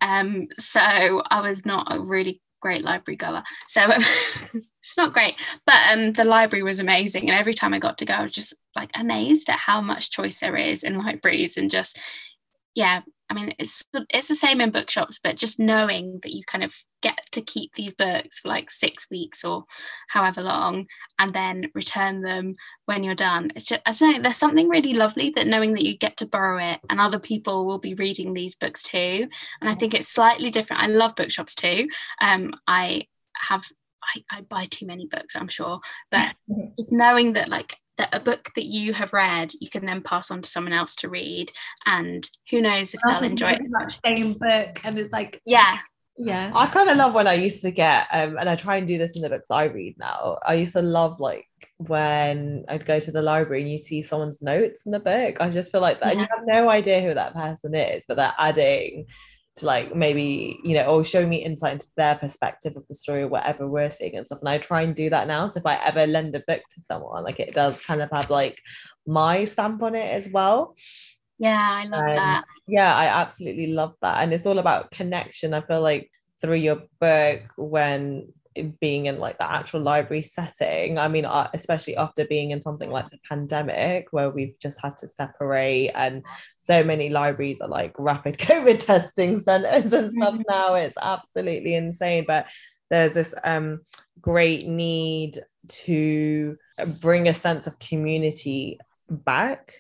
Um, 0.01 0.47
so 0.55 0.81
I 0.81 1.41
was 1.41 1.67
not 1.67 1.95
a 1.95 2.01
really 2.01 2.41
great 2.61 2.85
library 2.85 3.17
goer. 3.17 3.43
So 3.67 3.85
um, 3.85 3.93
it's 4.01 4.97
not 4.97 5.13
great, 5.13 5.35
but 5.67 5.77
um, 5.93 6.13
the 6.13 6.25
library 6.25 6.63
was 6.63 6.79
amazing. 6.79 7.29
And 7.29 7.39
every 7.39 7.55
time 7.55 7.75
I 7.75 7.79
got 7.79 7.99
to 7.99 8.05
go, 8.05 8.15
I 8.15 8.23
was 8.23 8.33
just 8.33 8.55
like 8.75 8.91
amazed 8.95 9.49
at 9.49 9.59
how 9.59 9.81
much 9.81 10.11
choice 10.11 10.41
there 10.41 10.57
is 10.57 10.83
in 10.83 10.99
libraries 10.99 11.57
and 11.57 11.71
just, 11.71 11.99
yeah, 12.75 13.03
I 13.29 13.35
mean, 13.35 13.55
it's 13.59 13.83
it's 14.11 14.29
the 14.29 14.35
same 14.35 14.61
in 14.61 14.71
bookshops, 14.71 15.19
but 15.23 15.37
just 15.37 15.59
knowing 15.59 16.21
that 16.23 16.33
you 16.33 16.45
kind 16.45 16.63
of 16.63 16.75
get 17.03 17.19
to 17.33 17.43
keep 17.43 17.75
these 17.75 17.95
books 17.95 18.41
for 18.41 18.49
like 18.49 18.71
six 18.71 19.11
weeks 19.11 19.45
or 19.45 19.65
however 20.09 20.43
long, 20.43 20.87
and 21.19 21.33
then 21.33 21.71
return 21.75 22.23
them 22.23 22.55
when 22.85 23.03
you're 23.03 23.15
done. 23.15 23.51
It's 23.57 23.67
just 23.67 23.83
I 23.85 23.93
don't 23.93 24.13
know. 24.17 24.23
There's 24.23 24.37
something 24.37 24.69
really 24.69 24.95
lovely 24.95 25.31
that 25.31 25.47
knowing 25.47 25.75
that 25.75 25.85
you 25.85 25.97
get 25.97 26.17
to 26.19 26.27
borrow 26.27 26.59
it, 26.59 26.81
and 26.89 27.01
other 27.01 27.19
people 27.19 27.67
will 27.67 27.79
be 27.79 27.95
reading 27.95 28.33
these 28.33 28.55
books 28.55 28.83
too. 28.83 29.29
And 29.61 29.69
I 29.69 29.75
think 29.75 29.95
it's 29.95 30.09
slightly 30.09 30.51
different. 30.51 30.83
I 30.83 30.87
love 30.87 31.17
bookshops 31.17 31.55
too. 31.55 31.89
Um, 32.21 32.55
I 32.67 33.07
have 33.37 33.65
I, 34.03 34.25
I 34.31 34.41
buy 34.43 34.67
too 34.67 34.87
many 34.87 35.07
books, 35.07 35.35
I'm 35.35 35.49
sure, 35.49 35.81
but 36.11 36.35
just 36.79 36.93
knowing 36.93 37.33
that 37.35 37.49
like 37.49 37.77
that 37.99 38.09
a 38.13 38.21
book 38.21 38.51
that 38.55 38.67
you 38.67 38.93
have 38.93 39.13
read 39.13 39.53
you 39.61 39.69
can 39.71 39.87
then 39.87 40.01
pass 40.01 40.31
on 40.31 40.43
to 40.43 40.49
someone 40.49 40.73
else 40.73 40.95
to 40.95 41.09
read 41.09 41.51
and 41.87 42.29
who 42.51 42.61
knows 42.61 42.95
if 42.95 43.01
they'll 43.07 43.23
enjoy 43.23 43.51
it 43.51 43.61
that 43.79 43.97
same 44.05 44.33
book 44.35 44.85
and 44.85 44.99
it's 44.99 45.13
like 45.13 45.41
yeah 45.47 45.79
yeah 46.19 46.51
I 46.55 46.67
kind 46.67 46.89
of 46.89 46.97
love 46.97 47.15
when 47.15 47.29
I 47.29 47.35
used 47.35 47.61
to 47.61 47.71
get, 47.71 48.07
um, 48.11 48.39
and 48.39 48.49
I 48.49 48.57
try 48.57 48.77
and 48.77 48.89
do 48.89 48.97
this 48.97 49.17
in 49.17 49.21
the 49.21 49.29
books 49.29 49.51
I 49.51 49.65
read 49.65 49.97
now. 49.99 50.39
I 50.47 50.55
used 50.55 50.73
to 50.73 50.81
love 50.81 51.21
like 51.21 51.45
when 51.77 52.65
I'd 52.69 52.87
go 52.87 52.99
to 52.99 53.13
the 53.13 53.21
library 53.21 53.61
and 53.61 53.71
you 53.71 53.77
see 53.77 54.03
someone's 54.03 54.41
notes 54.41 54.87
in 54.87 54.93
the 54.93 54.99
book. 54.99 55.37
I 55.41 55.51
just 55.51 55.71
feel 55.71 55.83
like 55.83 56.01
that, 56.01 56.13
and 56.13 56.21
you 56.21 56.27
have 56.31 56.47
no 56.47 56.71
idea 56.71 57.03
who 57.03 57.13
that 57.13 57.35
person 57.35 57.75
is, 57.75 58.07
but 58.09 58.17
they're 58.17 58.33
adding 58.39 59.09
to 59.57 59.67
like 59.67 59.95
maybe 59.95 60.59
you 60.65 60.75
know, 60.75 60.85
or 60.87 61.03
show 61.05 61.27
me 61.27 61.37
insight 61.39 61.73
into 61.75 61.87
their 61.97 62.15
perspective 62.17 62.77
of 62.77 62.87
the 62.89 62.95
story 62.95 63.23
or 63.23 63.29
whatever 63.29 63.67
we're 63.67 63.91
seeing 63.91 64.17
and 64.17 64.27
stuff. 64.27 64.41
And 64.41 64.49
I 64.49 64.59
try 64.59 64.83
and 64.83 64.95
do 64.95 65.09
that 65.11 65.27
now. 65.27 65.49
So 65.49 65.59
if 65.61 65.67
I 65.67 65.77
ever 65.77 66.07
lend 66.07 66.35
a 66.37 66.43
book 66.47 66.63
to 66.71 66.81
someone, 66.81 67.25
like 67.25 67.41
it 67.41 67.55
does 67.55 67.81
kind 67.83 68.03
of 68.03 68.11
have 68.11 68.31
like 68.31 68.59
my 69.07 69.45
stamp 69.45 69.83
on 69.83 69.95
it 69.95 70.11
as 70.13 70.29
well 70.29 70.75
Yeah, 71.39 71.69
I 71.71 71.85
love 71.87 72.05
Um, 72.07 72.15
that. 72.17 72.45
yeah 72.67 72.97
i 72.97 73.07
absolutely 73.07 73.69
love 73.69 73.95
that 74.03 74.21
and 74.23 74.33
it's 74.35 74.47
all 74.47 74.59
about 74.59 74.91
connection 74.91 75.55
i 75.55 75.61
feel 75.61 75.81
like 75.81 76.11
through 76.41 76.57
your 76.57 76.83
book 77.01 77.43
when 77.57 78.33
being 78.81 79.07
in 79.07 79.19
like 79.19 79.39
the 79.39 79.51
actual 79.51 79.81
library 79.81 80.23
setting 80.23 80.99
i 80.99 81.09
mean 81.09 81.25
uh, 81.25 81.49
especially 81.55 81.97
after 81.97 82.25
being 82.27 82.51
in 82.51 82.61
something 82.63 82.91
like 82.91 83.09
the 83.11 83.19
pandemic 83.29 84.07
where 84.11 84.31
we've 84.31 84.59
just 84.61 84.81
had 84.83 84.97
to 84.97 85.07
separate 85.09 85.91
and 85.95 86.23
so 86.59 86.83
many 86.83 87.09
libraries 87.09 87.61
are 87.61 87.69
like 87.69 87.95
rapid 87.99 88.39
covid 88.39 88.79
testing 88.79 89.41
centers 89.41 89.93
and 89.93 90.13
stuff 90.13 90.35
Mhm. 90.35 90.43
now 90.49 90.75
it's 90.75 90.97
absolutely 91.01 91.75
insane 91.75 92.25
but 92.27 92.47
there's 92.91 93.15
this 93.15 93.35
um 93.45 93.81
great 94.21 94.67
need 94.67 95.41
to 95.69 96.57
bring 97.01 97.29
a 97.29 97.35
sense 97.35 97.67
of 97.67 97.79
community 97.79 98.79
back 99.09 99.75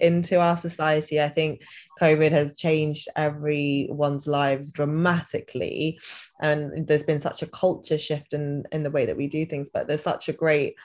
into 0.00 0.40
our 0.40 0.56
society. 0.56 1.20
I 1.20 1.28
think 1.28 1.62
COVID 2.00 2.30
has 2.30 2.56
changed 2.56 3.08
everyone's 3.16 4.26
lives 4.26 4.72
dramatically. 4.72 6.00
And 6.40 6.86
there's 6.86 7.04
been 7.04 7.20
such 7.20 7.42
a 7.42 7.46
culture 7.46 7.98
shift 7.98 8.32
in, 8.32 8.64
in 8.72 8.82
the 8.82 8.90
way 8.90 9.06
that 9.06 9.16
we 9.16 9.26
do 9.26 9.44
things, 9.44 9.70
but 9.72 9.86
there's 9.86 10.02
such 10.02 10.28
a 10.28 10.32
great 10.32 10.76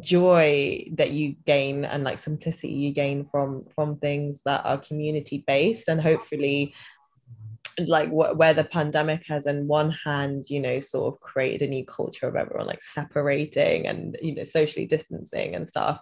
joy 0.00 0.86
that 0.92 1.12
you 1.12 1.36
gain 1.46 1.84
and 1.84 2.04
like 2.04 2.18
simplicity 2.18 2.72
you 2.72 2.90
gain 2.90 3.24
from 3.30 3.64
from 3.74 3.96
things 3.98 4.40
that 4.44 4.64
are 4.64 4.78
community 4.78 5.44
based 5.46 5.88
and 5.88 6.00
hopefully 6.00 6.74
like 7.86 8.08
wh- 8.08 8.36
where 8.36 8.54
the 8.54 8.64
pandemic 8.64 9.22
has 9.26 9.46
in 9.46 9.66
one 9.66 9.90
hand 9.90 10.44
you 10.48 10.60
know 10.60 10.80
sort 10.80 11.12
of 11.12 11.20
created 11.20 11.62
a 11.62 11.70
new 11.70 11.84
culture 11.84 12.26
of 12.26 12.36
everyone 12.36 12.66
like 12.66 12.82
separating 12.82 13.86
and 13.86 14.16
you 14.22 14.34
know 14.34 14.44
socially 14.44 14.86
distancing 14.86 15.54
and 15.54 15.68
stuff 15.68 16.00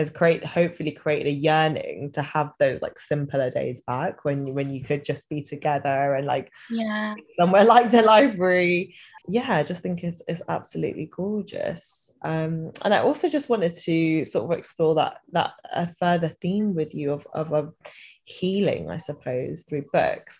has 0.00 0.10
create 0.10 0.44
hopefully 0.44 0.90
created 1.02 1.28
a 1.28 1.40
yearning 1.48 2.10
to 2.16 2.22
have 2.22 2.50
those 2.58 2.80
like 2.82 2.98
simpler 2.98 3.48
days 3.50 3.82
back 3.86 4.24
when 4.24 4.38
you 4.46 4.52
when 4.58 4.68
you 4.74 4.82
could 4.88 5.02
just 5.04 5.24
be 5.32 5.40
together 5.52 6.14
and 6.16 6.26
like 6.34 6.50
Yeah. 6.70 7.14
somewhere 7.38 7.64
like 7.74 7.88
the 7.90 8.02
library. 8.14 8.94
Yeah 9.36 9.50
i 9.58 9.62
just 9.70 9.82
think 9.84 10.02
it's, 10.08 10.22
it's 10.30 10.42
absolutely 10.56 11.06
gorgeous. 11.20 11.84
Um 12.30 12.72
and 12.84 12.92
i 12.96 12.98
also 13.08 13.26
just 13.36 13.50
wanted 13.52 13.74
to 13.88 13.96
sort 14.32 14.44
of 14.50 14.58
explore 14.58 14.94
that 15.00 15.14
that 15.36 15.52
a 15.82 15.84
further 16.02 16.30
theme 16.42 16.68
with 16.74 16.92
you 17.00 17.08
of 17.16 17.22
of 17.40 17.46
a 17.60 17.62
healing 18.38 18.82
i 18.90 18.98
suppose 19.08 19.56
through 19.66 19.84
books. 19.92 20.34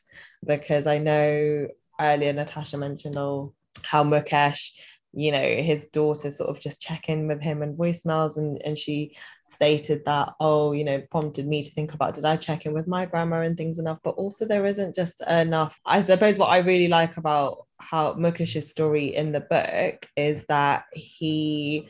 Because 0.53 0.85
i 0.94 0.99
know 1.09 1.68
earlier 2.09 2.33
natasha 2.33 2.77
mentioned 2.87 3.16
oh 3.27 3.53
how 3.90 4.03
mukesh 4.12 4.64
you 5.12 5.33
know 5.33 5.42
his 5.42 5.87
daughter 5.87 6.31
sort 6.31 6.49
of 6.49 6.61
just 6.61 6.81
check 6.81 7.09
in 7.09 7.27
with 7.27 7.40
him 7.40 7.62
and 7.62 7.77
voicemails 7.77 8.37
and 8.37 8.61
and 8.64 8.79
she 8.79 9.16
stated 9.44 10.03
that 10.05 10.29
oh 10.38 10.73
you 10.73 10.85
know 10.85 11.03
prompted 11.11 11.49
me 11.49 11.62
to 11.62 11.70
think 11.70 11.92
about 11.92 12.14
did 12.14 12.25
i 12.25 12.37
check 12.37 12.64
in 12.64 12.73
with 12.73 12.87
my 12.87 13.05
grandma 13.07 13.40
and 13.40 13.57
things 13.57 13.79
enough? 13.79 13.99
But 14.05 14.14
also 14.14 14.46
there 14.46 14.66
isn't 14.66 14.94
just 14.94 15.20
enough. 15.29 15.81
I 15.85 16.01
suppose 16.01 16.38
what 16.38 16.51
i 16.51 16.59
really 16.59 16.88
like 16.88 17.16
about 17.16 17.66
how 17.79 18.14
mukesh's 18.14 18.70
story 18.70 19.14
in 19.16 19.33
the 19.33 19.40
book 19.40 20.07
is 20.16 20.44
that 20.46 20.85
he 20.92 21.88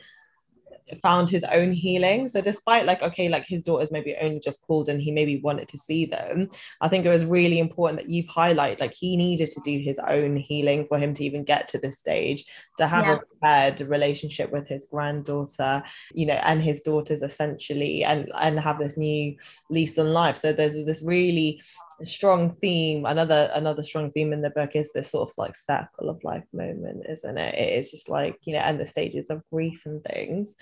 found 1.01 1.29
his 1.29 1.43
own 1.45 1.71
healing 1.71 2.27
so 2.27 2.41
despite 2.41 2.85
like 2.85 3.01
okay 3.01 3.29
like 3.29 3.45
his 3.47 3.63
daughters 3.63 3.91
maybe 3.91 4.15
only 4.21 4.39
just 4.39 4.65
called 4.65 4.89
and 4.89 5.01
he 5.01 5.11
maybe 5.11 5.39
wanted 5.39 5.67
to 5.67 5.77
see 5.77 6.05
them 6.05 6.49
i 6.81 6.87
think 6.87 7.05
it 7.05 7.09
was 7.09 7.25
really 7.25 7.59
important 7.59 7.99
that 7.99 8.09
you've 8.09 8.25
highlighted 8.25 8.79
like 8.79 8.93
he 8.93 9.15
needed 9.15 9.47
to 9.49 9.61
do 9.61 9.77
his 9.79 9.99
own 10.07 10.35
healing 10.35 10.85
for 10.87 10.97
him 10.97 11.13
to 11.13 11.23
even 11.23 11.43
get 11.43 11.67
to 11.67 11.77
this 11.77 11.99
stage 11.99 12.45
to 12.77 12.87
have 12.87 13.05
Yeah. 13.05 13.15
a 13.15 13.19
repaired 13.19 13.81
relationship 13.89 14.51
with 14.51 14.67
his 14.67 14.87
granddaughter 14.91 15.83
you 16.13 16.25
know 16.25 16.39
and 16.43 16.61
his 16.61 16.81
daughters 16.81 17.21
essentially 17.21 18.03
and 18.03 18.31
and 18.39 18.59
have 18.59 18.79
this 18.79 18.97
new 18.97 19.35
lease 19.69 19.97
on 19.97 20.11
life 20.13 20.37
so 20.37 20.51
there's 20.51 20.85
this 20.85 21.01
really 21.03 21.61
strong 22.05 22.55
theme 22.61 23.05
another 23.05 23.49
another 23.53 23.83
strong 23.83 24.11
theme 24.11 24.33
in 24.33 24.41
the 24.41 24.49
book 24.49 24.75
is 24.75 24.91
this 24.91 25.11
sort 25.11 25.29
of 25.29 25.37
like 25.37 25.55
circle 25.55 26.09
of 26.09 26.23
life 26.23 26.43
moment 26.53 27.05
isn't 27.09 27.37
it? 27.37 27.55
It 27.55 27.79
is 27.79 27.91
just 27.91 28.09
like 28.09 28.37
you 28.43 28.53
know 28.53 28.59
and 28.59 28.79
the 28.79 28.85
stages 28.85 29.29
of 29.29 29.43
grief 29.51 29.81
and 29.85 30.03
things. 30.03 30.55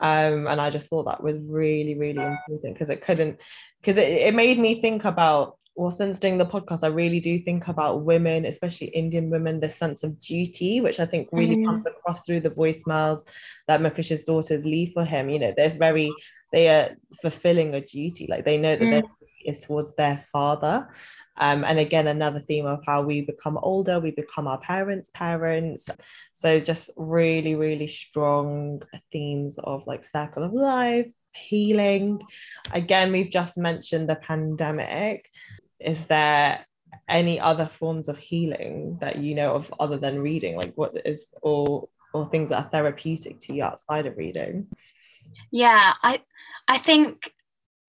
Um 0.00 0.46
and 0.46 0.60
i 0.60 0.70
just 0.70 0.88
thought 0.88 1.06
that 1.06 1.22
was 1.22 1.38
really 1.38 1.94
really 1.96 2.24
important 2.24 2.74
because 2.74 2.90
it 2.90 3.02
couldn't 3.02 3.40
because 3.80 3.96
it, 3.96 4.08
it 4.08 4.34
made 4.34 4.58
me 4.58 4.80
think 4.80 5.04
about 5.04 5.56
well 5.74 5.90
since 5.90 6.18
doing 6.18 6.38
the 6.38 6.46
podcast 6.46 6.82
i 6.84 6.88
really 6.88 7.20
do 7.20 7.38
think 7.38 7.68
about 7.68 8.02
women 8.02 8.44
especially 8.44 8.88
indian 8.88 9.30
women 9.30 9.60
this 9.60 9.74
sense 9.76 10.02
of 10.04 10.18
duty 10.20 10.80
which 10.80 10.98
i 11.00 11.06
think 11.06 11.28
really 11.32 11.56
Mm. 11.56 11.66
comes 11.66 11.86
across 11.86 12.22
through 12.24 12.40
the 12.40 12.50
voicemails 12.50 13.20
that 13.68 13.80
mukesh's 13.80 14.24
daughters 14.24 14.64
leave 14.64 14.92
for 14.92 15.04
him. 15.04 15.28
You 15.28 15.38
know 15.38 15.54
there's 15.56 15.76
very 15.76 16.12
they 16.52 16.68
are 16.68 16.96
fulfilling 17.20 17.74
a 17.74 17.80
duty 17.80 18.26
like 18.28 18.44
they 18.44 18.58
know 18.58 18.74
that 18.74 18.84
Mm. 18.86 18.90
their 18.90 19.02
duty 19.02 19.42
is 19.46 19.60
towards 19.60 19.94
their 19.94 20.24
father. 20.32 20.88
Um, 21.36 21.64
and 21.64 21.78
again 21.78 22.06
another 22.08 22.40
theme 22.40 22.66
of 22.66 22.84
how 22.86 23.02
we 23.02 23.20
become 23.22 23.58
older 23.58 24.00
we 24.00 24.10
become 24.10 24.46
our 24.48 24.58
parents 24.58 25.10
parents. 25.14 25.88
So 26.32 26.58
just 26.60 26.90
really 26.96 27.54
really 27.54 27.88
strong 27.88 28.82
themes 29.12 29.58
of 29.58 29.86
like 29.86 30.04
circle 30.04 30.42
of 30.42 30.52
life 30.52 31.06
healing. 31.34 32.20
Again 32.72 33.12
we've 33.12 33.30
just 33.30 33.58
mentioned 33.58 34.08
the 34.08 34.16
pandemic. 34.16 35.28
Is 35.78 36.06
there 36.06 36.64
any 37.08 37.38
other 37.38 37.66
forms 37.66 38.08
of 38.08 38.18
healing 38.18 38.98
that 39.00 39.18
you 39.18 39.34
know 39.34 39.54
of 39.54 39.72
other 39.78 39.98
than 39.98 40.18
reading? 40.20 40.56
Like 40.56 40.72
what 40.74 40.92
is 41.04 41.32
or 41.42 41.88
or 42.14 42.28
things 42.30 42.48
that 42.48 42.64
are 42.64 42.70
therapeutic 42.70 43.38
to 43.40 43.54
you 43.54 43.62
outside 43.62 44.06
of 44.06 44.16
reading? 44.16 44.66
Yeah, 45.50 45.92
I 46.02 46.22
I 46.68 46.78
think 46.78 47.32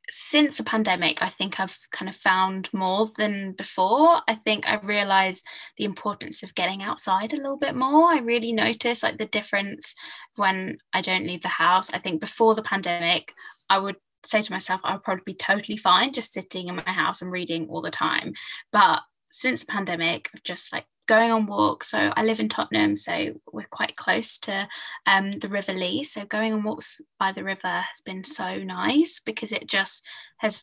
since 0.10 0.58
the 0.58 0.64
pandemic, 0.64 1.22
I 1.22 1.28
think 1.28 1.60
I've 1.60 1.78
kind 1.92 2.10
of 2.10 2.16
found 2.16 2.70
more 2.74 3.12
than 3.18 3.54
before. 3.54 4.22
I 4.28 4.36
think 4.36 4.68
I 4.68 4.80
realize 4.82 5.44
the 5.78 5.84
importance 5.84 6.42
of 6.42 6.56
getting 6.56 6.82
outside 6.82 7.32
a 7.32 7.38
little 7.38 7.58
bit 7.58 7.76
more. 7.76 8.12
I 8.12 8.20
really 8.20 8.52
notice 8.52 9.04
like 9.04 9.18
the 9.18 9.26
difference 9.26 9.94
when 10.36 10.78
I 10.94 11.02
don't 11.02 11.28
leave 11.28 11.42
the 11.42 11.48
house. 11.48 11.94
I 11.94 12.00
think 12.00 12.22
before 12.22 12.56
the 12.56 12.64
pandemic, 12.64 13.34
I 13.70 13.78
would 13.78 13.98
say 14.26 14.42
to 14.42 14.52
myself, 14.52 14.82
I 14.84 14.94
would 14.94 15.04
probably 15.04 15.24
be 15.26 15.34
totally 15.36 15.78
fine 15.78 16.12
just 16.12 16.34
sitting 16.34 16.68
in 16.68 16.76
my 16.76 16.92
house 16.92 17.22
and 17.22 17.32
reading 17.32 17.68
all 17.70 17.82
the 17.82 17.92
time. 17.92 18.34
But 18.72 19.02
since 19.28 19.64
the 19.64 19.72
pandemic, 19.72 20.30
I've 20.34 20.44
just 20.44 20.74
like 20.74 20.86
going 21.10 21.32
on 21.32 21.48
walks. 21.48 21.90
So 21.90 22.14
I 22.16 22.24
live 22.24 22.40
in 22.40 22.50
Tottenham, 22.50 22.96
so 22.96 23.34
we're 23.52 23.66
quite 23.72 23.96
close 23.96 24.38
to 24.38 24.68
um, 25.08 25.32
the 25.32 25.48
River 25.48 25.74
Lee. 25.74 26.04
So 26.04 26.24
going 26.24 26.54
on 26.54 26.62
walks 26.62 27.02
by 27.18 27.32
the 27.32 27.44
river 27.44 27.68
has 27.68 28.00
been 28.06 28.24
so 28.24 28.58
nice 28.60 29.20
because 29.20 29.52
it 29.52 29.66
just 29.68 30.06
has 30.38 30.62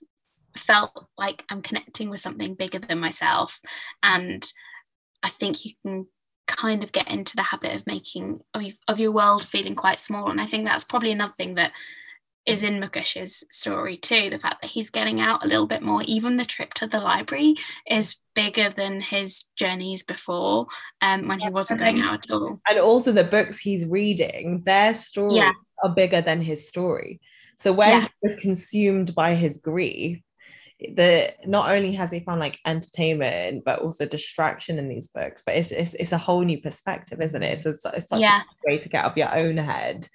felt 0.56 1.08
like 1.18 1.44
I'm 1.50 1.62
connecting 1.62 2.10
with 2.10 2.20
something 2.20 2.54
bigger 2.54 2.78
than 2.78 3.00
myself. 3.00 3.60
And 4.04 4.46
I 5.24 5.30
think 5.30 5.64
you 5.64 5.72
can 5.82 6.06
kind 6.46 6.84
of 6.84 6.92
get 6.92 7.10
into 7.10 7.34
the 7.34 7.42
habit 7.42 7.74
of 7.74 7.84
making 7.88 8.40
of, 8.54 8.62
of 8.86 9.00
your 9.00 9.10
world 9.10 9.44
feeling 9.44 9.74
quite 9.74 9.98
small. 9.98 10.30
And 10.30 10.40
I 10.40 10.46
think 10.46 10.64
that's 10.64 10.84
probably 10.84 11.10
another 11.10 11.34
thing 11.36 11.56
that 11.56 11.72
is 12.46 12.62
in 12.62 12.80
Mukesh's 12.80 13.44
story 13.50 13.96
too. 13.96 14.30
The 14.30 14.38
fact 14.38 14.62
that 14.62 14.70
he's 14.70 14.90
getting 14.90 15.20
out 15.20 15.44
a 15.44 15.48
little 15.48 15.66
bit 15.66 15.82
more, 15.82 16.02
even 16.06 16.36
the 16.36 16.44
trip 16.44 16.72
to 16.74 16.86
the 16.86 17.00
library 17.00 17.54
is 17.90 18.16
bigger 18.34 18.68
than 18.76 19.00
his 19.00 19.44
journeys 19.56 20.02
before 20.04 20.66
um, 21.00 21.26
when 21.26 21.40
he 21.40 21.50
wasn't 21.50 21.80
going 21.80 22.00
out 22.00 22.24
at 22.24 22.30
all. 22.30 22.60
and 22.68 22.78
also 22.78 23.10
the 23.12 23.24
books 23.24 23.58
he's 23.58 23.86
reading 23.86 24.62
their 24.64 24.94
stories 24.94 25.36
Yeah. 25.38 25.52
are 25.82 25.94
bigger 25.94 26.20
than 26.20 26.40
his 26.42 26.68
story 26.68 27.18
so 27.56 27.72
when 27.72 27.88
Yeah. 27.88 28.00
he 28.02 28.08
was 28.22 28.36
consumed 28.40 29.14
by 29.14 29.34
his 29.34 29.56
grief 29.56 30.18
the 30.78 31.32
not 31.46 31.70
only 31.70 31.92
has 31.92 32.10
he 32.10 32.20
found 32.20 32.38
like 32.38 32.58
entertainment 32.66 33.64
but 33.64 33.78
also 33.78 34.04
distraction 34.04 34.78
in 34.78 34.88
these 34.88 35.08
books 35.08 35.42
but 35.44 35.54
it's 35.54 35.72
it's, 35.72 35.94
it's 35.94 36.12
a 36.12 36.18
whole 36.18 36.42
new 36.42 36.60
perspective 36.60 37.20
isn't 37.20 37.42
it? 37.42 37.64
It's, 37.64 37.84
a, 37.84 37.90
it's 37.94 38.08
such 38.08 38.20
Yeah. 38.20 38.40
a 38.42 38.70
way 38.70 38.78
to 38.78 38.88
get 38.88 39.04
out 39.04 39.12
of 39.12 39.16
your 39.16 39.34
own 39.34 39.56
head. 39.56 40.06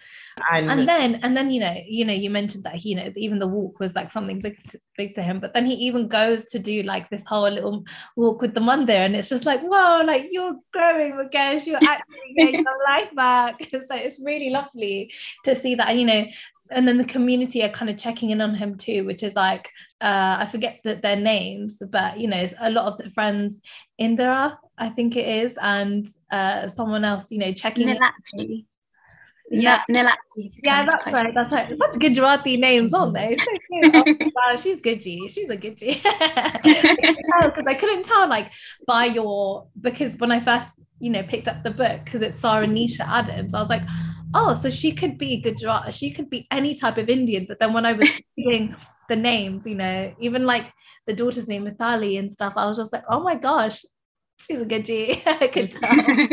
And, 0.52 0.72
and 0.72 0.88
then 0.88 1.16
and 1.24 1.36
then 1.36 1.50
you 1.50 1.60
know 1.60 1.76
you 1.86 2.06
know 2.06 2.14
you 2.14 2.30
mentioned 2.30 2.64
that 2.64 2.76
he, 2.76 2.92
you 2.92 2.96
know 2.96 3.12
even 3.18 3.40
the 3.40 3.48
walk 3.48 3.80
was 3.80 3.96
like 3.96 4.12
something 4.12 4.40
big 4.40 4.64
to, 4.70 4.80
big 4.96 5.14
to 5.16 5.22
him 5.22 5.40
but 5.42 5.54
then 5.54 5.66
he 5.66 5.74
even 5.74 6.08
goes 6.08 6.46
to 6.46 6.60
do 6.60 6.84
like 6.84 7.10
this 7.10 7.26
whole 7.26 7.50
little 7.50 7.84
walk 8.16 8.42
with 8.42 8.54
the 8.54 8.62
mother 8.62 8.94
and 8.94 9.14
it's 9.16 9.28
just 9.28 9.46
like 9.46 9.62
whoa 9.62 10.04
like 10.06 10.28
you're 10.32 10.56
growing 10.72 11.14
Mukesh 11.14 11.66
you're 11.66 11.78
actually 11.84 12.34
getting 12.38 12.64
your 12.64 12.84
life 12.88 13.14
back. 13.16 13.56
So 13.72 13.96
it's 13.96 14.22
really 14.24 14.52
lovely 14.52 15.12
to 15.44 15.56
see 15.56 15.76
that. 15.76 15.90
And 15.90 16.00
you 16.00 16.06
know 16.06 16.26
and 16.72 16.88
then 16.88 16.98
the 16.98 17.06
community 17.06 17.64
are 17.64 17.70
kind 17.70 17.90
of 17.90 17.98
checking 17.98 18.30
in 18.30 18.42
on 18.42 18.56
him 18.56 18.78
too, 18.78 19.06
which 19.06 19.24
is 19.24 19.36
like 19.36 19.70
uh, 20.00 20.38
I 20.40 20.46
forget 20.46 20.80
that 20.84 21.02
their 21.02 21.16
names, 21.16 21.82
but 21.92 22.20
you 22.20 22.28
know, 22.28 22.48
a 22.60 22.72
lot 22.72 22.88
of 22.88 22.98
the 22.98 23.12
friends, 23.12 23.62
Indra, 23.98 24.58
I 24.78 24.90
think 24.90 25.16
it 25.16 25.28
is, 25.28 25.58
and 25.62 26.08
uh, 26.32 26.68
someone 26.68 27.06
else, 27.06 27.32
you 27.32 27.38
know, 27.38 27.54
checking. 27.54 27.88
Nilakshi. 27.88 28.66
Yeah, 29.52 29.82
Nilakshi. 29.90 30.52
Yeah, 30.64 30.86
that's 30.86 31.04
close. 31.04 31.16
right. 31.16 31.34
That's 31.36 31.52
right. 31.52 31.78
Such 31.78 32.00
Gujarati 32.00 32.56
names, 32.56 32.94
aren't 32.94 33.14
they? 33.14 33.36
So 33.38 33.52
oh, 33.94 34.04
wow, 34.20 34.58
she's 34.58 34.78
Gujju. 34.78 35.30
She's 35.30 35.50
a 35.50 35.58
Gujju. 35.58 36.02
Because 37.44 37.68
I 37.68 37.74
couldn't 37.74 38.04
tell, 38.04 38.30
like, 38.30 38.52
by 38.88 39.06
your 39.06 39.68
because 39.80 40.18
when 40.18 40.32
I 40.32 40.40
first, 40.40 40.72
you 41.00 41.10
know, 41.10 41.24
picked 41.24 41.50
up 41.50 41.64
the 41.64 41.72
book 41.72 42.06
because 42.06 42.22
it's 42.22 42.40
Sara 42.40 42.66
Nisha 42.66 43.06
Adams, 43.06 43.54
I 43.54 43.60
was 43.60 43.70
like 43.70 43.84
oh, 44.34 44.54
so 44.54 44.70
she 44.70 44.92
could 44.92 45.18
be 45.18 45.42
Gujarat, 45.42 45.94
she 45.94 46.12
could 46.12 46.30
be 46.30 46.48
any 46.52 46.76
type 46.76 46.98
of 46.98 47.10
Indian. 47.10 47.46
But 47.48 47.60
then 47.60 47.74
when 47.74 47.86
I 47.86 47.94
was 47.94 48.22
reading 48.38 48.76
the 49.10 49.16
names, 49.16 49.66
you 49.66 49.76
know, 49.76 50.14
even 50.20 50.46
like 50.46 50.72
the 51.08 51.14
daughter's 51.14 51.48
name, 51.48 51.66
Mithali 51.66 52.20
and 52.20 52.32
stuff, 52.32 52.54
I 52.56 52.66
was 52.66 52.78
just 52.78 52.94
like, 52.94 53.04
oh 53.10 53.22
my 53.22 53.36
gosh, 53.36 53.84
she's 54.46 54.62
a 54.62 54.66
good 54.66 54.86
G. 54.86 55.22
I 55.26 55.48
could 55.48 55.72
tell. 55.72 56.28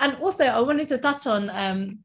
and 0.00 0.16
also, 0.16 0.44
I 0.44 0.60
wanted 0.60 0.88
to 0.88 0.98
touch 0.98 1.26
on 1.26 1.50
um, 1.50 1.98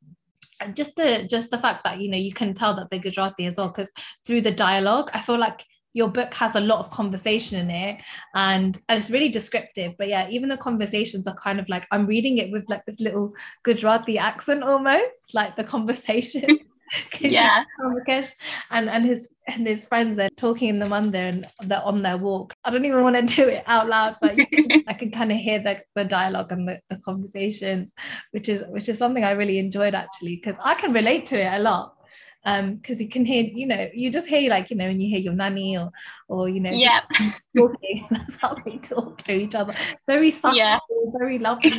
just 0.74 0.96
the 0.96 1.28
just 1.30 1.52
the 1.52 1.58
fact 1.58 1.84
that 1.84 2.00
you 2.00 2.10
know 2.10 2.18
you 2.18 2.34
can 2.34 2.54
tell 2.54 2.74
that 2.76 2.90
they're 2.90 3.00
Gujarati 3.00 3.46
as 3.46 3.58
well 3.58 3.68
because 3.68 3.92
through 4.26 4.42
the 4.42 4.52
dialogue, 4.52 5.10
I 5.14 5.20
feel 5.20 5.40
like 5.40 5.64
your 5.94 6.10
book 6.10 6.34
has 6.34 6.56
a 6.56 6.60
lot 6.60 6.80
of 6.80 6.92
conversation 6.92 7.60
in 7.60 7.70
it 7.70 8.02
and, 8.36 8.80
and 8.90 8.98
it's 8.98 9.12
really 9.12 9.30
descriptive 9.30 9.94
but 9.98 10.08
yeah 10.08 10.28
even 10.30 10.50
the 10.50 10.58
conversations 10.58 11.28
are 11.28 11.36
kind 11.36 11.60
of 11.60 11.70
like 11.70 11.88
i'm 11.92 12.06
reading 12.06 12.38
it 12.38 12.52
with 12.52 12.68
like 12.70 12.86
this 12.86 13.00
little 13.00 13.34
gujarati 13.64 14.18
accent 14.18 14.64
almost 14.64 15.34
like 15.34 15.56
the 15.56 15.64
conversations 15.64 16.70
yeah. 17.20 17.64
and 18.70 18.90
and 18.90 19.06
his 19.06 19.30
and 19.48 19.66
his 19.66 19.86
friends 19.86 20.20
are 20.20 20.30
talking 20.38 20.70
in 20.70 20.80
the 20.80 20.86
mandir 20.86 21.28
and 21.30 21.48
they're 21.66 21.82
on 21.82 22.02
their 22.02 22.18
walk. 22.18 22.54
I 22.64 22.70
don't 22.70 22.86
even 22.86 23.04
want 23.04 23.16
to 23.16 23.36
do 23.36 23.50
it 23.50 23.64
out 23.68 23.88
loud 23.88 24.16
but 24.22 24.38
can, 24.38 24.84
i 24.88 24.94
can 24.94 25.12
kind 25.12 25.32
of 25.32 25.38
hear 25.38 25.62
the, 25.62 25.82
the 25.96 26.06
dialogue 26.06 26.52
and 26.52 26.68
the, 26.68 26.80
the 26.90 26.98
conversations 26.98 27.94
which 28.32 28.50
is 28.50 28.64
which 28.70 28.90
is 28.90 28.98
something 28.98 29.24
i 29.24 29.32
really 29.32 29.60
enjoyed 29.60 29.96
actually 29.96 30.36
because 30.36 30.58
i 30.64 30.74
can 30.74 30.94
relate 30.94 31.26
to 31.28 31.40
it 31.40 31.54
a 31.54 31.60
lot 31.60 31.96
um 32.46 32.76
because 32.76 33.02
you 33.02 33.10
can 33.10 33.26
hear 33.26 33.44
you 33.44 33.66
know 33.66 33.90
you 33.94 34.10
just 34.10 34.28
hear 34.28 34.50
like 34.50 34.70
you 34.70 34.76
know 34.76 34.88
when 34.88 35.00
you 35.00 35.10
hear 35.10 35.20
your 35.20 35.34
nanny 35.34 35.78
or 35.78 35.92
or 36.28 36.50
you 36.50 36.60
know 36.60 36.72
yeah. 36.72 37.02
talking 37.58 38.08
that's 38.12 38.36
how 38.38 38.54
they 38.66 38.78
talk 38.78 39.22
to 39.24 39.34
each 39.34 39.56
other. 39.56 39.76
Very 40.08 40.32
subtle 40.32 40.58
yeah. 40.58 40.80
very 41.18 41.40
lovely 41.40 41.72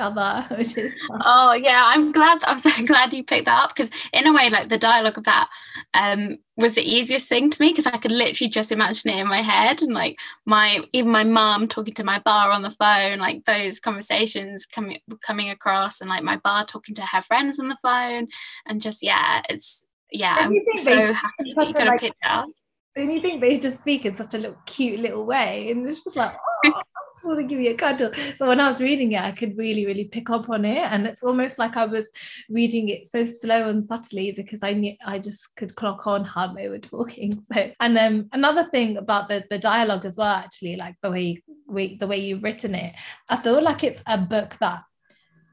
other 0.00 0.46
which 0.56 0.76
is 0.76 0.94
oh 1.24 1.52
yeah 1.52 1.84
i'm 1.88 2.12
glad 2.12 2.38
i'm 2.44 2.58
so 2.58 2.70
glad 2.86 3.12
you 3.12 3.24
picked 3.24 3.46
that 3.46 3.64
up 3.64 3.74
because 3.74 3.90
in 4.12 4.26
a 4.26 4.32
way 4.32 4.48
like 4.50 4.68
the 4.68 4.78
dialogue 4.78 5.18
of 5.18 5.24
that 5.24 5.48
um 5.94 6.38
was 6.56 6.74
the 6.74 6.82
easiest 6.82 7.28
thing 7.28 7.50
to 7.50 7.60
me 7.60 7.68
because 7.68 7.86
I 7.86 7.98
could 7.98 8.10
literally 8.10 8.48
just 8.48 8.72
imagine 8.72 9.10
it 9.10 9.18
in 9.18 9.28
my 9.28 9.42
head 9.42 9.82
and 9.82 9.92
like 9.92 10.18
my 10.46 10.80
even 10.92 11.10
my 11.10 11.24
mum 11.24 11.68
talking 11.68 11.94
to 11.94 12.04
my 12.04 12.18
ba 12.24 12.30
on 12.30 12.62
the 12.62 12.70
phone 12.70 13.18
like 13.18 13.44
those 13.44 13.78
conversations 13.78 14.64
coming 14.64 14.98
coming 15.20 15.50
across 15.50 16.00
and 16.00 16.08
like 16.08 16.22
my 16.22 16.36
ba 16.36 16.64
talking 16.66 16.94
to 16.94 17.02
her 17.02 17.20
friends 17.20 17.60
on 17.60 17.68
the 17.68 17.76
phone 17.82 18.28
and 18.66 18.80
just 18.80 19.02
yeah 19.02 19.42
it's 19.50 19.86
yeah 20.10 20.36
I'm 20.38 20.54
so 20.78 21.12
happy 21.12 21.52
that 21.56 21.68
you 21.68 21.74
could 21.74 21.88
have 21.88 22.00
picked 22.00 22.24
out 22.24 22.48
and 22.96 23.12
you 23.12 23.20
think 23.20 23.42
they 23.42 23.58
just 23.58 23.80
speak 23.80 24.06
in 24.06 24.16
such 24.16 24.32
a 24.32 24.38
little 24.38 24.56
cute 24.64 25.00
little 25.00 25.26
way 25.26 25.70
and 25.70 25.86
it's 25.86 26.02
just 26.02 26.16
like 26.16 26.34
oh 26.64 26.82
just 27.16 27.26
want 27.26 27.40
to 27.40 27.46
give 27.46 27.60
you 27.60 27.70
a 27.70 27.74
cuddle. 27.74 28.12
So 28.34 28.46
when 28.46 28.60
I 28.60 28.66
was 28.66 28.80
reading 28.80 29.12
it, 29.12 29.20
I 29.20 29.32
could 29.32 29.56
really, 29.56 29.86
really 29.86 30.04
pick 30.04 30.30
up 30.30 30.48
on 30.50 30.64
it. 30.64 30.78
And 30.78 31.06
it's 31.06 31.22
almost 31.22 31.58
like 31.58 31.76
I 31.76 31.86
was 31.86 32.06
reading 32.48 32.90
it 32.90 33.06
so 33.06 33.24
slow 33.24 33.68
and 33.68 33.82
subtly 33.82 34.32
because 34.32 34.62
I 34.62 34.74
knew 34.74 34.94
I 35.04 35.18
just 35.18 35.56
could 35.56 35.74
clock 35.74 36.06
on 36.06 36.24
how 36.24 36.52
they 36.52 36.68
were 36.68 36.78
talking. 36.78 37.32
So 37.46 37.70
and 37.80 37.96
then 37.96 38.14
um, 38.14 38.28
another 38.32 38.64
thing 38.70 38.96
about 38.96 39.28
the, 39.28 39.44
the 39.50 39.58
dialogue 39.58 40.04
as 40.04 40.16
well, 40.16 40.34
actually, 40.34 40.76
like 40.76 40.96
the 41.00 41.10
way, 41.10 41.42
way 41.66 41.96
the 41.96 42.06
way 42.06 42.18
you've 42.18 42.42
written 42.42 42.74
it, 42.74 42.94
I 43.28 43.40
feel 43.40 43.62
like 43.62 43.84
it's 43.84 44.02
a 44.06 44.18
book 44.18 44.56
that 44.60 44.82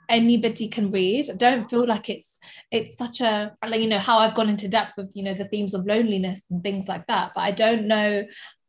anybody 0.10 0.68
can 0.68 0.92
read 0.92 1.30
I 1.30 1.34
don't 1.34 1.70
feel 1.70 1.88
like 1.88 2.10
it's 2.10 2.40
it's 2.72 2.98
such 2.98 3.22
a 3.22 3.56
like 3.66 3.80
you 3.80 3.88
know 3.88 4.00
how 4.00 4.18
i've 4.18 4.36
gone 4.36 4.50
into 4.50 4.68
depth 4.68 4.94
with 4.98 5.12
you 5.16 5.24
know 5.24 5.34
the 5.34 5.48
themes 5.48 5.74
of 5.74 5.86
loneliness 5.86 6.44
and 6.52 6.62
things 6.62 6.90
like 6.90 7.08
that 7.08 7.32
but 7.34 7.42
i 7.42 7.52
don't 7.52 7.88
know 7.88 8.24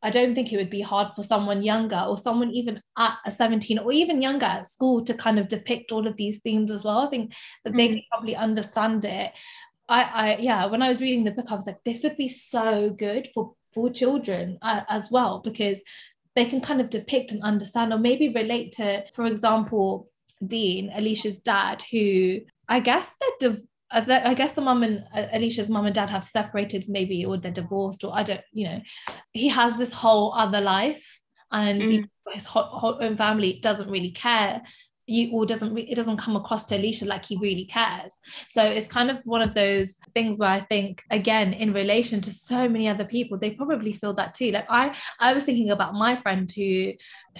I 0.04 0.10
don't 0.10 0.34
think 0.34 0.52
it 0.52 0.56
would 0.58 0.70
be 0.70 0.82
hard 0.82 1.08
for 1.16 1.22
someone 1.22 1.62
younger 1.62 2.04
or 2.06 2.18
someone 2.18 2.50
even 2.50 2.78
at 2.98 3.16
a 3.24 3.30
17 3.30 3.78
or 3.78 3.92
even 3.92 4.22
younger 4.22 4.46
at 4.46 4.66
school 4.66 5.02
to 5.04 5.14
kind 5.14 5.38
of 5.38 5.48
depict 5.48 5.92
all 5.92 6.06
of 6.06 6.16
these 6.16 6.40
themes 6.40 6.70
as 6.70 6.84
well. 6.84 6.98
I 6.98 7.08
think 7.08 7.34
that 7.64 7.70
mm-hmm. 7.70 7.76
they 7.78 7.88
can 7.88 8.02
probably 8.10 8.36
understand 8.36 9.04
it. 9.04 9.32
I, 9.88 10.02
I, 10.02 10.36
yeah, 10.36 10.66
when 10.66 10.82
I 10.82 10.88
was 10.88 11.00
reading 11.00 11.24
the 11.24 11.32
book, 11.32 11.46
I 11.50 11.54
was 11.54 11.66
like, 11.66 11.82
this 11.84 12.02
would 12.04 12.16
be 12.16 12.28
so 12.28 12.90
good 12.90 13.28
for 13.34 13.54
for 13.72 13.90
children 13.90 14.56
uh, 14.62 14.82
as 14.88 15.10
well 15.10 15.40
because 15.42 15.82
they 16.36 16.44
can 16.44 16.60
kind 16.60 16.80
of 16.80 16.90
depict 16.90 17.32
and 17.32 17.42
understand 17.42 17.92
or 17.92 17.98
maybe 17.98 18.28
relate 18.28 18.72
to, 18.72 19.04
for 19.12 19.26
example, 19.26 20.08
Dean, 20.46 20.90
Aleisha's 20.90 21.38
dad, 21.38 21.82
who 21.90 22.40
I 22.68 22.80
guess 22.80 23.10
they're 23.40 23.58
I 23.90 24.34
guess 24.34 24.52
the 24.52 24.60
mum 24.60 24.82
and 24.82 25.04
uh, 25.14 25.26
Aleisha's 25.32 25.68
mum 25.68 25.86
and 25.86 25.94
dad 25.94 26.10
have 26.10 26.24
separated, 26.24 26.88
maybe, 26.88 27.24
or 27.24 27.36
they're 27.36 27.52
divorced, 27.52 28.02
or 28.04 28.12
I 28.14 28.22
don't, 28.22 28.40
you 28.52 28.66
know, 28.66 28.80
he 29.32 29.48
has 29.48 29.76
this 29.76 29.92
whole 29.92 30.32
other 30.34 30.60
life, 30.60 31.20
and 31.52 31.82
mm. 31.82 32.08
his 32.32 32.44
whole, 32.44 32.64
whole 32.64 32.98
own 33.00 33.16
family 33.16 33.60
doesn't 33.62 33.90
really 33.90 34.10
care. 34.10 34.62
You 35.06 35.32
or 35.32 35.44
doesn't 35.44 35.76
it 35.76 35.94
doesn't 35.96 36.16
come 36.16 36.36
across 36.36 36.64
to 36.66 36.78
Aleisha 36.78 37.06
like 37.06 37.24
he 37.24 37.36
really 37.36 37.66
cares. 37.66 38.12
So 38.48 38.62
it's 38.62 38.86
kind 38.86 39.10
of 39.10 39.18
one 39.24 39.42
of 39.42 39.54
those 39.54 39.92
things 40.14 40.38
where 40.38 40.48
I 40.48 40.60
think 40.60 41.02
again 41.10 41.52
in 41.52 41.72
relation 41.74 42.20
to 42.22 42.32
so 42.32 42.68
many 42.68 42.88
other 42.88 43.04
people, 43.04 43.38
they 43.38 43.50
probably 43.50 43.92
feel 43.92 44.14
that 44.14 44.34
too. 44.34 44.50
Like 44.50 44.66
I 44.70 44.96
I 45.20 45.34
was 45.34 45.44
thinking 45.44 45.70
about 45.70 45.94
my 45.94 46.16
friend 46.16 46.50
who 46.50 46.92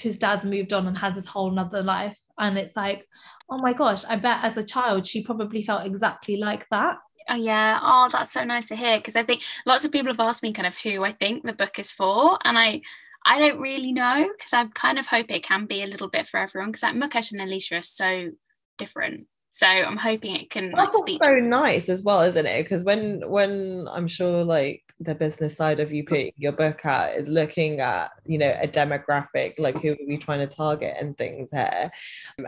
whose 0.02 0.18
dad's 0.18 0.44
moved 0.44 0.72
on 0.72 0.86
and 0.86 0.98
has 0.98 1.14
this 1.14 1.26
whole 1.26 1.50
nother 1.50 1.82
life, 1.82 2.18
and 2.38 2.58
it's 2.58 2.76
like 2.76 3.06
oh 3.50 3.58
my 3.60 3.72
gosh, 3.72 4.04
I 4.04 4.16
bet 4.16 4.44
as 4.44 4.56
a 4.56 4.62
child 4.62 5.06
she 5.06 5.22
probably 5.22 5.62
felt 5.62 5.86
exactly 5.86 6.36
like 6.36 6.68
that. 6.70 6.96
Oh 7.28 7.36
yeah. 7.36 7.80
Oh, 7.82 8.08
that's 8.12 8.32
so 8.32 8.44
nice 8.44 8.68
to 8.68 8.76
hear 8.76 8.98
because 8.98 9.16
I 9.16 9.22
think 9.22 9.42
lots 9.64 9.84
of 9.84 9.92
people 9.92 10.08
have 10.08 10.20
asked 10.20 10.42
me 10.42 10.52
kind 10.52 10.66
of 10.66 10.76
who 10.76 11.04
I 11.04 11.12
think 11.12 11.44
the 11.44 11.52
book 11.52 11.78
is 11.78 11.92
for, 11.92 12.38
and 12.44 12.58
I 12.58 12.82
I 13.24 13.38
don't 13.38 13.60
really 13.60 13.92
know 13.92 14.28
because 14.36 14.52
I 14.52 14.66
kind 14.74 14.98
of 14.98 15.06
hope 15.06 15.30
it 15.30 15.42
can 15.42 15.66
be 15.66 15.82
a 15.82 15.86
little 15.86 16.08
bit 16.08 16.26
for 16.26 16.38
everyone 16.38 16.70
because 16.70 16.82
like 16.82 16.94
Mukesh 16.94 17.32
and 17.32 17.40
Aleisha 17.40 17.78
are 17.78 17.82
so 17.82 18.30
different. 18.78 19.26
So 19.50 19.66
I'm 19.66 19.96
hoping 19.96 20.36
it 20.36 20.50
can. 20.50 20.72
That's 20.72 20.92
like, 21.06 21.20
so 21.22 21.34
nice 21.36 21.88
as 21.88 22.02
well, 22.02 22.22
isn't 22.22 22.44
it? 22.44 22.64
Because 22.64 22.82
when 22.82 23.22
when 23.28 23.86
I'm 23.88 24.08
sure 24.08 24.42
like 24.42 24.84
the 25.00 25.14
business 25.14 25.56
side 25.56 25.80
of 25.80 25.92
you 25.92 26.04
putting 26.04 26.28
mm. 26.28 26.34
your 26.38 26.52
book 26.52 26.84
out 26.84 27.14
is 27.14 27.28
looking 27.28 27.80
at 27.80 28.10
you 28.24 28.38
know 28.38 28.56
a 28.60 28.66
demographic 28.66 29.54
like 29.58 29.80
who 29.80 29.92
are 29.92 29.96
we 30.06 30.16
trying 30.16 30.40
to 30.40 30.46
target 30.46 30.94
and 31.00 31.16
things 31.18 31.50
here 31.50 31.90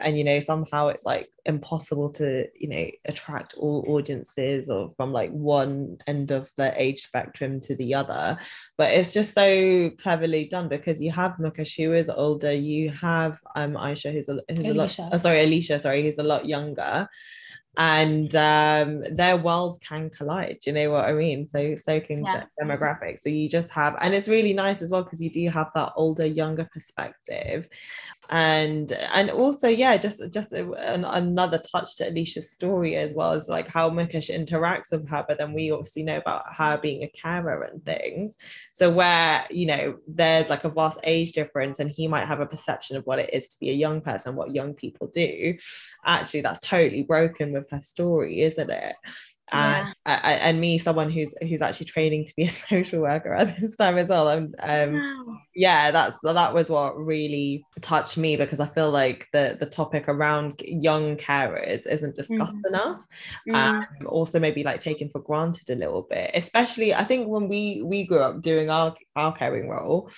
and 0.00 0.16
you 0.16 0.24
know 0.24 0.38
somehow 0.38 0.88
it's 0.88 1.04
like 1.04 1.28
impossible 1.47 2.11
to 2.11 2.47
you 2.55 2.68
know 2.68 2.86
attract 3.07 3.55
all 3.55 3.84
audiences 3.88 4.68
or 4.68 4.92
from 4.97 5.12
like 5.12 5.30
one 5.30 5.97
end 6.07 6.30
of 6.30 6.51
the 6.57 6.72
age 6.80 7.03
spectrum 7.03 7.61
to 7.61 7.74
the 7.76 7.94
other 7.94 8.36
but 8.76 8.90
it's 8.90 9.12
just 9.12 9.32
so 9.32 9.90
cleverly 10.03 10.47
done 10.47 10.68
because 10.68 11.01
you 11.01 11.11
have 11.11 11.36
Mukesh 11.38 11.76
who 11.76 11.94
is 11.94 12.11
older 12.11 12.53
you 12.53 12.90
have 12.90 13.40
um 13.55 13.74
Aisha 13.74 14.12
who's 14.12 14.28
a, 14.28 14.38
who's 14.49 14.66
a 14.66 14.74
lot 14.74 14.99
oh, 15.12 15.18
sorry 15.18 15.38
Aleisha 15.38 15.80
sorry 15.80 16.03
who's 16.03 16.18
a 16.18 16.22
lot 16.22 16.47
younger 16.47 17.09
and 17.78 18.34
um, 18.36 19.03
their 19.03 19.36
worlds 19.36 19.78
can 19.78 20.09
collide. 20.09 20.59
You 20.64 20.72
know 20.72 20.90
what 20.90 21.05
I 21.05 21.12
mean? 21.12 21.47
So 21.47 21.76
so 21.76 22.01
can 22.01 22.24
yeah. 22.24 22.44
demographics. 22.61 23.20
So 23.20 23.28
you 23.28 23.49
just 23.49 23.70
have, 23.70 23.97
and 24.01 24.14
it's 24.14 24.28
really 24.28 24.55
nice 24.55 24.80
as 24.80 24.90
well 24.90 25.03
because 25.03 25.22
you 25.22 25.30
do 25.30 25.49
have 25.51 25.70
that 25.74 25.92
older, 25.97 26.24
younger 26.24 26.68
perspective, 26.72 27.68
and 28.30 28.92
and 28.92 29.30
also 29.30 29.68
yeah 29.68 29.96
just 29.96 30.20
just 30.30 30.52
an, 30.52 31.04
another 31.04 31.58
touch 31.58 31.96
to 31.96 32.10
aleisha's 32.10 32.50
story 32.50 32.96
as 32.96 33.14
well 33.14 33.32
as 33.32 33.48
like 33.48 33.68
how 33.68 33.88
mukesh 33.88 34.34
interacts 34.34 34.92
with 34.92 35.08
her 35.08 35.24
but 35.28 35.38
then 35.38 35.52
we 35.52 35.70
obviously 35.70 36.02
know 36.02 36.16
about 36.16 36.42
her 36.52 36.78
being 36.78 37.02
a 37.02 37.08
carer 37.08 37.62
and 37.62 37.84
things. 37.84 38.36
So 38.72 38.90
where 38.90 39.46
you 39.50 39.66
know 39.66 39.98
there's 40.06 40.50
like 40.50 40.64
a 40.64 40.70
vast 40.70 40.98
age 41.04 41.32
difference 41.32 41.78
and 41.78 41.90
he 41.90 42.08
might 42.08 42.26
have 42.26 42.40
a 42.40 42.46
perception 42.46 42.96
of 42.96 43.04
what 43.04 43.18
it 43.18 43.30
is 43.32 43.48
to 43.48 43.58
be 43.60 43.70
a 43.70 43.74
young 43.74 44.00
person 44.00 44.36
what 44.36 44.54
young 44.54 44.74
people 44.74 45.08
do 45.08 45.56
actually 46.04 46.40
that's 46.40 46.66
totally 46.66 47.02
broken 47.02 47.52
with 47.52 47.70
her 47.70 47.80
story 47.80 48.42
isn't 48.42 48.70
it 48.70 48.96
and 49.53 49.88
yeah. 50.07 50.20
I, 50.22 50.32
and 50.34 50.61
me 50.61 50.76
someone 50.76 51.11
who's 51.11 51.34
who's 51.40 51.62
actually 51.62 51.86
training 51.86 52.24
to 52.24 52.32
be 52.36 52.44
a 52.44 52.49
social 52.49 53.01
worker 53.01 53.32
at 53.34 53.57
this 53.59 53.76
time 53.76 53.97
as 53.97 54.09
well 54.09 54.28
and 54.28 54.55
um 54.61 54.94
wow. 54.94 55.38
yeah 55.55 55.90
that's 55.90 56.18
that 56.20 56.55
was 56.55 56.68
what 56.68 56.99
really 56.99 57.64
touched 57.80 58.16
me 58.16 58.36
because 58.36 58.59
i 58.59 58.66
feel 58.66 58.90
like 58.90 59.28
the 59.32 59.57
the 59.61 59.66
topic 59.66 60.09
around 60.09 60.61
young 60.66 61.16
carers 61.16 61.86
isn't 61.86 62.16
discussed 62.16 62.57
mm. 62.64 62.68
enough 62.68 63.01
mm. 63.49 63.55
um 63.55 63.86
also 64.07 64.40
maybe 64.40 64.64
like 64.64 64.80
taken 64.80 65.09
for 65.11 65.20
granted 65.20 65.70
a 65.70 65.76
little 65.76 66.03
bit 66.03 66.30
especially 66.34 66.92
i 66.92 67.05
think 67.05 67.28
when 67.28 67.49
we 67.49 67.82
we 67.82 68.05
grew 68.05 68.18
up 68.20 68.40
doing 68.40 68.68
our 68.68 68.94
our 69.14 69.32
caring 69.32 69.68
role 69.68 70.11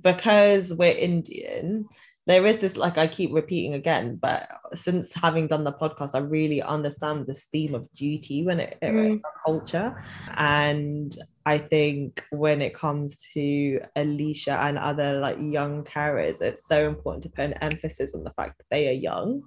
because 0.00 0.72
we're 0.74 0.96
indian 0.96 1.86
there 2.26 2.44
is 2.44 2.58
this 2.58 2.76
like 2.76 2.98
I 2.98 3.06
keep 3.06 3.32
repeating 3.32 3.74
again, 3.74 4.16
but 4.16 4.48
since 4.74 5.12
having 5.12 5.46
done 5.46 5.62
the 5.62 5.72
podcast, 5.72 6.14
I 6.14 6.18
really 6.18 6.60
understand 6.60 7.26
this 7.26 7.44
theme 7.44 7.74
of 7.74 7.90
duty 7.92 8.44
when 8.44 8.58
it, 8.58 8.78
mm. 8.82 9.20
culture, 9.44 10.02
and 10.36 11.16
I 11.46 11.58
think 11.58 12.24
when 12.30 12.60
it 12.62 12.74
comes 12.74 13.18
to 13.34 13.80
Aleisha 13.96 14.58
and 14.58 14.76
other 14.76 15.20
like 15.20 15.38
young 15.40 15.84
carers, 15.84 16.40
it's 16.40 16.66
so 16.66 16.88
important 16.88 17.22
to 17.22 17.30
put 17.30 17.44
an 17.44 17.54
emphasis 17.54 18.14
on 18.16 18.24
the 18.24 18.32
fact 18.32 18.58
that 18.58 18.66
they 18.72 18.88
are 18.88 18.92
young 18.92 19.42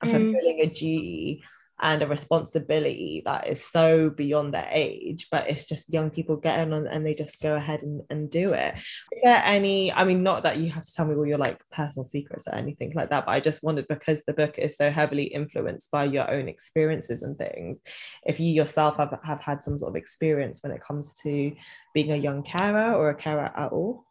and 0.00 0.10
mm. 0.10 0.14
fulfilling 0.14 0.60
a 0.60 0.66
duty 0.66 1.42
and 1.82 2.00
a 2.00 2.06
responsibility 2.06 3.22
that 3.24 3.48
is 3.48 3.64
so 3.64 4.08
beyond 4.08 4.54
their 4.54 4.68
age, 4.70 5.26
but 5.32 5.50
it's 5.50 5.64
just 5.64 5.92
young 5.92 6.10
people 6.10 6.36
getting 6.36 6.72
on 6.72 6.86
and 6.86 7.04
they 7.04 7.12
just 7.12 7.42
go 7.42 7.56
ahead 7.56 7.82
and, 7.82 8.02
and 8.08 8.30
do 8.30 8.52
it. 8.52 8.74
Is 9.10 9.22
there 9.24 9.42
any, 9.44 9.92
I 9.92 10.04
mean, 10.04 10.22
not 10.22 10.44
that 10.44 10.58
you 10.58 10.70
have 10.70 10.84
to 10.84 10.92
tell 10.92 11.06
me 11.06 11.16
all 11.16 11.26
your 11.26 11.38
like 11.38 11.60
personal 11.72 12.04
secrets 12.04 12.46
or 12.46 12.54
anything 12.54 12.92
like 12.94 13.10
that, 13.10 13.26
but 13.26 13.32
I 13.32 13.40
just 13.40 13.64
wondered 13.64 13.88
because 13.88 14.22
the 14.24 14.32
book 14.32 14.58
is 14.58 14.76
so 14.76 14.92
heavily 14.92 15.24
influenced 15.24 15.90
by 15.90 16.04
your 16.04 16.30
own 16.30 16.48
experiences 16.48 17.22
and 17.22 17.36
things, 17.36 17.80
if 18.24 18.38
you 18.38 18.52
yourself 18.52 18.96
have, 18.98 19.18
have 19.24 19.40
had 19.40 19.60
some 19.60 19.76
sort 19.76 19.90
of 19.90 19.96
experience 19.96 20.60
when 20.62 20.72
it 20.72 20.84
comes 20.86 21.14
to 21.22 21.52
being 21.94 22.12
a 22.12 22.16
young 22.16 22.44
carer 22.44 22.94
or 22.94 23.10
a 23.10 23.14
carer 23.16 23.50
at 23.56 23.72
all? 23.72 24.04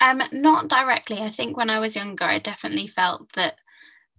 Um, 0.00 0.22
not 0.32 0.68
directly. 0.68 1.18
I 1.20 1.30
think 1.30 1.56
when 1.56 1.70
I 1.70 1.80
was 1.80 1.96
younger, 1.96 2.24
I 2.24 2.38
definitely 2.38 2.86
felt 2.86 3.32
that 3.32 3.56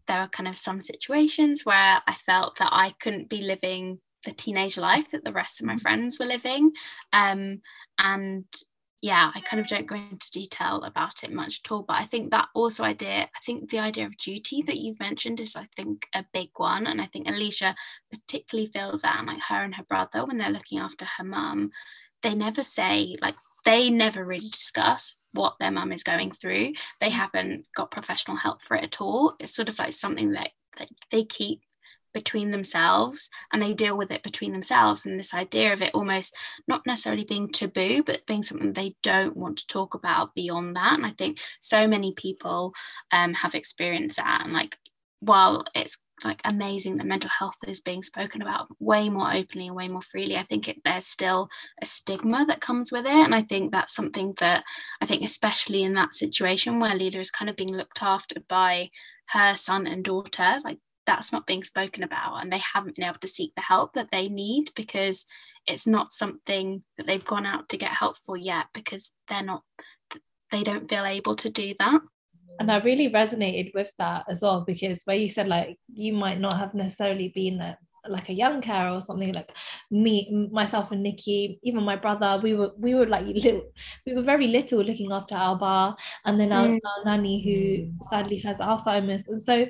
there 0.10 0.22
were 0.22 0.28
kind 0.28 0.50
of 0.50 0.58
some 0.58 0.82
situations 0.82 1.66
where 1.66 2.02
I 2.06 2.14
felt 2.14 2.58
that 2.58 2.72
I 2.74 2.96
couldn't 3.00 3.30
be 3.30 3.42
living 3.42 4.00
the 4.26 4.32
teenage 4.32 4.78
life 4.78 5.12
that 5.12 5.24
the 5.24 5.32
rest 5.32 5.62
of 5.62 5.68
my 5.68 5.76
mm. 5.76 5.82
friends 5.82 6.20
were 6.20 6.26
living. 6.26 6.72
Um, 7.14 7.62
and 7.98 8.46
yeah, 9.02 9.32
I 9.34 9.40
kind 9.42 9.62
of 9.62 9.68
don't 9.68 9.88
go 9.88 9.96
into 9.96 10.32
detail 10.32 10.82
about 10.84 11.24
it 11.24 11.32
much 11.32 11.62
at 11.64 11.72
all. 11.72 11.84
But 11.84 11.98
I 11.98 12.04
think 12.04 12.32
that 12.32 12.50
also 12.54 12.84
idea, 12.84 13.22
I 13.22 13.40
think 13.46 13.70
the 13.70 13.80
idea 13.80 14.06
of 14.06 14.18
duty 14.18 14.62
that 14.64 14.80
you've 14.80 15.00
mentioned 15.00 15.40
is, 15.40 15.56
I 15.56 15.68
think, 15.76 16.08
a 16.14 16.26
big 16.34 16.50
one. 16.58 16.88
And 16.88 17.00
I 17.00 17.06
think 17.06 17.28
Aleisha 17.28 17.76
particularly 18.12 18.70
feels 18.74 19.04
that, 19.04 19.18
and 19.20 19.28
like 19.28 19.44
her 19.48 19.64
and 19.64 19.76
her 19.76 19.84
brother, 19.84 20.26
when 20.26 20.40
they're 20.40 20.50
looking 20.52 20.80
after 20.80 21.06
her 21.06 21.24
mum, 21.24 21.70
they 22.24 22.36
never 22.36 22.64
say, 22.64 23.16
like, 23.22 23.36
they 23.64 23.90
never 23.90 24.26
really 24.26 24.50
discuss 24.50 25.19
what 25.34 25.56
their 25.60 25.72
mum 25.72 25.92
is 25.92 26.04
going 26.04 26.32
through. 26.32 26.74
They 27.00 27.10
haven't 27.10 27.66
got 27.76 27.92
professional 27.92 28.38
help 28.38 28.62
for 28.62 28.76
it 28.76 28.84
at 28.84 29.02
all. 29.02 29.36
It's 29.40 29.56
sort 29.56 29.70
of 29.70 29.80
like 29.80 29.94
something 29.94 30.32
that, 30.32 30.50
that 30.78 30.90
they 31.12 31.24
keep 31.24 31.62
between 32.14 32.52
themselves 32.52 33.30
and 33.54 33.62
they 33.62 33.74
deal 33.74 33.96
with 33.96 34.12
it 34.12 34.24
between 34.24 34.52
themselves. 34.52 35.06
And 35.06 35.20
this 35.20 35.34
idea 35.34 35.74
of 35.74 35.82
it 35.82 35.94
almost 35.94 36.36
not 36.68 36.86
necessarily 36.86 37.24
being 37.24 37.50
taboo, 37.50 38.04
but 38.04 38.26
being 38.26 38.44
something 38.44 38.74
they 38.74 38.96
don't 39.04 39.38
want 39.38 39.60
to 39.60 39.68
talk 39.68 39.94
about 39.94 40.34
beyond 40.34 40.76
that. 40.76 40.98
And 40.98 41.06
I 41.06 41.12
think 41.12 41.40
so 41.60 41.88
many 41.88 42.14
people 42.14 42.74
um, 43.12 43.34
have 43.36 43.56
experienced 43.56 44.18
that. 44.18 44.42
And 44.44 44.54
like, 44.54 44.78
while 45.20 45.66
it's 45.76 46.04
like 46.24 46.42
amazing 46.46 46.98
that 46.98 47.08
mental 47.08 47.30
health 47.30 47.58
is 47.68 47.82
being 47.82 48.04
spoken 48.04 48.42
about 48.42 48.68
way 48.80 49.10
more 49.10 49.34
openly 49.34 49.68
and 49.68 49.76
way 49.76 49.88
more 49.88 50.02
freely. 50.02 50.38
I 50.38 50.44
think 50.44 50.68
it, 50.68 50.82
there's 50.84 51.06
still 51.06 51.50
a 51.82 51.86
stigma 51.86 52.46
that 52.46 52.62
comes 52.62 52.92
with 52.92 53.06
it 53.06 53.12
and 53.12 53.36
i 53.36 53.42
think 53.42 53.72
that's 53.72 53.94
something 53.94 54.34
that 54.40 54.64
i 55.02 55.06
think 55.06 55.24
especially 55.24 55.84
in 55.84 55.94
that 55.94 56.14
situation 56.14 56.80
where 56.80 56.92
Leela 56.92 57.18
is 57.18 57.32
kind 57.32 57.50
of 57.50 57.56
being 57.56 57.74
looked 57.74 58.02
after 58.02 58.36
by 58.48 58.90
her 59.28 59.56
son 59.56 59.88
and 59.88 60.04
daughter 60.04 60.60
like 60.64 60.80
that's 61.06 61.32
not 61.32 61.48
being 61.48 61.64
spoken 61.64 62.04
about 62.04 62.36
and 62.42 62.52
they 62.52 62.60
haven't 62.60 62.96
been 62.96 63.06
able 63.06 63.20
to 63.20 63.28
seek 63.28 63.54
the 63.56 63.62
help 63.62 63.94
that 63.94 64.12
they 64.12 64.28
need 64.28 64.70
because 64.76 65.26
it's 65.68 65.88
not 65.88 66.12
something 66.12 66.84
that 66.98 67.06
they've 67.06 67.26
gone 67.26 67.46
out 67.46 67.70
to 67.70 67.78
get 67.78 67.90
help 67.90 68.18
for 68.18 68.38
yet 68.38 68.68
because 68.74 69.12
they're 69.28 69.44
not 69.44 69.64
they 70.52 70.64
don't 70.64 70.90
feel 70.90 71.06
able 71.06 71.36
to 71.36 71.50
do 71.50 71.74
that 71.80 72.02
and 72.60 72.72
I 72.72 72.80
really 72.80 73.10
resonated 73.10 73.74
with 73.74 73.92
that 73.98 74.26
as 74.30 74.42
well 74.42 74.62
because 74.62 75.02
where 75.06 75.16
you 75.16 75.30
said 75.30 75.48
like 75.48 75.78
you 75.94 76.14
might 76.14 76.40
not 76.40 76.58
have 76.58 76.74
necessarily 76.74 77.30
been 77.30 77.60
a, 77.62 77.78
like 78.08 78.30
a 78.30 78.34
young 78.34 78.62
carer 78.62 78.92
or 78.92 79.02
something 79.02 79.34
like 79.34 79.52
me 79.92 80.48
myself 80.52 80.92
and 80.92 81.04
Nikki 81.04 81.60
even 81.64 81.84
my 81.84 81.96
brother 81.96 82.40
we 82.42 82.54
were 82.54 82.72
we 82.78 82.96
were 82.96 83.06
like 83.06 83.26
little 83.26 83.62
we 84.06 84.14
were 84.14 84.22
very 84.22 84.48
little 84.48 84.84
looking 84.84 85.12
after 85.12 85.36
our 85.36 85.58
ba 85.58 85.96
and 86.26 86.40
then 86.40 86.52
our, 86.52 86.68
mm. 86.68 86.80
our 86.86 87.06
nanny 87.06 87.44
who 87.44 87.92
sadly 88.10 88.38
has 88.40 88.60
Alzheimer's 88.60 89.28
and 89.28 89.42
so 89.42 89.66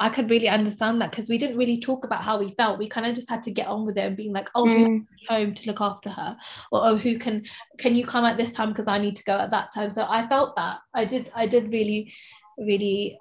I 0.00 0.10
could 0.10 0.30
really 0.30 0.48
understand 0.48 1.00
that 1.00 1.10
because 1.10 1.28
we 1.28 1.38
didn't 1.38 1.56
really 1.58 1.80
talk 1.80 2.04
about 2.04 2.22
how 2.22 2.38
we 2.38 2.54
felt. 2.54 2.78
We 2.78 2.88
kind 2.88 3.06
of 3.06 3.14
just 3.14 3.28
had 3.28 3.42
to 3.44 3.50
get 3.50 3.66
on 3.66 3.84
with 3.84 3.98
it 3.98 4.06
and 4.06 4.16
being 4.16 4.32
like, 4.32 4.48
oh, 4.54 4.64
mm. 4.64 5.04
home 5.28 5.54
to 5.54 5.66
look 5.66 5.80
after 5.80 6.10
her, 6.10 6.36
or 6.70 6.86
oh, 6.86 6.96
who 6.96 7.18
can 7.18 7.44
can 7.78 7.96
you 7.96 8.06
come 8.06 8.24
at 8.24 8.36
this 8.36 8.52
time 8.52 8.68
because 8.68 8.86
I 8.86 8.98
need 8.98 9.16
to 9.16 9.24
go 9.24 9.36
at 9.38 9.50
that 9.50 9.72
time. 9.74 9.90
So 9.90 10.06
I 10.08 10.28
felt 10.28 10.54
that 10.56 10.78
I 10.94 11.04
did 11.04 11.30
I 11.34 11.46
did 11.46 11.72
really 11.72 12.12
really 12.58 13.18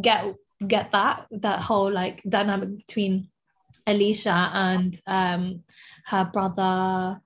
get 0.00 0.34
get 0.66 0.92
that 0.92 1.26
that 1.30 1.60
whole 1.60 1.92
like 1.92 2.22
dynamic 2.28 2.76
between 2.76 3.28
Aleisha 3.86 4.50
and 4.54 4.98
um 5.06 5.64
her 6.06 6.24
brother 6.24 7.20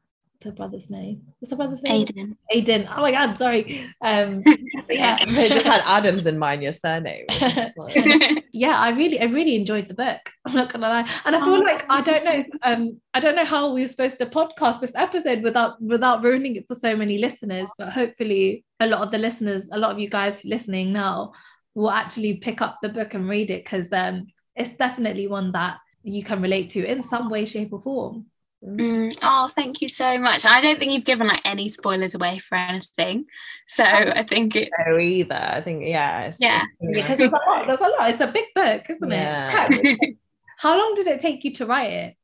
the 0.45 0.53
brother's 0.53 0.91
name? 0.91 1.23
What's 1.39 1.51
the 1.51 1.57
brother's 1.57 1.83
name? 1.83 2.03
Aidan. 2.03 2.37
Aidan. 2.51 2.89
Oh 2.97 3.01
my 3.01 3.11
god, 3.13 3.37
sorry. 3.37 3.85
Um 4.01 4.43
so 4.45 4.93
yeah. 4.93 5.17
I 5.21 5.49
just 5.49 5.67
had 5.67 5.83
Adams 5.85 6.27
in 6.27 6.39
mind, 6.39 6.63
your 6.63 6.73
surname. 6.73 7.27
yeah, 8.53 8.79
I 8.79 8.91
really, 8.97 9.21
I 9.21 9.25
really 9.25 9.57
enjoyed 9.57 9.89
the 9.89 9.95
book. 9.95 10.21
I'm 10.45 10.55
not 10.55 10.73
gonna 10.73 10.89
lie. 10.89 11.09
And 11.25 11.37
I 11.37 11.41
feel 11.41 11.55
oh, 11.55 11.61
like 11.61 11.85
I 11.89 12.01
don't 12.01 12.25
know, 12.25 12.45
um, 12.63 13.01
I 13.15 13.21
don't 13.21 13.37
know 13.37 13.45
how 13.45 13.73
we 13.73 13.83
were 13.83 13.87
supposed 13.87 14.19
to 14.19 14.27
podcast 14.27 14.81
this 14.81 14.93
episode 14.95 15.43
without 15.43 15.81
without 15.81 16.23
ruining 16.23 16.57
it 16.57 16.67
for 16.67 16.75
so 16.75 16.97
many 16.97 17.19
listeners, 17.19 17.69
but 17.79 17.91
hopefully 17.91 18.65
a 18.81 18.87
lot 18.87 19.03
of 19.03 19.11
the 19.11 19.19
listeners, 19.19 19.69
a 19.73 19.79
lot 19.79 19.93
of 19.93 19.99
you 19.99 20.09
guys 20.09 20.45
listening 20.45 20.93
now 20.93 21.33
will 21.75 21.91
actually 21.91 22.37
pick 22.37 22.61
up 22.61 22.79
the 22.83 22.89
book 22.89 23.15
and 23.15 23.29
read 23.29 23.51
it 23.51 23.65
because 23.65 23.93
um 23.93 24.27
it's 24.55 24.77
definitely 24.77 25.27
one 25.27 25.53
that 25.53 25.79
you 26.03 26.23
can 26.23 26.43
relate 26.43 26.71
to 26.71 26.85
in 26.85 27.03
some 27.03 27.31
way, 27.31 27.45
shape, 27.45 27.73
or 27.73 27.81
form. 27.81 28.27
Mm, 28.65 29.17
oh, 29.23 29.49
thank 29.49 29.81
you 29.81 29.89
so 29.89 30.19
much. 30.19 30.47
I 30.47 30.61
don't 30.61 30.79
think 30.79 30.93
you've 30.93 31.05
given 31.05 31.27
like 31.27 31.41
any 31.45 31.69
spoilers 31.69 32.15
away 32.15 32.39
for 32.39 32.55
anything, 32.55 33.27
so 33.67 33.83
I 33.83 34.23
think 34.23 34.55
it. 34.55 34.69
No, 34.87 34.99
either. 34.99 35.35
I 35.35 35.61
think 35.61 35.89
yeah. 35.89 36.31
yeah, 36.39 36.63
because 36.93 37.19
there's 37.19 37.33
a 37.33 37.51
lot. 37.51 37.67
There's 37.67 37.81
a 37.81 37.83
lot. 37.83 38.11
It's 38.11 38.21
a 38.21 38.29
big 38.29 38.45
book, 38.55 38.89
isn't 38.89 39.11
yeah. 39.11 39.67
it? 39.69 40.17
How 40.59 40.79
long 40.79 40.95
did 40.95 41.09
it 41.09 41.19
take 41.19 41.43
you 41.43 41.53
to 41.55 41.67
write 41.67 41.91
it? 41.91 42.17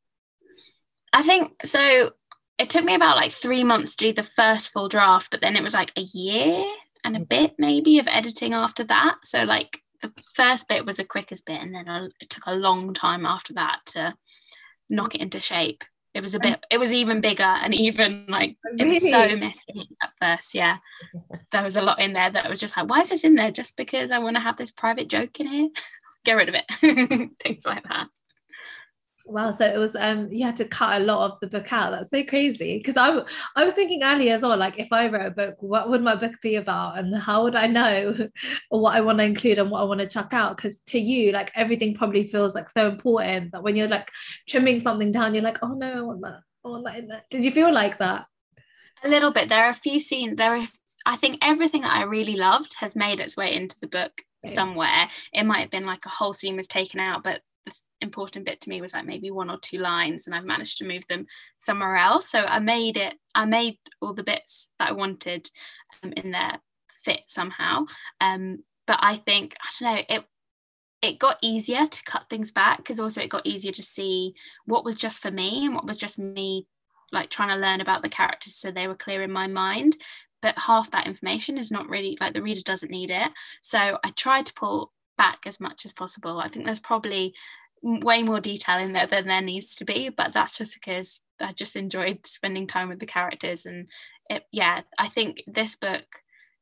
I 1.13 1.23
think 1.23 1.55
so. 1.65 2.11
It 2.59 2.71
took 2.71 2.85
me 2.85 2.95
about 2.95 3.17
like 3.17 3.33
three 3.33 3.65
months 3.65 3.97
to 3.97 4.07
do 4.07 4.13
the 4.13 4.23
first 4.23 4.71
full 4.71 4.89
draft, 4.89 5.33
but 5.33 5.41
then 5.41 5.57
it 5.57 5.63
was 5.63 5.75
like 5.75 5.93
a 5.97 6.03
year 6.03 6.65
and 7.05 7.17
a 7.17 7.21
bit 7.21 7.55
maybe 7.59 7.99
of 7.99 8.07
editing 8.07 8.53
after 8.53 8.85
that. 8.85 9.17
So 9.25 9.43
like 9.43 9.81
the 10.03 10.13
first 10.35 10.69
bit 10.69 10.87
was 10.87 10.99
the 10.99 11.05
quickest 11.05 11.47
bit, 11.47 11.61
and 11.61 11.75
then 11.75 12.13
it 12.21 12.31
took 12.31 12.47
a 12.47 12.55
long 12.55 12.95
time 12.95 13.27
after 13.27 13.55
that 13.55 13.81
to 13.87 14.15
knock 14.89 15.17
it 15.17 15.21
into 15.21 15.41
shape 15.41 15.83
it 16.19 16.23
was 16.23 16.35
a 16.35 16.41
bit 16.41 16.67
it 16.69 16.79
was 16.79 16.93
even 16.93 17.21
bigger 17.21 17.45
and 17.45 17.73
even 17.73 18.25
like 18.29 18.57
oh, 18.67 18.75
it 18.77 18.89
was 18.89 19.09
so 19.09 19.37
messy 19.37 19.89
at 20.03 20.11
first 20.21 20.53
yeah. 20.53 20.79
There 21.53 21.63
was 21.63 21.77
a 21.77 21.83
lot 21.83 22.01
in 22.01 22.13
there 22.13 22.29
that 22.29 22.51
was 22.51 22.59
just 22.59 22.77
like 22.77 22.91
why 22.91 23.01
is 23.01 23.11
this 23.11 23.25
in 23.25 23.37
there? 23.37 23.53
Just 23.53 23.77
because 23.77 24.11
i 24.11 24.19
want 24.19 24.37
to 24.37 24.43
have 24.43 24.57
this 24.57 24.73
private 24.73 25.09
joke 25.09 25.39
in 25.39 25.47
here? 25.47 25.69
Get 26.25 26.37
rid 26.37 26.49
of 26.49 26.57
it. 26.57 27.31
Things 27.41 27.65
like 27.65 27.85
that 27.85 28.09
Wow, 29.29 29.51
so 29.51 29.67
it 29.67 29.77
was 29.77 29.95
um 29.95 30.29
you 30.33 30.45
had 30.47 30.57
to 30.57 30.65
cut 30.65 31.03
a 31.03 31.05
lot 31.05 31.31
of 31.31 31.41
the 31.41 31.49
book 31.49 31.71
out. 31.71 31.93
That's 31.93 32.11
so 32.11 32.25
crazy. 32.25 32.79
Because 32.79 32.97
I 32.97 33.23
I 33.57 33.65
was 33.65 33.75
thinking 33.75 34.03
earlier 34.03 34.33
as 34.33 34.43
well, 34.43 34.57
like 34.57 34.79
if 34.79 34.89
I 34.91 35.09
wrote 35.09 35.27
a 35.27 35.31
book, 35.31 35.57
what 35.61 35.91
would 35.91 36.03
my 36.03 36.17
book 36.17 36.33
be 36.41 36.57
about? 36.57 36.99
And 36.99 37.15
how 37.15 37.43
would 37.43 37.55
I 37.55 37.67
know 37.67 38.15
what 38.71 38.97
I 38.97 39.03
want 39.03 39.19
to 39.19 39.25
include 39.25 39.59
and 39.59 39.71
what 39.71 39.83
I 39.83 39.85
want 39.85 40.01
to 40.01 40.09
chuck 40.09 40.33
out? 40.33 40.57
Because 40.57 40.81
to 40.89 40.99
you, 40.99 41.33
like 41.33 41.53
everything 41.55 41.95
probably 41.95 42.27
feels 42.27 42.55
like 42.55 42.71
so 42.71 42.89
important 42.89 43.53
that 43.53 43.63
when 43.63 43.77
you're 43.77 43.87
like 43.87 44.11
trimming 44.49 44.81
something 44.81 45.13
down, 45.13 45.35
you're 45.35 45.45
like, 45.45 45.59
oh 45.63 45.75
no, 45.75 45.93
I 45.93 46.01
want 46.01 46.23
that. 46.23 46.41
I 46.65 46.69
want 46.69 46.85
that 46.87 46.99
in 46.99 47.09
there. 47.09 47.23
Did 47.31 47.45
you 47.45 47.51
feel 47.51 47.73
like 47.73 47.99
that? 47.99 48.27
A 49.05 49.09
little 49.09 49.31
bit. 49.31 49.51
There 49.51 49.65
are 49.65 49.71
a 49.71 49.75
few 49.75 50.01
scenes, 50.01 50.37
there 50.37 50.57
are 50.57 50.67
I 51.07 51.17
think 51.17 51.39
everything 51.43 51.83
that 51.83 51.97
I 51.97 52.03
really 52.03 52.37
loved 52.37 52.77
has 52.81 52.97
made 52.97 53.21
its 53.21 53.37
way 53.37 53.55
into 53.55 53.79
the 53.81 53.87
book 53.87 54.23
somewhere. 54.45 55.09
It 55.33 55.45
might 55.45 55.61
have 55.61 55.71
been 55.71 55.87
like 55.87 56.05
a 56.05 56.11
whole 56.11 56.33
scene 56.33 56.57
was 56.57 56.67
taken 56.67 57.01
out, 57.01 57.25
but 57.25 57.41
important 58.01 58.45
bit 58.45 58.61
to 58.61 58.69
me 58.69 58.81
was 58.81 58.93
like 58.93 59.07
maybe 59.07 59.31
one 59.31 59.51
or 59.51 59.59
two 59.59 59.79
lines 59.79 60.27
and 60.27 60.35
I've 60.35 60.45
managed 60.45 60.79
to 60.79 60.87
move 60.87 61.07
them 61.09 61.27
somewhere 61.59 61.97
else. 61.97 62.29
So 62.29 62.41
I 62.41 62.59
made 62.59 62.97
it 62.97 63.17
I 63.35 63.45
made 63.45 63.79
all 64.01 64.15
the 64.15 64.23
bits 64.23 64.71
that 64.79 64.91
I 64.91 64.93
wanted 64.93 65.49
um, 66.03 66.13
in 66.13 66.31
there 66.31 66.59
fit 67.05 67.23
somehow. 67.27 67.87
Um, 68.21 68.65
but 68.87 68.99
I 69.03 69.17
think 69.17 69.57
I 69.61 69.69
don't 69.85 69.95
know 69.95 70.03
it 70.09 70.25
it 71.01 71.19
got 71.19 71.39
easier 71.43 71.87
to 71.87 72.05
cut 72.05 72.25
things 72.29 72.51
back 72.51 72.79
because 72.79 72.99
also 72.99 73.21
it 73.21 73.31
got 73.31 73.47
easier 73.47 73.73
to 73.73 73.83
see 73.83 74.35
what 74.65 74.85
was 74.85 74.97
just 74.97 75.21
for 75.21 75.31
me 75.31 75.65
and 75.65 75.75
what 75.75 75.87
was 75.87 75.97
just 75.97 76.19
me 76.19 76.67
like 77.13 77.31
trying 77.31 77.51
to 77.51 77.57
learn 77.57 77.81
about 77.81 78.03
the 78.03 78.09
characters 78.09 78.55
so 78.55 78.71
they 78.71 78.89
were 78.89 78.95
clear 78.95 79.23
in 79.23 79.33
my 79.33 79.47
mind. 79.47 79.97
But 80.41 80.59
half 80.59 80.91
that 80.93 81.07
information 81.07 81.59
is 81.59 81.71
not 81.71 81.89
really 81.89 82.17
like 82.21 82.35
the 82.35 82.43
reader 82.43 82.61
doesn't 82.63 82.91
need 82.91 83.11
it. 83.11 83.31
So 83.63 83.99
I 84.05 84.11
tried 84.11 84.47
to 84.47 84.55
pull 84.55 84.93
back 85.17 85.41
as 85.47 85.61
much 85.61 85.85
as 85.85 85.93
possible. 85.93 86.41
I 86.41 86.49
think 86.49 86.65
there's 86.65 86.81
probably 86.81 87.35
way 87.83 88.23
more 88.23 88.41
detail 88.41 88.79
in 88.79 88.93
there 88.93 89.07
than 89.07 89.27
there 89.27 89.41
needs 89.41 89.77
to 89.77 89.85
be 89.85 90.09
but 90.09 90.33
that's 90.33 90.57
just 90.57 90.75
because 90.75 91.21
i 91.41 91.53
just 91.53 91.77
enjoyed 91.77 92.25
spending 92.27 92.67
time 92.67 92.89
with 92.89 92.99
the 92.99 93.07
characters 93.07 93.67
and 93.67 93.89
it, 94.29 94.45
yeah 94.53 94.81
i 94.99 95.09
think 95.09 95.43
this 95.47 95.77
book 95.77 96.05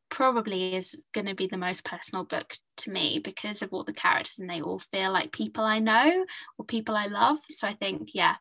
probably 0.08 0.74
is 0.74 1.02
going 1.12 1.26
to 1.26 1.34
be 1.34 1.46
the 1.46 1.56
most 1.56 1.84
personal 1.84 2.24
book 2.24 2.54
to 2.76 2.90
me 2.90 3.20
because 3.22 3.62
of 3.62 3.72
all 3.72 3.84
the 3.84 3.92
characters 3.92 4.38
and 4.38 4.48
they 4.48 4.60
all 4.60 4.78
feel 4.78 5.12
like 5.12 5.32
people 5.32 5.64
I 5.64 5.78
know 5.78 6.24
or 6.58 6.64
people 6.64 6.96
I 6.96 7.06
love. 7.06 7.38
So 7.48 7.66
I 7.66 7.74
think, 7.74 8.10
yeah, 8.14 8.36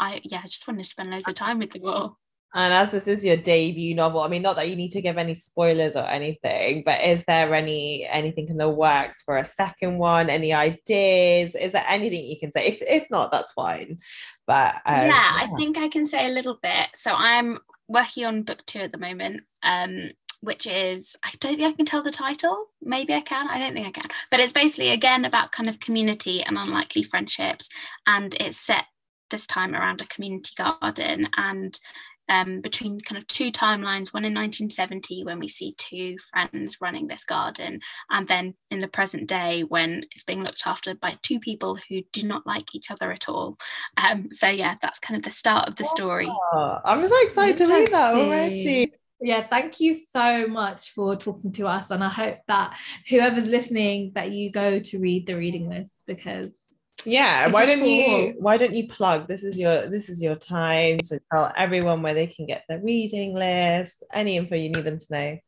I 0.00 0.20
yeah, 0.24 0.40
I 0.44 0.48
just 0.48 0.66
wanted 0.66 0.82
to 0.82 0.88
spend 0.88 1.10
loads 1.10 1.28
of 1.28 1.34
time 1.34 1.58
with 1.58 1.70
them 1.70 1.82
all. 1.86 2.18
And 2.54 2.72
as 2.72 2.90
this 2.90 3.08
is 3.08 3.24
your 3.24 3.36
debut 3.36 3.96
novel, 3.96 4.20
I 4.20 4.28
mean, 4.28 4.42
not 4.42 4.54
that 4.56 4.68
you 4.68 4.76
need 4.76 4.92
to 4.92 5.02
give 5.02 5.18
any 5.18 5.34
spoilers 5.34 5.96
or 5.96 6.06
anything, 6.08 6.84
but 6.86 7.02
is 7.02 7.24
there 7.24 7.52
any 7.52 8.06
anything 8.06 8.48
in 8.48 8.56
the 8.56 8.68
works 8.68 9.22
for 9.22 9.36
a 9.36 9.44
second 9.44 9.98
one? 9.98 10.30
Any 10.30 10.52
ideas? 10.52 11.56
Is 11.56 11.72
there 11.72 11.84
anything 11.88 12.24
you 12.24 12.38
can 12.38 12.52
say? 12.52 12.68
If 12.68 12.78
if 12.82 13.10
not, 13.10 13.32
that's 13.32 13.52
fine. 13.52 13.98
But 14.46 14.76
um, 14.86 14.98
yeah, 14.98 15.06
yeah, 15.06 15.30
I 15.32 15.50
think 15.56 15.76
I 15.76 15.88
can 15.88 16.04
say 16.04 16.26
a 16.26 16.32
little 16.32 16.58
bit. 16.62 16.90
So 16.94 17.12
I'm 17.16 17.58
working 17.88 18.24
on 18.24 18.42
book 18.42 18.64
two 18.66 18.80
at 18.80 18.92
the 18.92 18.98
moment. 18.98 19.42
Um, 19.64 20.10
which 20.40 20.66
is 20.66 21.16
I 21.24 21.30
don't 21.40 21.56
think 21.56 21.72
I 21.72 21.76
can 21.76 21.86
tell 21.86 22.02
the 22.02 22.10
title. 22.10 22.66
Maybe 22.82 23.14
I 23.14 23.20
can. 23.20 23.48
I 23.48 23.58
don't 23.58 23.72
think 23.72 23.86
I 23.86 23.90
can. 23.90 24.10
But 24.30 24.40
it's 24.40 24.52
basically 24.52 24.90
again 24.90 25.24
about 25.24 25.52
kind 25.52 25.68
of 25.68 25.80
community 25.80 26.42
and 26.42 26.56
unlikely 26.58 27.02
friendships, 27.02 27.68
and 28.06 28.34
it's 28.38 28.58
set 28.58 28.84
this 29.30 29.46
time 29.46 29.74
around 29.74 30.00
a 30.00 30.06
community 30.06 30.52
garden 30.56 31.28
and 31.36 31.80
um, 32.28 32.60
between 32.60 33.00
kind 33.00 33.18
of 33.18 33.26
two 33.26 33.50
timelines 33.50 34.12
one 34.12 34.24
in 34.24 34.34
1970 34.34 35.24
when 35.24 35.38
we 35.38 35.48
see 35.48 35.74
two 35.76 36.16
friends 36.30 36.78
running 36.80 37.06
this 37.06 37.24
garden 37.24 37.80
and 38.10 38.28
then 38.28 38.54
in 38.70 38.78
the 38.78 38.88
present 38.88 39.28
day 39.28 39.62
when 39.62 40.04
it's 40.12 40.22
being 40.22 40.42
looked 40.42 40.66
after 40.66 40.94
by 40.94 41.16
two 41.22 41.38
people 41.38 41.78
who 41.88 42.02
do 42.12 42.22
not 42.22 42.46
like 42.46 42.74
each 42.74 42.90
other 42.90 43.12
at 43.12 43.28
all. 43.28 43.56
Um, 43.96 44.28
so 44.30 44.48
yeah 44.48 44.76
that's 44.80 44.98
kind 44.98 45.16
of 45.16 45.24
the 45.24 45.30
start 45.30 45.68
of 45.68 45.76
the 45.76 45.84
story. 45.84 46.28
Oh, 46.30 46.78
i'm 46.84 47.04
so 47.04 47.14
excited 47.22 47.56
to 47.58 47.68
read 47.68 47.90
that 47.92 48.14
already. 48.14 48.92
Yeah 49.20 49.46
thank 49.48 49.80
you 49.80 49.94
so 50.12 50.46
much 50.46 50.90
for 50.90 51.16
talking 51.16 51.52
to 51.52 51.66
us 51.66 51.90
and 51.90 52.04
i 52.04 52.08
hope 52.08 52.38
that 52.48 52.76
whoever's 53.08 53.46
listening 53.46 54.12
that 54.14 54.32
you 54.32 54.50
go 54.50 54.80
to 54.80 54.98
read 54.98 55.26
the 55.26 55.34
reading 55.34 55.68
list 55.68 56.02
because 56.06 56.63
yeah 57.04 57.48
why 57.48 57.66
don't 57.66 57.80
cool. 57.80 57.88
you 57.88 58.34
why 58.38 58.56
don't 58.56 58.74
you 58.74 58.88
plug 58.88 59.28
this 59.28 59.44
is 59.44 59.58
your 59.58 59.86
this 59.86 60.08
is 60.08 60.22
your 60.22 60.34
time 60.36 61.02
so 61.02 61.18
tell 61.32 61.52
everyone 61.56 62.02
where 62.02 62.14
they 62.14 62.26
can 62.26 62.46
get 62.46 62.64
the 62.68 62.78
reading 62.80 63.34
list 63.34 64.02
any 64.12 64.36
info 64.36 64.54
you 64.54 64.70
need 64.70 64.84
them 64.84 64.98
to 64.98 65.06
know 65.10 65.38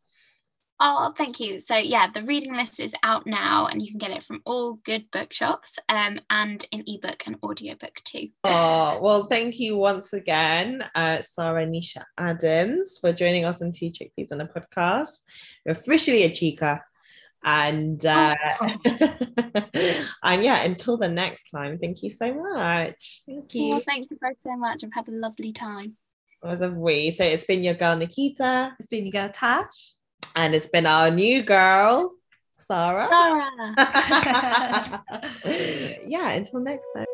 Oh, 0.79 1.15
thank 1.17 1.41
you. 1.41 1.59
So, 1.59 1.77
yeah, 1.77 2.09
the 2.11 2.23
reading 2.23 2.55
list 2.55 2.81
is 2.81 2.95
out 3.03 3.27
now 3.27 3.67
and 3.67 3.81
you 3.81 3.89
can 3.89 3.99
get 3.99 4.11
it 4.11 4.23
from 4.23 4.43
all 4.45 4.75
good 4.85 5.11
bookshops 5.11 5.79
um, 5.89 6.21
and 6.29 6.63
in 6.71 6.85
ebook 6.87 7.23
and 7.27 7.37
audiobook 7.43 7.95
too. 8.05 8.29
Oh, 8.45 8.99
well, 9.01 9.25
thank 9.25 9.59
you 9.59 9.77
once 9.77 10.13
again, 10.13 10.85
uh, 10.95 11.23
Sara 11.23 11.67
Nisha 11.67 12.05
Adams, 12.19 12.99
for 13.01 13.13
joining 13.13 13.47
us 13.47 13.63
on 13.63 13.73
Two 13.73 13.91
Chickpeas 13.91 14.33
on 14.33 14.39
the 14.39 14.45
podcast. 14.45 15.21
You're 15.65 15.75
officially 15.75 16.25
a 16.25 16.35
chica 16.35 16.83
and 17.47 18.05
uh, 18.05 18.35
oh. 18.61 18.75
and 20.25 20.43
yeah 20.43 20.65
until 20.65 20.99
the 20.99 21.09
next 21.09 21.45
time 21.51 21.79
thank 21.79 22.03
you 22.03 22.11
so 22.11 22.35
much. 22.35 23.23
Thank 23.25 23.55
you. 23.55 23.69
Well, 23.69 23.83
thank 23.87 24.11
you 24.11 24.19
both 24.21 24.39
so 24.39 24.57
much. 24.57 24.83
I've 24.85 24.93
had 24.93 25.09
a 25.09 25.13
lovely 25.13 25.53
time. 25.53 25.97
As 26.45 26.61
a 26.61 26.71
we 26.71 27.13
so 27.13 27.25
it's 27.25 27.47
been 27.47 27.63
your 27.63 27.75
girl 27.75 27.97
nikita. 27.97 28.75
It's 28.79 28.89
been 28.89 29.07
your 29.07 29.13
girl 29.13 29.31
tash. 29.33 29.95
And 30.35 30.55
it's 30.55 30.69
been 30.69 30.87
our 30.87 31.11
new 31.11 31.43
girl 31.43 32.13
sarah. 32.67 33.07
Sarah. 33.07 35.05
Yeah 36.07 36.31
until 36.31 36.61
next 36.61 36.87
time 36.95 37.06